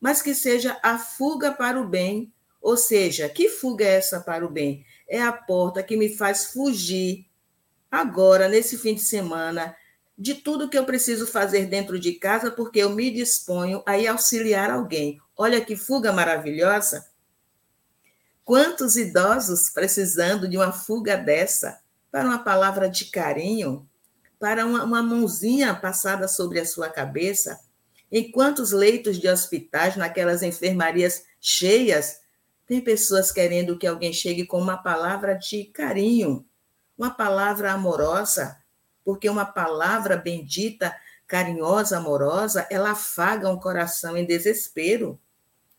mas 0.00 0.22
que 0.22 0.34
seja 0.34 0.78
a 0.82 0.98
fuga 0.98 1.50
para 1.50 1.80
o 1.80 1.88
bem. 1.88 2.32
Ou 2.60 2.76
seja, 2.76 3.28
que 3.28 3.48
fuga 3.48 3.84
é 3.84 3.96
essa 3.96 4.20
para 4.20 4.44
o 4.44 4.50
bem? 4.50 4.84
é 5.08 5.22
a 5.22 5.32
porta 5.32 5.82
que 5.82 5.96
me 5.96 6.14
faz 6.14 6.46
fugir 6.46 7.26
agora, 7.90 8.48
nesse 8.48 8.76
fim 8.76 8.94
de 8.94 9.02
semana, 9.02 9.76
de 10.18 10.34
tudo 10.34 10.68
que 10.68 10.76
eu 10.76 10.84
preciso 10.84 11.26
fazer 11.26 11.66
dentro 11.66 11.98
de 11.98 12.14
casa, 12.14 12.50
porque 12.50 12.80
eu 12.80 12.90
me 12.90 13.10
disponho 13.10 13.82
a 13.86 13.96
ir 13.96 14.08
auxiliar 14.08 14.70
alguém. 14.70 15.20
Olha 15.36 15.60
que 15.60 15.76
fuga 15.76 16.12
maravilhosa! 16.12 17.06
Quantos 18.44 18.96
idosos 18.96 19.70
precisando 19.70 20.48
de 20.48 20.56
uma 20.56 20.72
fuga 20.72 21.16
dessa, 21.16 21.80
para 22.10 22.26
uma 22.26 22.38
palavra 22.38 22.88
de 22.88 23.06
carinho, 23.06 23.88
para 24.38 24.64
uma, 24.64 24.84
uma 24.84 25.02
mãozinha 25.02 25.74
passada 25.74 26.28
sobre 26.28 26.60
a 26.60 26.66
sua 26.66 26.88
cabeça? 26.88 27.60
Em 28.10 28.30
quantos 28.30 28.70
leitos 28.70 29.18
de 29.18 29.28
hospitais, 29.28 29.96
naquelas 29.96 30.42
enfermarias 30.42 31.24
cheias, 31.40 32.20
tem 32.66 32.80
pessoas 32.80 33.30
querendo 33.30 33.78
que 33.78 33.86
alguém 33.86 34.12
chegue 34.12 34.44
com 34.44 34.58
uma 34.60 34.76
palavra 34.76 35.34
de 35.34 35.64
carinho, 35.64 36.44
uma 36.98 37.10
palavra 37.10 37.72
amorosa, 37.72 38.56
porque 39.04 39.28
uma 39.28 39.44
palavra 39.44 40.16
bendita, 40.16 40.94
carinhosa, 41.26 41.98
amorosa, 41.98 42.66
ela 42.70 42.90
afaga 42.90 43.48
um 43.48 43.58
coração 43.58 44.16
em 44.16 44.24
desespero, 44.24 45.18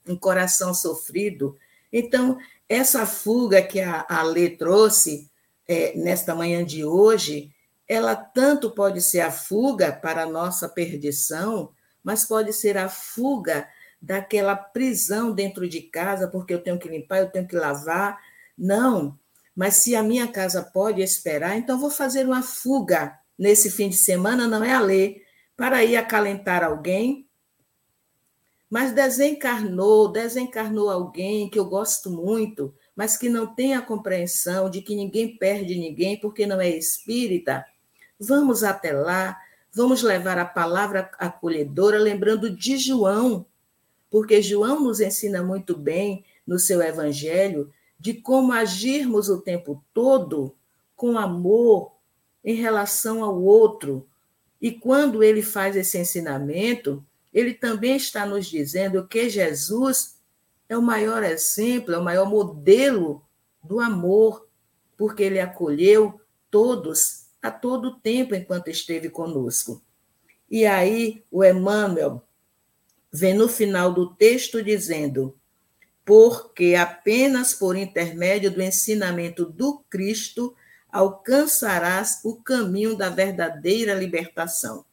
um 0.08 0.16
coração 0.16 0.74
sofrido. 0.74 1.58
Então, 1.92 2.38
essa 2.70 3.06
fuga 3.06 3.62
que 3.62 3.82
a, 3.82 4.06
a 4.08 4.24
trouxe 4.58 5.30
é, 5.68 5.94
nesta 5.98 6.34
manhã 6.34 6.64
de 6.64 6.86
hoje, 6.86 7.54
ela 7.88 8.16
tanto 8.16 8.72
pode 8.72 9.02
ser 9.02 9.22
a 9.22 9.32
fuga 9.32 9.92
para 9.92 10.24
a 10.24 10.30
nossa 10.30 10.70
perdição, 10.70 11.72
mas 12.02 12.24
pode 12.24 12.54
ser 12.54 12.78
a 12.78 12.88
fuga 12.88 13.68
daquela 14.02 14.56
prisão 14.56 15.32
dentro 15.32 15.68
de 15.68 15.82
casa, 15.82 16.28
porque 16.28 16.54
eu 16.54 16.62
tenho 16.62 16.80
que 16.80 16.88
limpar, 16.88 17.20
eu 17.20 17.32
tenho 17.32 17.48
que 17.48 17.56
lavar. 17.56 18.20
Não, 18.58 19.18
mas 19.56 19.78
se 19.78 19.96
a 19.96 20.04
minha 20.04 20.28
casa 20.28 20.62
pode 20.62 21.02
esperar, 21.02 21.58
então 21.58 21.80
vou 21.80 21.90
fazer 21.90 22.26
uma 22.26 22.44
fuga 22.44 23.18
nesse 23.38 23.70
fim 23.70 23.90
de 23.90 23.98
semana, 23.98 24.48
não 24.48 24.64
é 24.64 24.74
a 24.74 24.80
ler, 24.80 25.24
para 25.56 25.84
ir 25.84 25.96
acalentar 25.98 26.64
alguém. 26.64 27.28
Mas 28.70 28.92
desencarnou, 28.92 30.12
desencarnou 30.12 30.90
alguém 30.90 31.50
que 31.50 31.58
eu 31.58 31.66
gosto 31.66 32.12
muito, 32.12 32.74
mas 32.96 33.16
que 33.16 33.30
não 33.30 33.48
tem 33.48 33.76
a 33.76 33.82
compreensão 33.82 34.70
de 34.70 34.82
que 34.82 34.96
ninguém 34.96 35.38
perde 35.38 35.76
ninguém 35.76 36.20
porque 36.20 36.46
não 36.46 36.60
é 36.60 36.70
espírita. 36.70 37.66
Vamos 38.20 38.64
até 38.64 38.92
lá, 38.92 39.38
vamos 39.74 40.04
levar 40.04 40.38
a 40.38 40.46
palavra 40.46 41.10
acolhedora, 41.18 41.98
lembrando 41.98 42.50
de 42.50 42.78
João, 42.78 43.46
porque 44.10 44.42
João 44.42 44.82
nos 44.82 45.00
ensina 45.00 45.44
muito 45.44 45.76
bem 45.78 46.24
no 46.46 46.58
seu 46.58 46.82
evangelho 46.82 47.72
de 48.00 48.14
como 48.14 48.52
agirmos 48.54 49.30
o 49.30 49.42
tempo 49.42 49.84
todo 49.94 50.56
com 50.96 51.18
amor 51.18 51.92
em 52.44 52.56
relação 52.56 53.24
ao 53.24 53.42
outro. 53.42 54.08
E 54.62 54.72
quando 54.72 55.24
ele 55.24 55.42
faz 55.42 55.76
esse 55.76 55.98
ensinamento, 55.98 57.06
ele 57.34 57.54
também 57.54 57.96
está 57.96 58.26
nos 58.26 58.48
dizendo 58.48 59.08
que 59.08 59.30
Jesus 59.30 60.18
é 60.70 60.78
o 60.78 60.82
maior 60.82 61.24
exemplo, 61.24 61.94
é 61.94 61.98
o 61.98 62.04
maior 62.04 62.30
modelo 62.30 63.24
do 63.64 63.80
amor, 63.80 64.48
porque 64.98 65.24
ele 65.24 65.40
acolheu 65.40 66.20
todos 66.50 67.28
a 67.42 67.52
todo 67.52 68.00
tempo 68.00 68.34
enquanto 68.34 68.70
esteve 68.70 69.10
conosco. 69.10 69.82
E 70.50 70.66
aí 70.66 71.24
o 71.30 71.44
Emmanuel 71.44 72.27
vem 73.12 73.34
no 73.34 73.48
final 73.48 73.94
do 73.94 74.14
texto 74.16 74.62
dizendo: 74.64 75.38
porque 76.06 76.76
apenas 76.76 77.54
por 77.54 77.76
intermédio 77.76 78.50
do 78.50 78.62
ensinamento 78.62 79.46
do 79.46 79.84
Cristo 79.90 80.56
alcançarás 80.90 82.22
o 82.24 82.38
caminho 82.42 82.96
da 82.96 83.10
verdadeira 83.10 83.94
libertação. 83.94 84.86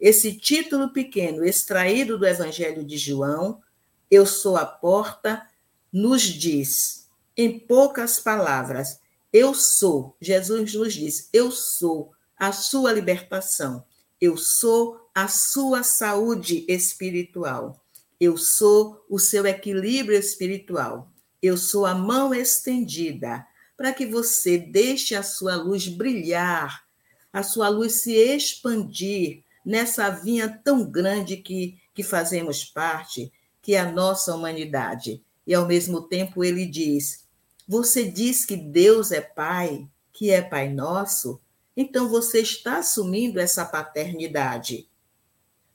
Esse 0.00 0.32
título 0.36 0.92
pequeno, 0.92 1.44
extraído 1.44 2.18
do 2.18 2.26
Evangelho 2.26 2.84
de 2.84 2.98
João, 2.98 3.62
Eu 4.10 4.24
sou 4.24 4.56
a 4.56 4.64
porta, 4.64 5.46
nos 5.92 6.22
diz, 6.22 7.08
em 7.36 7.58
poucas 7.58 8.18
palavras, 8.18 9.00
eu 9.32 9.54
sou, 9.54 10.16
Jesus 10.20 10.74
nos 10.74 10.94
diz, 10.94 11.28
eu 11.32 11.50
sou 11.50 12.12
a 12.36 12.50
sua 12.50 12.92
libertação, 12.92 13.84
eu 14.20 14.36
sou 14.36 15.07
a 15.18 15.26
sua 15.26 15.82
saúde 15.82 16.64
espiritual, 16.68 17.84
eu 18.20 18.36
sou 18.36 19.04
o 19.10 19.18
seu 19.18 19.44
equilíbrio 19.46 20.16
espiritual, 20.16 21.10
eu 21.42 21.56
sou 21.56 21.84
a 21.84 21.92
mão 21.92 22.32
estendida 22.32 23.44
para 23.76 23.92
que 23.92 24.06
você 24.06 24.56
deixe 24.56 25.16
a 25.16 25.24
sua 25.24 25.56
luz 25.56 25.88
brilhar, 25.88 26.84
a 27.32 27.42
sua 27.42 27.68
luz 27.68 28.02
se 28.02 28.12
expandir 28.12 29.42
nessa 29.66 30.08
vinha 30.08 30.48
tão 30.48 30.88
grande 30.88 31.38
que, 31.38 31.76
que 31.92 32.04
fazemos 32.04 32.64
parte, 32.64 33.32
que 33.60 33.74
é 33.74 33.80
a 33.80 33.90
nossa 33.90 34.32
humanidade. 34.32 35.20
E 35.44 35.52
ao 35.52 35.66
mesmo 35.66 36.02
tempo 36.02 36.44
ele 36.44 36.64
diz: 36.64 37.26
Você 37.66 38.08
diz 38.08 38.44
que 38.44 38.56
Deus 38.56 39.10
é 39.10 39.20
Pai, 39.20 39.84
que 40.12 40.30
é 40.30 40.40
Pai 40.42 40.68
nosso, 40.68 41.40
então 41.76 42.08
você 42.08 42.40
está 42.40 42.78
assumindo 42.78 43.40
essa 43.40 43.64
paternidade. 43.64 44.87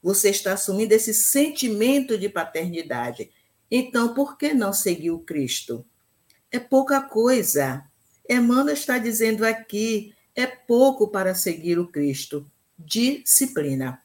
Você 0.03 0.29
está 0.29 0.53
assumindo 0.53 0.93
esse 0.93 1.13
sentimento 1.13 2.17
de 2.17 2.27
paternidade. 2.27 3.31
Então, 3.71 4.13
por 4.13 4.37
que 4.37 4.53
não 4.53 4.73
seguir 4.73 5.11
o 5.11 5.19
Cristo? 5.19 5.85
É 6.51 6.59
pouca 6.59 7.01
coisa. 7.01 7.85
Emmanuel 8.29 8.73
está 8.73 8.97
dizendo 8.97 9.45
aqui: 9.45 10.13
é 10.35 10.45
pouco 10.45 11.07
para 11.07 11.33
seguir 11.33 11.79
o 11.79 11.87
Cristo. 11.87 12.45
Disciplina. 12.77 14.03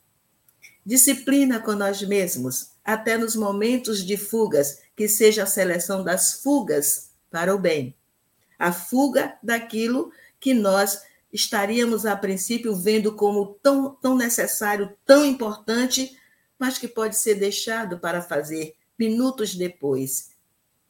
Disciplina 0.87 1.61
com 1.61 1.73
nós 1.73 2.01
mesmos, 2.01 2.71
até 2.85 3.19
nos 3.19 3.35
momentos 3.35 4.03
de 4.07 4.17
fugas, 4.17 4.81
que 4.97 5.09
seja 5.09 5.43
a 5.43 5.47
seleção 5.47 6.03
das 6.05 6.41
fugas 6.41 7.11
para 7.31 7.55
o 7.55 7.59
bem. 7.59 7.95
A 8.59 8.73
fuga 8.73 9.37
daquilo 9.43 10.13
que 10.41 10.55
nós 10.55 11.03
estaríamos, 11.33 12.07
a 12.07 12.17
princípio, 12.17 12.75
vendo 12.75 13.15
como 13.15 13.59
tão, 13.63 13.95
tão 13.95 14.17
necessário, 14.17 14.95
tão 15.05 15.25
importante, 15.25 16.17
mas 16.59 16.79
que 16.79 16.89
pode 16.89 17.17
ser 17.17 17.35
deixado 17.35 17.99
para 17.99 18.23
fazer 18.23 18.75
minutos 18.99 19.55
depois, 19.55 20.31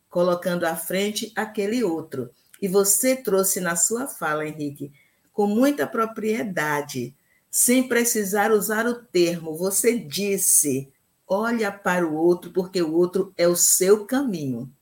colocando 0.09 0.64
à 0.64 0.74
frente 0.76 1.32
aquele 1.36 1.84
outro. 1.84 2.30
E 2.61 2.68
você 2.68 3.14
trouxe 3.16 3.61
na 3.61 3.76
sua 3.76 4.07
fala, 4.07 4.47
Henrique, 4.47 4.93
com 5.32 5.47
muita 5.47 5.86
propriedade, 5.86 7.14
sem 7.51 7.86
precisar 7.86 8.51
usar 8.51 8.86
o 8.86 8.95
termo, 8.95 9.57
você 9.57 9.99
disse: 9.99 10.93
olha 11.26 11.70
para 11.70 12.07
o 12.07 12.14
outro, 12.14 12.51
porque 12.51 12.82
o 12.82 12.93
outro 12.93 13.32
é 13.36 13.47
o 13.47 13.57
seu 13.57 14.05
caminho. 14.05 14.72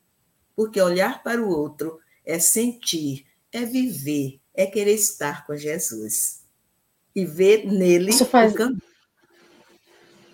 Porque 0.55 0.81
olhar 0.81 1.21
para 1.21 1.41
o 1.41 1.49
outro 1.49 1.99
é 2.25 2.39
sentir, 2.39 3.25
é 3.51 3.63
viver, 3.63 4.39
é 4.57 4.65
querer 4.65 4.95
estar 4.95 5.45
com 5.45 5.55
Jesus 5.55 6.43
e 7.15 7.23
ver 7.23 7.65
nele 7.65 8.11
faz... 8.11 8.53
o 8.53 8.55
caminho. 8.55 8.81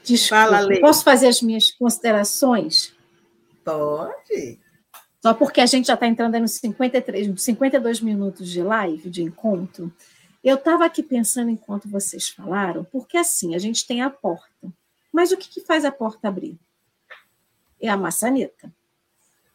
Desculpa, 0.03 0.35
Fala, 0.35 0.59
Lê. 0.61 0.79
Posso 0.79 1.03
fazer 1.03 1.27
as 1.27 1.41
minhas 1.41 1.71
considerações? 1.71 2.93
Pode. 3.63 4.59
Só 5.21 5.33
porque 5.33 5.61
a 5.61 5.65
gente 5.65 5.87
já 5.87 5.93
está 5.93 6.07
entrando 6.07 6.37
nos 6.39 6.53
53, 6.53 7.41
52 7.41 8.01
minutos 8.01 8.49
de 8.49 8.61
live, 8.61 9.09
de 9.09 9.23
encontro. 9.23 9.93
Eu 10.43 10.55
estava 10.55 10.85
aqui 10.85 11.01
pensando 11.01 11.49
enquanto 11.49 11.87
vocês 11.87 12.27
falaram, 12.27 12.83
porque 12.83 13.17
assim, 13.17 13.55
a 13.55 13.59
gente 13.59 13.87
tem 13.87 14.01
a 14.01 14.09
porta. 14.09 14.73
Mas 15.11 15.31
o 15.31 15.37
que, 15.37 15.47
que 15.47 15.61
faz 15.61 15.85
a 15.85 15.91
porta 15.91 16.27
abrir? 16.27 16.57
É 17.79 17.87
a 17.87 17.95
maçaneta. 17.95 18.73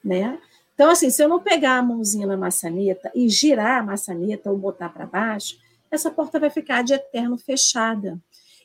Né? 0.03 0.41
Então, 0.79 0.91
assim, 0.91 1.11
se 1.11 1.21
eu 1.21 1.29
não 1.29 1.41
pegar 1.41 1.79
a 1.79 1.83
mãozinha 1.83 2.25
na 2.25 2.37
maçaneta 2.37 3.11
e 3.13 3.29
girar 3.29 3.81
a 3.81 3.83
maçaneta 3.83 4.49
ou 4.49 4.57
botar 4.57 4.89
para 4.91 5.07
baixo, 5.07 5.59
essa 5.91 6.09
porta 6.09 6.39
vai 6.39 6.51
ficar 6.51 6.85
de 6.85 6.95
eterno 6.95 7.37
fechada. 7.37 8.17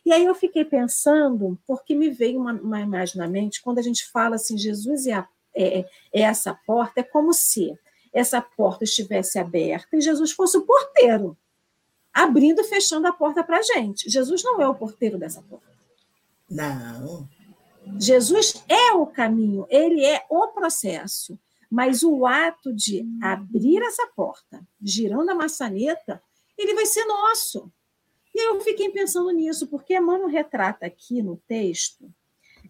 E 0.05 0.13
aí 0.13 0.23
eu 0.23 0.35
fiquei 0.35 0.63
pensando, 0.63 1.57
porque 1.65 1.95
me 1.95 2.11
veio 2.11 2.39
uma, 2.39 2.53
uma 2.53 2.79
imagem 2.79 3.17
na 3.17 3.27
mente, 3.27 3.63
quando 3.63 3.79
a 3.79 3.81
gente 3.81 4.05
fala 4.11 4.35
assim, 4.35 4.55
Jesus 4.59 5.07
é, 5.07 5.13
a, 5.13 5.27
é, 5.55 5.79
é 6.13 6.21
essa 6.21 6.53
porta, 6.53 6.99
é 6.99 7.03
como 7.03 7.33
se 7.33 7.75
essa 8.13 8.39
porta 8.39 8.83
estivesse 8.83 9.39
aberta 9.39 9.97
e 9.97 10.01
Jesus 10.01 10.33
fosse 10.33 10.55
o 10.55 10.67
porteiro, 10.67 11.35
abrindo 12.13 12.61
e 12.61 12.65
fechando 12.65 13.07
a 13.07 13.11
porta 13.11 13.43
para 13.43 13.57
a 13.57 13.63
gente. 13.63 14.07
Jesus 14.07 14.43
não 14.43 14.61
é 14.61 14.67
o 14.67 14.75
porteiro 14.75 15.17
dessa 15.17 15.41
porta. 15.41 15.65
Não. 16.47 17.27
Jesus 17.99 18.63
é 18.69 18.93
o 18.93 19.07
caminho, 19.07 19.65
ele 19.67 20.05
é 20.05 20.23
o 20.29 20.49
processo. 20.49 21.39
Mas 21.73 22.03
o 22.03 22.27
ato 22.27 22.71
de 22.71 23.03
abrir 23.19 23.81
essa 23.81 24.05
porta, 24.15 24.63
girando 24.79 25.31
a 25.31 25.33
maçaneta, 25.33 26.21
ele 26.55 26.75
vai 26.75 26.85
ser 26.85 27.03
nosso. 27.05 27.67
E 28.31 28.47
eu 28.47 28.61
fiquei 28.61 28.91
pensando 28.91 29.31
nisso, 29.31 29.65
porque 29.65 29.97
Emmanuel 29.97 30.27
retrata 30.27 30.85
aqui 30.85 31.23
no 31.23 31.35
texto, 31.47 32.13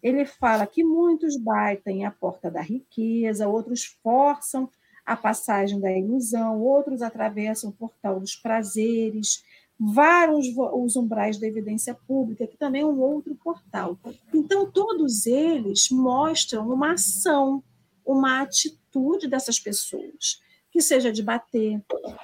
ele 0.01 0.23
fala 0.25 0.65
que 0.65 0.85
muitos 0.85 1.35
batem 1.35 2.05
a 2.05 2.11
porta 2.11 2.49
da 2.49 2.61
riqueza, 2.61 3.45
outros 3.45 3.83
forçam 4.01 4.69
a 5.05 5.17
passagem 5.17 5.81
da 5.81 5.91
ilusão, 5.91 6.61
outros 6.61 7.01
atravessam 7.01 7.71
o 7.71 7.73
portal 7.73 8.21
dos 8.21 8.37
prazeres, 8.37 9.43
vários 9.77 10.47
os 10.55 10.95
umbrais 10.95 11.37
da 11.37 11.45
evidência 11.45 11.93
pública, 11.93 12.47
que 12.47 12.55
também 12.55 12.83
é 12.83 12.85
um 12.85 13.01
outro 13.01 13.35
portal. 13.35 13.99
Então, 14.33 14.71
todos 14.71 15.25
eles 15.25 15.89
mostram 15.89 16.69
uma 16.69 16.93
ação, 16.93 17.61
uma 18.05 18.41
atitude 18.41 19.27
dessas 19.27 19.59
pessoas 19.59 20.41
que 20.71 20.81
seja 20.81 21.11
de 21.11 21.21
bater, 21.21 21.81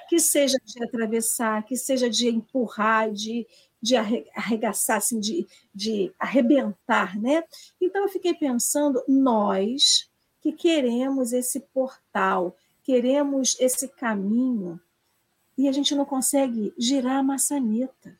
que 0.08 0.18
seja 0.18 0.58
de 0.64 0.82
atravessar, 0.82 1.64
que 1.64 1.76
seja 1.76 2.10
de 2.10 2.28
empurrar, 2.28 3.12
de, 3.12 3.46
de 3.80 3.94
arregaçar, 3.96 4.96
assim, 4.96 5.20
de, 5.20 5.46
de 5.72 6.12
arrebentar, 6.18 7.16
né? 7.16 7.44
Então 7.80 8.02
eu 8.02 8.08
fiquei 8.08 8.34
pensando, 8.34 9.02
nós 9.06 10.10
que 10.40 10.52
queremos 10.52 11.32
esse 11.32 11.60
portal, 11.60 12.56
queremos 12.82 13.56
esse 13.60 13.86
caminho, 13.86 14.80
e 15.56 15.68
a 15.68 15.72
gente 15.72 15.94
não 15.94 16.06
consegue 16.06 16.72
girar 16.78 17.18
a 17.18 17.22
maçaneta. 17.22 18.18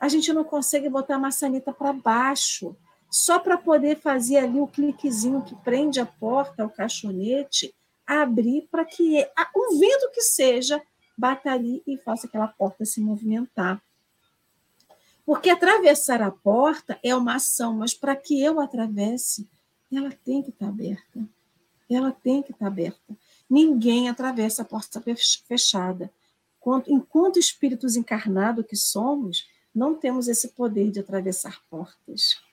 A 0.00 0.08
gente 0.08 0.32
não 0.32 0.44
consegue 0.44 0.88
botar 0.88 1.14
a 1.14 1.18
maçaneta 1.18 1.72
para 1.72 1.92
baixo, 1.92 2.76
só 3.16 3.38
para 3.38 3.56
poder 3.56 3.98
fazer 3.98 4.36
ali 4.36 4.60
o 4.60 4.66
cliquezinho 4.66 5.42
que 5.42 5.54
prende 5.54 5.98
a 5.98 6.04
porta, 6.04 6.66
o 6.66 6.70
caixonete, 6.70 7.74
abrir 8.06 8.68
para 8.70 8.84
que 8.84 9.26
um 9.56 9.78
vento 9.78 10.10
que 10.12 10.20
seja 10.20 10.82
bata 11.16 11.50
ali 11.50 11.82
e 11.86 11.96
faça 11.96 12.26
aquela 12.26 12.46
porta 12.46 12.84
se 12.84 13.00
movimentar. 13.00 13.82
Porque 15.24 15.48
atravessar 15.48 16.20
a 16.20 16.30
porta 16.30 17.00
é 17.02 17.16
uma 17.16 17.36
ação, 17.36 17.76
mas 17.76 17.94
para 17.94 18.14
que 18.14 18.38
eu 18.38 18.60
atravesse, 18.60 19.48
ela 19.90 20.12
tem 20.22 20.42
que 20.42 20.50
estar 20.50 20.68
aberta. 20.68 21.26
Ela 21.88 22.12
tem 22.12 22.42
que 22.42 22.52
estar 22.52 22.66
aberta. 22.66 23.16
Ninguém 23.48 24.10
atravessa 24.10 24.60
a 24.60 24.66
porta 24.66 25.02
fechada. 25.48 26.12
Enquanto 26.86 27.38
espíritos 27.38 27.96
encarnados 27.96 28.66
que 28.66 28.76
somos, 28.76 29.48
não 29.74 29.94
temos 29.94 30.28
esse 30.28 30.48
poder 30.48 30.90
de 30.90 31.00
atravessar 31.00 31.62
portas. 31.70 32.44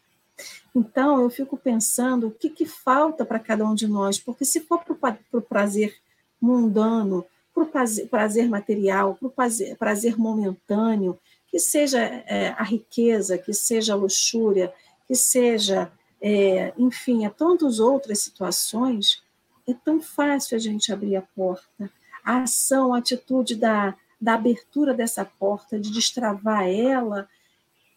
Então, 0.75 1.21
eu 1.21 1.29
fico 1.29 1.55
pensando 1.55 2.27
o 2.27 2.31
que, 2.31 2.49
que 2.49 2.65
falta 2.65 3.23
para 3.23 3.39
cada 3.39 3.65
um 3.65 3.75
de 3.75 3.87
nós, 3.87 4.17
porque 4.17 4.43
se 4.43 4.61
for 4.61 4.83
para 4.83 5.17
o 5.33 5.41
prazer 5.41 5.95
mundano, 6.41 7.25
para 7.53 7.63
o 7.63 7.67
prazer, 7.67 8.07
prazer, 8.07 8.49
material, 8.49 9.15
para 9.15 9.27
o 9.27 9.31
prazer, 9.31 9.77
prazer, 9.77 10.17
momentâneo, 10.17 11.19
que 11.47 11.59
seja 11.59 11.99
é, 12.01 12.49
a 12.57 12.63
riqueza, 12.63 13.37
que 13.37 13.53
seja 13.53 13.93
a 13.93 13.95
luxúria, 13.95 14.73
que 15.07 15.15
seja, 15.15 15.91
é, 16.19 16.73
enfim, 16.77 17.25
a 17.25 17.29
tantas 17.29 17.79
outras 17.79 18.19
situações, 18.19 19.21
é 19.67 19.73
tão 19.73 20.01
fácil 20.01 20.55
a 20.55 20.59
gente 20.59 20.91
abrir 20.91 21.15
a 21.15 21.21
porta. 21.21 21.91
A 22.25 22.41
ação, 22.41 22.93
a 22.93 22.97
atitude 22.97 23.55
da, 23.55 23.95
da 24.19 24.33
abertura 24.33 24.93
dessa 24.93 25.23
porta, 25.23 25.79
de 25.79 25.91
destravar 25.91 26.67
ela, 26.67 27.29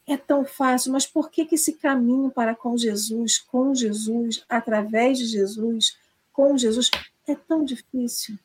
é 0.06 0.16
tão 0.16 0.44
fácil, 0.44 0.92
mas 0.92 1.06
por 1.06 1.30
que, 1.30 1.44
que 1.44 1.56
esse 1.56 1.72
caminho 1.72 2.30
para 2.30 2.54
com 2.54 2.76
Jesus, 2.76 3.38
com 3.38 3.74
Jesus, 3.74 4.44
através 4.48 5.18
de 5.18 5.26
Jesus, 5.26 5.98
com 6.32 6.56
Jesus, 6.56 6.90
é 7.26 7.34
tão 7.34 7.64
difícil? 7.64 8.38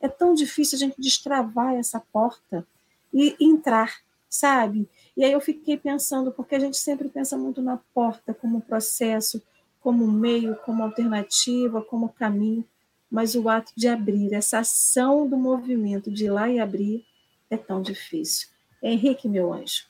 É 0.00 0.08
tão 0.08 0.32
difícil 0.32 0.76
a 0.76 0.78
gente 0.78 1.00
destravar 1.00 1.74
essa 1.74 1.98
porta 1.98 2.64
e 3.12 3.36
entrar, 3.40 3.98
sabe? 4.28 4.88
E 5.16 5.24
aí 5.24 5.32
eu 5.32 5.40
fiquei 5.40 5.76
pensando, 5.76 6.30
porque 6.30 6.54
a 6.54 6.60
gente 6.60 6.76
sempre 6.76 7.08
pensa 7.08 7.36
muito 7.36 7.60
na 7.60 7.78
porta 7.92 8.32
como 8.32 8.60
processo, 8.60 9.42
como 9.80 10.06
meio, 10.06 10.54
como 10.64 10.84
alternativa, 10.84 11.82
como 11.82 12.10
caminho, 12.10 12.64
mas 13.10 13.34
o 13.34 13.48
ato 13.48 13.72
de 13.74 13.88
abrir, 13.88 14.34
essa 14.34 14.60
ação 14.60 15.26
do 15.26 15.36
movimento 15.36 16.12
de 16.12 16.26
ir 16.26 16.30
lá 16.30 16.48
e 16.48 16.60
abrir, 16.60 17.04
é 17.50 17.56
tão 17.56 17.82
difícil. 17.82 18.48
Henrique, 18.80 19.28
meu 19.28 19.52
anjo. 19.52 19.86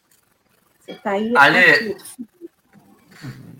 Você 0.89 0.95
tá 0.95 1.11
aí. 1.11 1.36
Ale, 1.36 1.97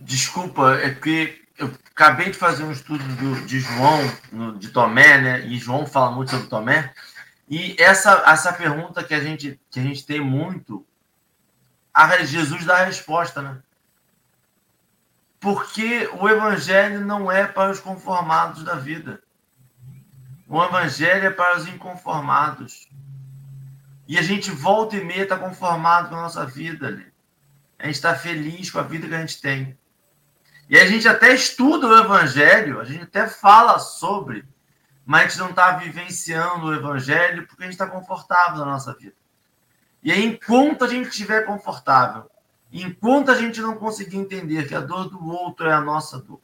desculpa, 0.01 0.73
é 0.77 0.91
porque 0.91 1.43
eu 1.59 1.71
acabei 1.91 2.31
de 2.31 2.39
fazer 2.39 2.65
um 2.65 2.73
estudo 2.73 3.05
do, 3.17 3.47
de 3.47 3.61
João, 3.61 4.59
de 4.59 4.71
Tomé, 4.71 5.21
né? 5.21 5.47
E 5.47 5.59
João 5.59 5.87
fala 5.87 6.11
muito 6.11 6.31
sobre 6.31 6.47
Tomé. 6.47 6.95
E 7.47 7.77
essa, 7.79 8.25
essa 8.27 8.53
pergunta 8.53 9.05
que 9.05 9.13
a 9.13 9.21
gente, 9.21 9.61
que 9.71 9.79
a 9.79 9.83
gente 9.83 10.07
tem 10.07 10.21
muito, 10.21 10.87
a 11.93 12.25
Jesus 12.25 12.65
dá 12.65 12.79
a 12.79 12.85
resposta, 12.85 13.43
né? 13.43 13.59
Porque 15.39 16.09
o 16.19 16.29
evangelho 16.29 17.05
não 17.05 17.31
é 17.31 17.47
para 17.47 17.71
os 17.71 17.79
conformados 17.79 18.65
da 18.65 18.75
vida. 18.75 19.23
O 20.49 20.63
evangelho 20.65 21.27
é 21.27 21.31
para 21.31 21.59
os 21.59 21.69
inconformados. 21.69 22.89
E 24.07 24.19
a 24.19 24.23
gente 24.23 24.51
volta 24.51 24.97
e 24.97 25.05
meia 25.05 25.25
está 25.25 25.37
conformado 25.37 26.09
com 26.09 26.17
a 26.17 26.23
nossa 26.23 26.47
vida. 26.47 26.91
Né? 26.91 27.08
A 27.79 27.87
gente 27.87 27.95
está 27.95 28.15
feliz 28.15 28.71
com 28.71 28.79
a 28.79 28.83
vida 28.83 29.07
que 29.07 29.15
a 29.15 29.21
gente 29.21 29.41
tem. 29.41 29.79
E 30.69 30.79
a 30.79 30.87
gente 30.87 31.09
até 31.09 31.33
estuda 31.33 31.87
o 31.87 31.99
Evangelho, 31.99 32.81
a 32.81 32.85
gente 32.85 33.05
até 33.05 33.27
fala 33.27 33.79
sobre, 33.79 34.45
mas 35.07 35.23
a 35.23 35.29
gente 35.29 35.39
não 35.39 35.51
está 35.51 35.73
vivenciando 35.73 36.67
o 36.67 36.75
Evangelho 36.75 37.47
porque 37.47 37.63
a 37.63 37.67
gente 37.67 37.75
está 37.75 37.87
confortável 37.87 38.59
na 38.59 38.73
nossa 38.73 38.93
vida. 38.95 39.15
E 40.03 40.13
aí, 40.13 40.25
enquanto 40.25 40.85
a 40.85 40.89
gente 40.89 41.09
estiver 41.09 41.47
confortável, 41.47 42.31
enquanto 42.71 43.31
a 43.31 43.35
gente 43.35 43.61
não 43.61 43.77
conseguir 43.77 44.19
entender 44.19 44.69
que 44.69 44.75
a 44.75 44.81
dor 44.81 45.09
do 45.09 45.27
outro 45.27 45.67
é 45.67 45.73
a 45.73 45.81
nossa 45.81 46.19
dor, 46.19 46.41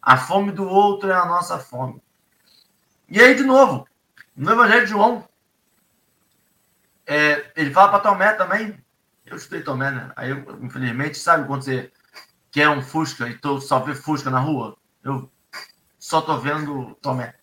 a 0.00 0.16
fome 0.16 0.52
do 0.52 0.68
outro 0.68 1.10
é 1.10 1.14
a 1.14 1.24
nossa 1.24 1.58
fome. 1.58 2.02
E 3.08 3.20
aí, 3.20 3.34
de 3.34 3.44
novo, 3.44 3.86
no 4.36 4.50
Evangelho 4.50 4.84
de 4.84 4.90
João, 4.90 5.28
é, 7.06 7.52
ele 7.56 7.70
fala 7.70 7.90
para 7.90 8.00
Tomé 8.00 8.32
também. 8.32 8.81
Eu 9.32 9.38
estudei 9.38 9.62
Tomé, 9.62 9.90
né? 9.90 10.12
Aí, 10.14 10.28
eu, 10.28 10.58
infelizmente, 10.62 11.16
sabe 11.16 11.46
quando 11.46 11.62
você 11.62 11.90
que 12.50 12.60
é 12.60 12.68
um 12.68 12.82
Fusca 12.82 13.26
e 13.26 13.38
tô, 13.38 13.58
só 13.62 13.80
vê 13.80 13.94
Fusca 13.94 14.28
na 14.28 14.38
rua, 14.38 14.76
eu 15.02 15.32
só 15.98 16.20
tô 16.20 16.38
vendo 16.38 16.94
Tomé. 16.96 17.34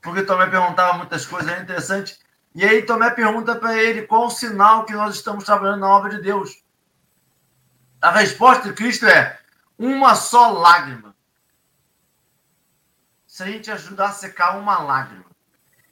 Porque 0.00 0.22
Tomé 0.22 0.46
perguntava 0.46 0.96
muitas 0.96 1.26
coisas, 1.26 1.50
é 1.50 1.60
interessante. 1.60 2.16
E 2.54 2.64
aí 2.64 2.86
Tomé 2.86 3.10
pergunta 3.10 3.56
para 3.56 3.74
ele 3.74 4.02
qual 4.02 4.26
o 4.26 4.30
sinal 4.30 4.84
que 4.84 4.92
nós 4.92 5.16
estamos 5.16 5.42
trabalhando 5.42 5.80
na 5.80 5.88
obra 5.88 6.10
de 6.10 6.22
Deus. 6.22 6.62
A 8.00 8.12
resposta 8.12 8.68
de 8.68 8.74
Cristo 8.74 9.04
é 9.04 9.36
uma 9.76 10.14
só 10.14 10.52
lágrima. 10.52 11.16
Se 13.26 13.42
a 13.42 13.46
gente 13.46 13.72
ajudar 13.72 14.10
a 14.10 14.12
secar 14.12 14.56
uma 14.56 14.78
lágrima, 14.78 15.26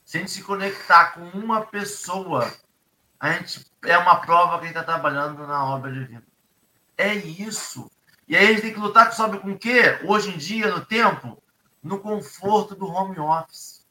se 0.04 0.18
a 0.18 0.20
gente 0.20 0.30
se 0.30 0.44
conectar 0.44 1.14
com 1.14 1.24
uma 1.30 1.62
pessoa, 1.62 2.48
a 3.22 3.34
gente 3.34 3.64
é 3.84 3.96
uma 3.96 4.16
prova 4.16 4.58
que 4.58 4.64
a 4.64 4.66
gente 4.66 4.76
está 4.76 4.82
trabalhando 4.82 5.46
na 5.46 5.64
obra 5.64 5.92
divina. 5.92 6.24
É 6.98 7.14
isso. 7.14 7.88
E 8.26 8.36
aí 8.36 8.46
a 8.46 8.48
gente 8.48 8.62
tem 8.62 8.74
que 8.74 8.80
lutar 8.80 9.12
sabe 9.12 9.38
com 9.38 9.52
o 9.52 9.58
quê? 9.58 10.00
Hoje 10.04 10.30
em 10.30 10.36
dia, 10.36 10.74
no 10.74 10.84
tempo, 10.84 11.40
no 11.80 12.00
conforto 12.00 12.74
do 12.74 12.84
home 12.84 13.20
office. 13.20 13.86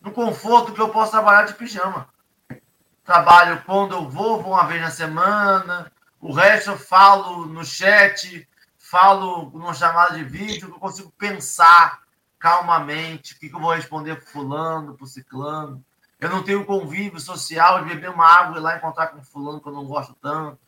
No 0.00 0.12
conforto 0.12 0.72
que 0.72 0.80
eu 0.80 0.90
posso 0.90 1.10
trabalhar 1.10 1.42
de 1.42 1.54
pijama. 1.54 2.08
Trabalho 3.02 3.64
quando 3.66 3.96
eu 3.96 4.08
vou, 4.08 4.40
vou 4.40 4.52
uma 4.52 4.64
vez 4.64 4.80
na 4.80 4.92
semana. 4.92 5.90
O 6.20 6.32
resto 6.32 6.70
eu 6.70 6.78
falo 6.78 7.46
no 7.46 7.64
chat, 7.64 8.48
falo 8.76 9.50
numa 9.50 9.74
chamada 9.74 10.16
de 10.16 10.22
vídeo, 10.22 10.68
que 10.68 10.74
eu 10.76 10.80
consigo 10.80 11.10
pensar 11.18 12.04
calmamente 12.38 13.34
o 13.34 13.38
que, 13.40 13.46
eu 13.52 13.58
vou 13.58 13.74
responder 13.74 14.14
para 14.14 14.30
fulano, 14.30 14.96
para 14.96 15.06
ciclano. 15.08 15.84
Eu 16.20 16.30
não 16.30 16.42
tenho 16.42 16.64
convívio 16.64 17.20
social 17.20 17.84
de 17.84 17.90
beber 17.90 18.10
uma 18.10 18.26
água 18.26 18.58
e 18.58 18.60
lá 18.60 18.76
encontrar 18.76 19.08
com 19.08 19.22
fulano 19.22 19.60
que 19.60 19.68
eu 19.68 19.72
não 19.72 19.84
gosto 19.84 20.14
tanto 20.20 20.58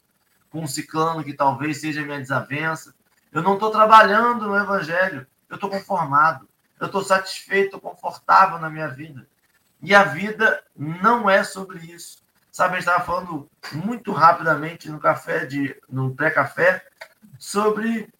com 0.50 0.62
um 0.62 0.66
ciclano 0.66 1.24
que 1.24 1.32
talvez 1.32 1.80
seja 1.80 2.02
minha 2.02 2.18
desavença. 2.18 2.94
Eu 3.32 3.42
não 3.42 3.54
estou 3.54 3.70
trabalhando 3.70 4.48
no 4.48 4.56
Evangelho, 4.56 5.26
eu 5.48 5.54
estou 5.54 5.70
conformado, 5.70 6.48
eu 6.78 6.86
estou 6.86 7.02
satisfeito, 7.02 7.80
confortável 7.80 8.58
na 8.58 8.68
minha 8.68 8.88
vida. 8.88 9.26
E 9.80 9.94
a 9.94 10.02
vida 10.02 10.62
não 10.76 11.30
é 11.30 11.44
sobre 11.44 11.78
isso. 11.78 12.22
Sabe, 12.50 12.74
a 12.74 12.80
gente 12.80 12.88
estava 12.88 13.04
falando 13.04 13.48
muito 13.72 14.12
rapidamente 14.12 14.90
no 14.90 14.98
café, 14.98 15.46
de, 15.46 15.80
no 15.88 16.14
pré-café, 16.14 16.84
sobre 17.38 18.12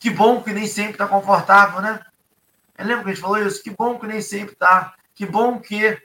que 0.00 0.10
bom 0.10 0.42
que 0.42 0.52
nem 0.52 0.66
sempre 0.66 0.92
está 0.92 1.06
confortável, 1.06 1.80
né? 1.80 2.00
Lembra 2.78 3.04
que 3.04 3.10
a 3.10 3.14
gente 3.14 3.22
falou 3.22 3.38
isso? 3.38 3.62
Que 3.62 3.70
bom 3.70 3.98
que 3.98 4.06
nem 4.06 4.20
sempre 4.20 4.52
está. 4.52 4.94
Que 5.14 5.24
bom 5.24 5.60
que 5.60 6.02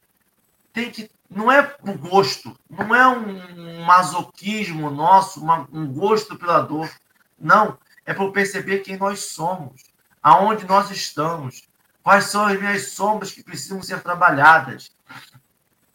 tem 0.74 0.92
que 0.92 1.10
não 1.30 1.50
é 1.50 1.64
por 1.64 1.98
gosto, 1.98 2.60
não 2.70 2.94
é 2.94 3.08
um 3.08 3.86
masoquismo 3.86 4.90
nosso, 4.90 5.42
uma, 5.42 5.66
um 5.72 5.88
gosto 5.88 6.38
pela 6.38 6.60
dor. 6.60 6.92
Não, 7.40 7.78
é 8.06 8.14
por 8.14 8.34
perceber 8.34 8.80
quem 8.80 8.98
nós 8.98 9.32
somos, 9.32 9.82
aonde 10.22 10.66
nós 10.66 10.92
estamos, 10.92 11.70
quais 12.04 12.26
são 12.26 12.46
as 12.46 12.60
minhas 12.60 12.92
sombras 12.92 13.32
que 13.32 13.44
precisam 13.44 13.82
ser 13.82 14.02
trabalhadas. 14.02 14.92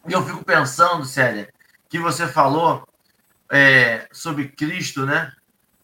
E 0.07 0.13
eu 0.13 0.25
fico 0.25 0.43
pensando, 0.43 1.05
Célia, 1.05 1.53
que 1.87 1.99
você 1.99 2.27
falou 2.27 2.87
é, 3.51 4.07
sobre 4.11 4.49
Cristo, 4.49 5.05
né? 5.05 5.31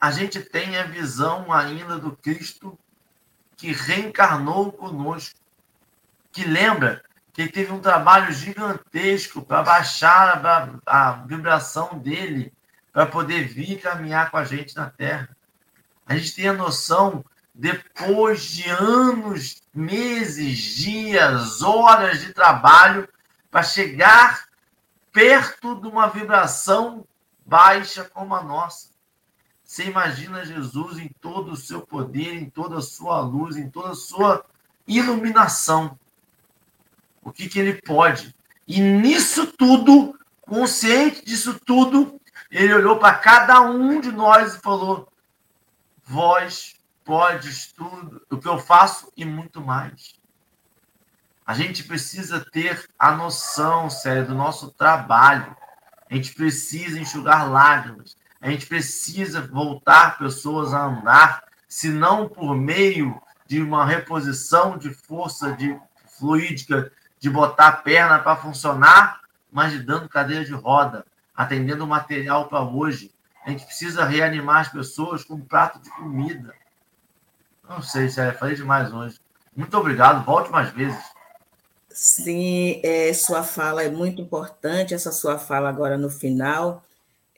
A 0.02 0.12
gente 0.12 0.42
tem 0.42 0.78
a 0.78 0.84
visão 0.84 1.52
ainda 1.54 2.00
do 2.00 2.18
Cristo 2.18 2.78
que 3.56 3.72
reencarnou 3.72 4.72
conosco, 4.72 5.40
que 6.32 6.44
lembra 6.44 7.04
que 7.34 7.48
teve 7.48 7.72
um 7.72 7.80
trabalho 7.80 8.32
gigantesco 8.32 9.42
para 9.42 9.64
baixar 9.64 10.46
a, 10.46 10.70
a, 10.86 11.12
vibração 11.26 11.98
dele, 11.98 12.54
para 12.92 13.08
poder 13.08 13.48
vir 13.48 13.82
caminhar 13.82 14.30
com 14.30 14.38
a 14.38 14.44
gente 14.44 14.76
na 14.76 14.88
Terra. 14.88 15.36
A 16.06 16.16
gente 16.16 16.36
tem 16.36 16.48
a 16.48 16.54
noção, 16.54 17.26
depois 17.54 18.44
de 18.44 18.70
anos, 18.70 19.64
meses, 19.74 20.60
dias, 20.60 21.64
horas 21.64 22.22
de 22.22 22.32
trabalho, 22.34 23.10
para 23.50 23.64
chegar 23.64 24.46
perto 25.12 25.82
de 25.82 25.88
uma 25.88 26.08
vibração 26.08 27.04
baixa 27.44 28.04
como 28.04 28.36
a 28.36 28.44
nossa. 28.44 28.90
Você 29.64 29.86
imagina 29.86 30.46
Jesus 30.46 31.00
em 31.00 31.10
todo 31.20 31.54
o 31.54 31.58
seu 31.58 31.82
poder, 31.82 32.36
em 32.36 32.48
toda 32.48 32.78
a 32.78 32.82
sua 32.82 33.22
luz, 33.22 33.56
em 33.56 33.70
toda 33.72 33.92
a 33.92 33.96
sua 33.96 34.46
iluminação 34.88 35.98
o 37.24 37.32
que, 37.32 37.48
que 37.48 37.60
ele 37.60 37.82
pode. 37.82 38.36
E 38.68 38.80
nisso 38.82 39.48
tudo, 39.48 40.18
consciente 40.42 41.26
disso 41.26 41.60
tudo, 41.66 42.20
ele 42.52 42.74
olhou 42.74 42.98
para 42.98 43.16
cada 43.16 43.62
um 43.62 44.00
de 44.00 44.12
nós 44.12 44.56
e 44.56 44.62
falou: 44.62 45.12
Vós 46.04 46.76
podes 47.04 47.72
tudo, 47.72 48.22
o 48.30 48.38
que 48.38 48.48
eu 48.48 48.58
faço 48.58 49.12
e 49.18 49.26
muito 49.26 49.62
mais. 49.62 50.16
A 51.46 51.54
gente 51.54 51.84
precisa 51.84 52.40
ter 52.40 52.88
a 52.98 53.12
noção, 53.12 53.90
sério, 53.90 54.28
do 54.28 54.36
nosso 54.36 54.72
trabalho. 54.72 55.56
A 56.10 56.16
gente 56.16 56.34
precisa 56.34 57.00
enxugar 57.00 57.50
lágrimas. 57.50 58.16
A 58.40 58.50
gente 58.50 58.66
precisa 58.66 59.42
voltar 59.42 60.18
pessoas 60.18 60.74
a 60.74 60.86
andar, 60.86 61.44
se 61.68 61.90
não 61.90 62.30
por 62.30 62.56
meio 62.56 63.22
de 63.46 63.62
uma 63.62 63.86
reposição 63.86 64.78
de 64.78 64.94
força 64.94 65.52
de 65.54 65.78
fluídica 66.18 66.92
de 67.24 67.30
botar 67.30 67.70
a 67.70 67.72
perna 67.72 68.20
para 68.20 68.36
funcionar, 68.36 69.22
mas 69.50 69.82
dando 69.86 70.10
cadeira 70.10 70.44
de 70.44 70.52
roda, 70.52 71.06
atendendo 71.34 71.86
o 71.86 71.88
material 71.88 72.50
para 72.50 72.62
hoje. 72.62 73.14
A 73.46 73.50
gente 73.50 73.66
precisa 73.66 74.04
reanimar 74.04 74.58
as 74.58 74.68
pessoas 74.68 75.24
com 75.24 75.36
um 75.36 75.40
prato 75.40 75.80
de 75.80 75.90
comida. 75.92 76.54
Não 77.68 77.82
sei, 77.82 78.10
Célia, 78.10 78.34
falei 78.34 78.58
demais 78.58 78.92
hoje. 78.92 79.22
Muito 79.56 79.78
obrigado, 79.78 80.26
volte 80.26 80.52
mais 80.52 80.70
vezes. 80.72 81.02
Sim, 81.90 82.82
é, 82.84 83.14
sua 83.14 83.42
fala 83.42 83.84
é 83.84 83.90
muito 83.90 84.22
importante, 84.22 84.94
essa 84.94 85.14
sua 85.14 85.40
fala 85.40 85.70
agora 85.70 85.98
no 85.98 86.10
final, 86.10 86.84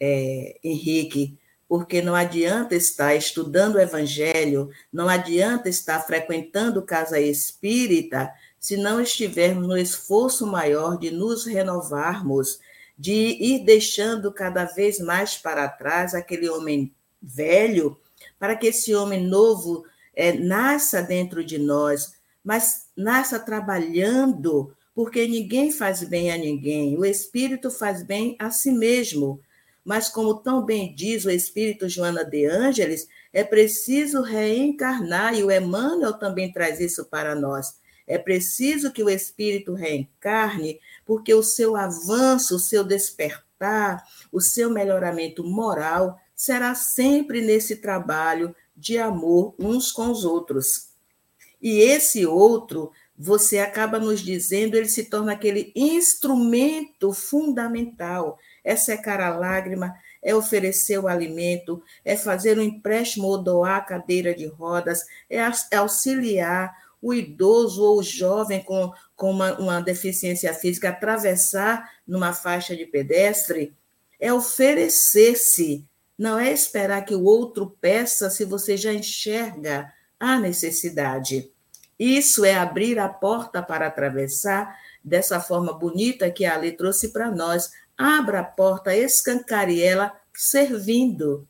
é, 0.02 0.58
Henrique, 0.64 1.38
porque 1.70 2.02
não 2.02 2.16
adianta 2.16 2.74
estar 2.74 3.14
estudando 3.14 3.76
o 3.76 3.80
Evangelho, 3.80 4.72
não 4.92 5.08
adianta 5.08 5.70
estar 5.70 6.00
frequentando 6.00 6.82
casa 6.82 7.20
espírita 7.20 8.34
se 8.66 8.78
não 8.78 9.00
estivermos 9.00 9.68
no 9.68 9.78
esforço 9.78 10.48
maior 10.48 10.98
de 10.98 11.12
nos 11.12 11.46
renovarmos, 11.46 12.60
de 12.98 13.14
ir 13.14 13.64
deixando 13.64 14.34
cada 14.34 14.66
vez 14.66 15.00
mais 15.00 15.38
para 15.38 15.70
trás 15.70 16.16
aquele 16.16 16.50
homem 16.50 16.92
velho, 17.22 17.96
para 18.40 18.56
que 18.56 18.66
esse 18.66 18.96
homem 18.96 19.24
novo 19.24 19.86
é, 20.16 20.34
nasça 20.34 21.04
dentro 21.04 21.46
de 21.46 21.60
nós, 21.60 22.16
mas 22.44 22.88
nasça 22.98 23.38
trabalhando, 23.38 24.76
porque 24.96 25.28
ninguém 25.28 25.72
faz 25.72 26.04
bem 26.04 26.32
a 26.32 26.38
ninguém, 26.38 26.98
o 26.98 27.06
Espírito 27.06 27.70
faz 27.70 28.02
bem 28.02 28.36
a 28.40 28.50
si 28.50 28.72
mesmo. 28.72 29.40
Mas, 29.84 30.10
como 30.10 30.40
tão 30.40 30.66
bem 30.66 30.96
diz 30.96 31.24
o 31.24 31.30
Espírito 31.30 31.88
Joana 31.88 32.26
de 32.26 32.48
Ângeles, 32.48 33.08
é 33.32 33.44
preciso 33.44 34.24
reencarnar, 34.24 35.36
e 35.36 35.44
o 35.44 35.52
Emmanuel 35.52 36.14
também 36.14 36.52
traz 36.52 36.80
isso 36.80 37.06
para 37.06 37.36
nós 37.36 37.85
é 38.08 38.18
preciso 38.18 38.92
que 38.92 39.04
o 39.04 39.10
espírito 39.10 39.74
reencarne, 39.74 40.80
porque 41.06 41.34
o 41.34 41.44
seu 41.44 41.76
avanço, 41.76 42.56
o 42.56 42.60
seu 42.60 42.84
despertar, 42.84 44.04
o 44.32 44.40
seu 44.40 44.70
melhoramento 44.70 45.44
moral 45.44 46.20
será 46.36 46.76
sempre 46.76 47.42
nesse 47.42 47.78
trabalho 47.78 48.56
de 48.76 48.98
amor 48.98 49.56
uns 49.58 49.92
com 49.92 50.12
os 50.12 50.26
outros. 50.26 50.90
E 51.62 51.80
esse 51.80 52.26
outro, 52.26 52.92
você 53.18 53.60
acaba 53.60 53.98
nos 53.98 54.20
dizendo, 54.20 54.76
ele 54.76 54.90
se 54.90 55.06
torna 55.06 55.32
aquele 55.32 55.72
instrumento 55.76 57.14
fundamental. 57.14 58.38
É 58.64 58.76
secar 58.76 59.22
a 59.22 59.36
lágrima, 59.36 59.96
é 60.22 60.36
oferecer 60.36 61.00
o 61.00 61.08
alimento, 61.08 61.82
é 62.04 62.18
fazer 62.18 62.60
um 62.60 62.62
empréstimo 62.62 63.28
ou 63.28 63.42
doar 63.42 63.78
a 63.78 63.82
cadeira 63.82 64.36
de 64.36 64.46
rodas, 64.46 65.02
é, 65.30 65.38
é 65.38 65.78
auxiliar 65.78 66.76
o 67.06 67.14
idoso 67.14 67.84
ou 67.84 68.00
o 68.00 68.04
jovem 68.04 68.64
com, 68.64 68.92
com 69.16 69.30
uma, 69.30 69.56
uma 69.60 69.80
deficiência 69.80 70.52
física 70.56 70.90
atravessar 70.90 71.88
numa 72.08 72.34
faixa 72.34 72.76
de 72.76 72.84
pedestre, 72.84 73.76
é 74.20 74.34
oferecer-se, 74.34 75.86
não 76.18 76.40
é 76.40 76.52
esperar 76.52 77.06
que 77.06 77.14
o 77.14 77.24
outro 77.24 77.78
peça 77.80 78.28
se 78.32 78.44
você 78.44 78.76
já 78.76 78.92
enxerga 78.92 79.94
a 80.20 80.40
necessidade. 80.40 81.52
Isso 82.00 82.44
é 82.44 82.56
abrir 82.56 82.98
a 82.98 83.08
porta 83.08 83.62
para 83.62 83.86
atravessar 83.86 84.76
dessa 85.04 85.40
forma 85.40 85.74
bonita 85.74 86.32
que 86.32 86.44
a 86.44 86.58
lei 86.58 86.72
trouxe 86.72 87.10
para 87.10 87.30
nós. 87.30 87.70
Abra 87.96 88.40
a 88.40 88.44
porta, 88.44 88.96
escancare 88.96 89.80
ela 89.80 90.12
servindo. 90.34 91.48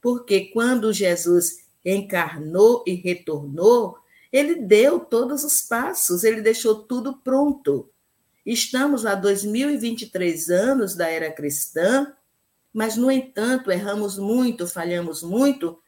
Porque 0.00 0.46
quando 0.54 0.90
Jesus 0.90 1.66
encarnou 1.84 2.82
e 2.86 2.94
retornou, 2.94 3.98
ele 4.32 4.56
deu 4.56 5.00
todos 5.00 5.44
os 5.44 5.62
passos, 5.62 6.24
ele 6.24 6.40
deixou 6.40 6.82
tudo 6.82 7.18
pronto. 7.18 7.90
Estamos 8.44 9.04
a 9.04 9.14
2023 9.14 10.50
anos 10.50 10.94
da 10.94 11.08
era 11.08 11.32
cristã, 11.32 12.12
mas, 12.72 12.96
no 12.96 13.10
entanto, 13.10 13.70
erramos 13.70 14.18
muito, 14.18 14.66
falhamos 14.66 15.22
muito 15.22 15.80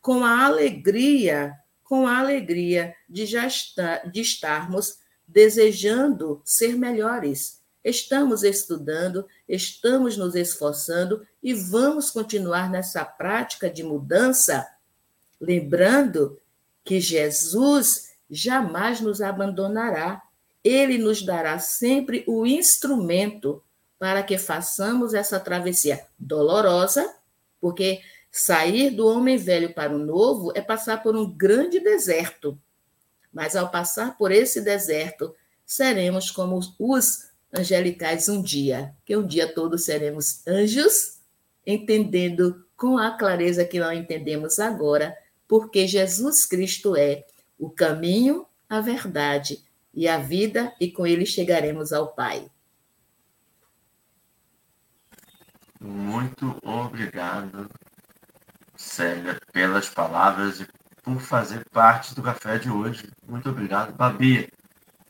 com 0.00 0.24
a 0.24 0.44
alegria, 0.44 1.54
com 1.84 2.06
a 2.06 2.18
alegria 2.18 2.94
de 3.08 3.24
já 3.24 3.46
estar, 3.46 4.10
de 4.10 4.20
estarmos 4.20 4.98
desejando 5.26 6.42
ser 6.44 6.76
melhores. 6.76 7.62
Estamos 7.84 8.42
estudando, 8.42 9.26
estamos 9.48 10.16
nos 10.16 10.34
esforçando 10.34 11.26
e 11.42 11.54
vamos 11.54 12.10
continuar 12.10 12.70
nessa 12.70 13.04
prática 13.04 13.70
de 13.70 13.82
mudança, 13.82 14.68
lembrando 15.40 16.38
que 16.84 17.00
Jesus 17.00 18.12
jamais 18.30 19.00
nos 19.00 19.20
abandonará. 19.20 20.22
Ele 20.64 20.98
nos 20.98 21.22
dará 21.22 21.58
sempre 21.58 22.24
o 22.26 22.46
instrumento 22.46 23.62
para 23.98 24.22
que 24.22 24.38
façamos 24.38 25.14
essa 25.14 25.38
travessia 25.38 26.04
dolorosa, 26.18 27.14
porque 27.60 28.00
sair 28.30 28.90
do 28.90 29.06
homem 29.06 29.36
velho 29.36 29.74
para 29.74 29.94
o 29.94 29.98
novo 29.98 30.52
é 30.54 30.60
passar 30.60 31.02
por 31.02 31.14
um 31.14 31.30
grande 31.30 31.78
deserto. 31.78 32.58
Mas 33.32 33.54
ao 33.54 33.70
passar 33.70 34.16
por 34.16 34.32
esse 34.32 34.60
deserto, 34.60 35.34
seremos 35.64 36.30
como 36.30 36.60
os 36.78 37.28
angelicais 37.52 38.28
um 38.28 38.42
dia, 38.42 38.94
que 39.04 39.16
um 39.16 39.26
dia 39.26 39.52
todos 39.52 39.84
seremos 39.84 40.46
anjos, 40.46 41.18
entendendo 41.66 42.64
com 42.76 42.98
a 42.98 43.12
clareza 43.12 43.64
que 43.64 43.78
não 43.78 43.92
entendemos 43.92 44.58
agora 44.58 45.16
porque 45.52 45.86
Jesus 45.86 46.46
Cristo 46.46 46.96
é 46.96 47.26
o 47.58 47.68
caminho, 47.68 48.46
a 48.70 48.80
verdade 48.80 49.62
e 49.92 50.08
a 50.08 50.16
vida, 50.16 50.74
e 50.80 50.90
com 50.90 51.06
ele 51.06 51.26
chegaremos 51.26 51.92
ao 51.92 52.14
Pai. 52.14 52.50
Muito 55.78 56.56
obrigado, 56.62 57.68
Célia, 58.74 59.38
pelas 59.52 59.90
palavras 59.90 60.60
e 60.60 60.66
por 61.02 61.20
fazer 61.20 61.68
parte 61.68 62.14
do 62.14 62.22
café 62.22 62.58
de 62.58 62.70
hoje. 62.70 63.10
Muito 63.28 63.50
obrigado, 63.50 63.94
Babi. 63.94 64.50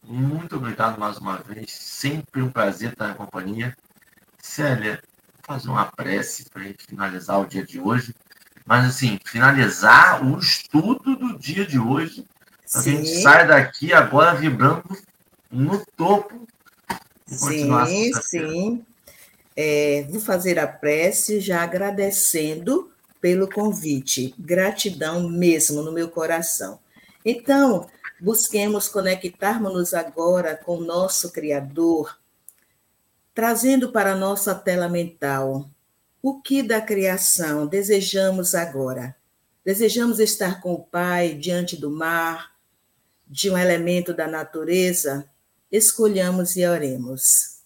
Muito 0.03 0.57
obrigado 0.57 0.99
mais 0.99 1.19
uma 1.19 1.37
vez. 1.37 1.71
Sempre 1.71 2.43
um 2.43 2.51
prazer 2.51 2.91
estar 2.91 3.07
na 3.07 3.15
companhia. 3.15 3.77
Célia, 4.39 5.01
fazer 5.45 5.69
uma 5.69 5.87
prece 5.87 6.51
para 6.51 6.63
a 6.63 6.65
gente 6.65 6.85
finalizar 6.85 7.39
o 7.39 7.47
dia 7.47 7.65
de 7.65 7.79
hoje 7.79 8.13
mas 8.65 8.87
assim, 8.87 9.19
finalizar 9.25 10.25
o 10.25 10.39
estudo 10.39 11.17
do 11.17 11.39
dia 11.39 11.67
de 11.67 11.79
hoje. 11.79 12.25
A 12.75 12.81
gente 12.81 13.21
sai 13.21 13.47
daqui 13.47 13.93
agora 13.93 14.35
vibrando 14.35 14.97
no 15.51 15.85
topo. 15.97 16.47
Sim, 17.27 18.13
sim. 18.23 18.87
É, 19.55 20.07
vou 20.09 20.21
fazer 20.21 20.59
a 20.59 20.67
prece 20.67 21.41
já 21.41 21.63
agradecendo 21.63 22.91
pelo 23.21 23.49
convite. 23.49 24.35
Gratidão 24.39 25.29
mesmo 25.29 25.83
no 25.83 25.93
meu 25.93 26.09
coração. 26.09 26.79
Então, 27.25 27.89
busquemos 28.21 28.89
conectarmos-nos 28.89 29.93
agora 29.93 30.57
com 30.57 30.79
o 30.79 30.85
nosso 30.85 31.31
Criador, 31.31 32.19
trazendo 33.35 33.93
para 33.93 34.13
a 34.13 34.17
nossa 34.17 34.55
tela 34.55 34.89
mental 34.89 35.69
o 36.23 36.41
que 36.41 36.63
da 36.63 36.81
criação 36.81 37.67
desejamos 37.67 38.55
agora? 38.55 39.17
Desejamos 39.65 40.21
estar 40.21 40.61
com 40.61 40.73
o 40.73 40.83
Pai 40.85 41.35
diante 41.35 41.77
do 41.77 41.91
mar, 41.91 42.57
de 43.27 43.51
um 43.51 43.59
elemento 43.59 44.15
da 44.15 44.29
natureza? 44.29 45.29
Escolhamos 45.71 46.57
e 46.57 46.65
oremos. 46.65 47.63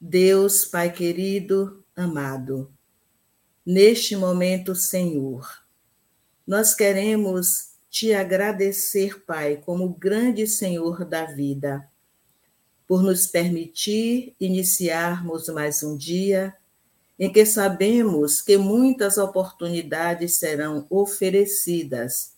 Deus, 0.00 0.64
Pai 0.64 0.92
querido, 0.92 1.84
amado, 1.96 2.72
neste 3.66 4.14
momento, 4.14 4.76
Senhor, 4.76 5.64
nós 6.46 6.74
queremos 6.74 7.70
te 7.90 8.14
agradecer, 8.14 9.24
Pai, 9.24 9.56
como 9.56 9.88
grande 9.88 10.46
Senhor 10.46 11.04
da 11.04 11.24
vida, 11.24 11.90
por 12.86 13.02
nos 13.02 13.26
permitir 13.26 14.36
iniciarmos 14.38 15.48
mais 15.48 15.82
um 15.82 15.96
dia 15.96 16.54
em 17.18 17.32
que 17.32 17.44
sabemos 17.44 18.40
que 18.40 18.56
muitas 18.56 19.18
oportunidades 19.18 20.36
serão 20.36 20.86
oferecidas 20.88 22.32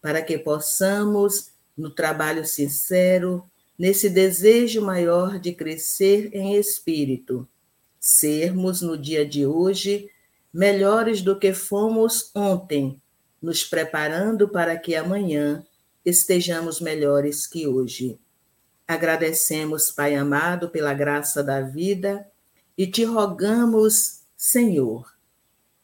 para 0.00 0.22
que 0.22 0.38
possamos, 0.38 1.50
no 1.76 1.90
trabalho 1.90 2.44
sincero, 2.44 3.44
nesse 3.78 4.08
desejo 4.08 4.80
maior 4.80 5.38
de 5.38 5.52
crescer 5.52 6.30
em 6.32 6.56
espírito, 6.56 7.46
sermos 8.00 8.80
no 8.80 8.96
dia 8.96 9.26
de 9.26 9.46
hoje 9.46 10.10
melhores 10.52 11.22
do 11.22 11.38
que 11.38 11.52
fomos 11.52 12.30
ontem, 12.34 13.00
nos 13.40 13.64
preparando 13.64 14.48
para 14.48 14.76
que 14.76 14.94
amanhã 14.94 15.64
estejamos 16.04 16.80
melhores 16.80 17.46
que 17.46 17.66
hoje. 17.66 18.18
Agradecemos, 18.86 19.90
Pai 19.90 20.14
amado, 20.14 20.68
pela 20.68 20.92
graça 20.92 21.42
da 21.42 21.60
vida 21.60 22.26
e 22.76 22.86
te 22.86 23.04
rogamos 23.04 24.21
Senhor, 24.44 25.14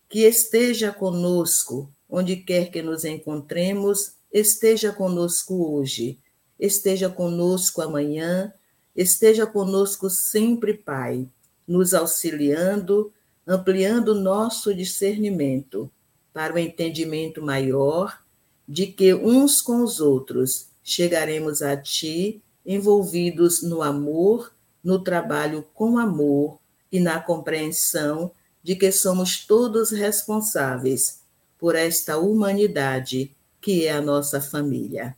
que 0.09 0.25
esteja 0.25 0.91
conosco 0.91 1.89
onde 2.11 2.35
quer 2.35 2.73
que 2.73 2.83
nos 2.83 3.05
encontremos, 3.05 4.15
esteja 4.33 4.93
conosco 4.93 5.77
hoje, 5.77 6.19
esteja 6.59 7.09
conosco 7.09 7.81
amanhã, 7.81 8.53
esteja 8.97 9.47
conosco 9.47 10.11
sempre, 10.11 10.75
Pai, 10.75 11.29
nos 11.69 11.95
auxiliando, 11.95 13.13
ampliando 13.47 14.13
nosso 14.13 14.75
discernimento 14.75 15.89
para 16.33 16.53
o 16.53 16.59
entendimento 16.59 17.41
maior 17.41 18.21
de 18.67 18.89
que 18.89 19.15
uns 19.15 19.63
com 19.63 19.85
os 19.85 20.01
outros 20.01 20.67
chegaremos 20.83 21.63
a 21.63 21.77
Ti 21.77 22.43
envolvidos 22.67 23.63
no 23.63 23.85
amor, 23.85 24.53
no 24.83 24.99
trabalho 24.99 25.65
com 25.73 25.97
amor 25.97 26.59
e 26.91 26.99
na 26.99 27.21
compreensão 27.21 28.33
de 28.63 28.77
que 28.77 28.91
somos 28.93 29.47
todos 29.47 29.91
responsáveis 29.91 31.23
por 31.59 31.75
esta 31.75 32.19
humanidade 32.19 33.35
que 33.61 33.87
é 33.87 33.93
a 33.93 34.01
nossa 34.01 34.41
família. 34.41 35.17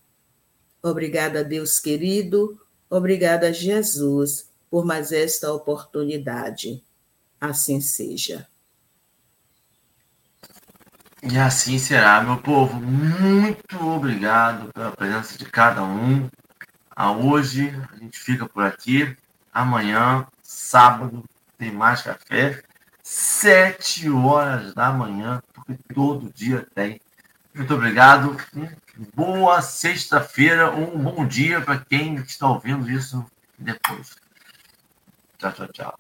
Obrigada, 0.83 1.45
Deus 1.45 1.79
querido, 1.79 2.59
obrigada, 2.89 3.53
Jesus, 3.53 4.51
por 4.71 4.85
mais 4.85 5.13
esta 5.13 5.53
oportunidade. 5.53 6.83
Assim 7.41 7.81
seja. 7.81 8.49
E 11.23 11.39
assim 11.39 11.79
será, 11.79 12.23
meu 12.23 12.39
povo. 12.39 12.81
Muito 12.81 13.79
obrigado 13.87 14.73
pela 14.73 14.91
presença 14.93 15.37
de 15.37 15.45
cada 15.45 15.85
um. 15.85 16.31
A 16.97 17.13
hoje 17.13 17.71
a 17.93 17.97
gente 17.97 18.19
fica 18.19 18.49
por 18.49 18.65
aqui. 18.65 19.15
Amanhã, 19.53 20.27
sábado, 20.43 21.23
tem 21.59 21.71
mais 21.71 22.01
café 22.03 22.63
sete 23.11 24.09
horas 24.09 24.73
da 24.73 24.93
manhã, 24.93 25.43
porque 25.53 25.77
todo 25.93 26.33
dia 26.33 26.65
tem. 26.73 27.01
Muito 27.53 27.75
obrigado. 27.75 28.37
Boa 29.17 29.61
sexta-feira, 29.61 30.71
um 30.71 30.97
bom 30.97 31.27
dia 31.27 31.61
para 31.61 31.79
quem 31.79 32.15
está 32.15 32.49
ouvindo 32.49 32.89
isso 32.89 33.27
depois. 33.59 34.15
Tchau, 35.39 35.53
tchau, 35.53 35.69
tchau. 35.73 35.99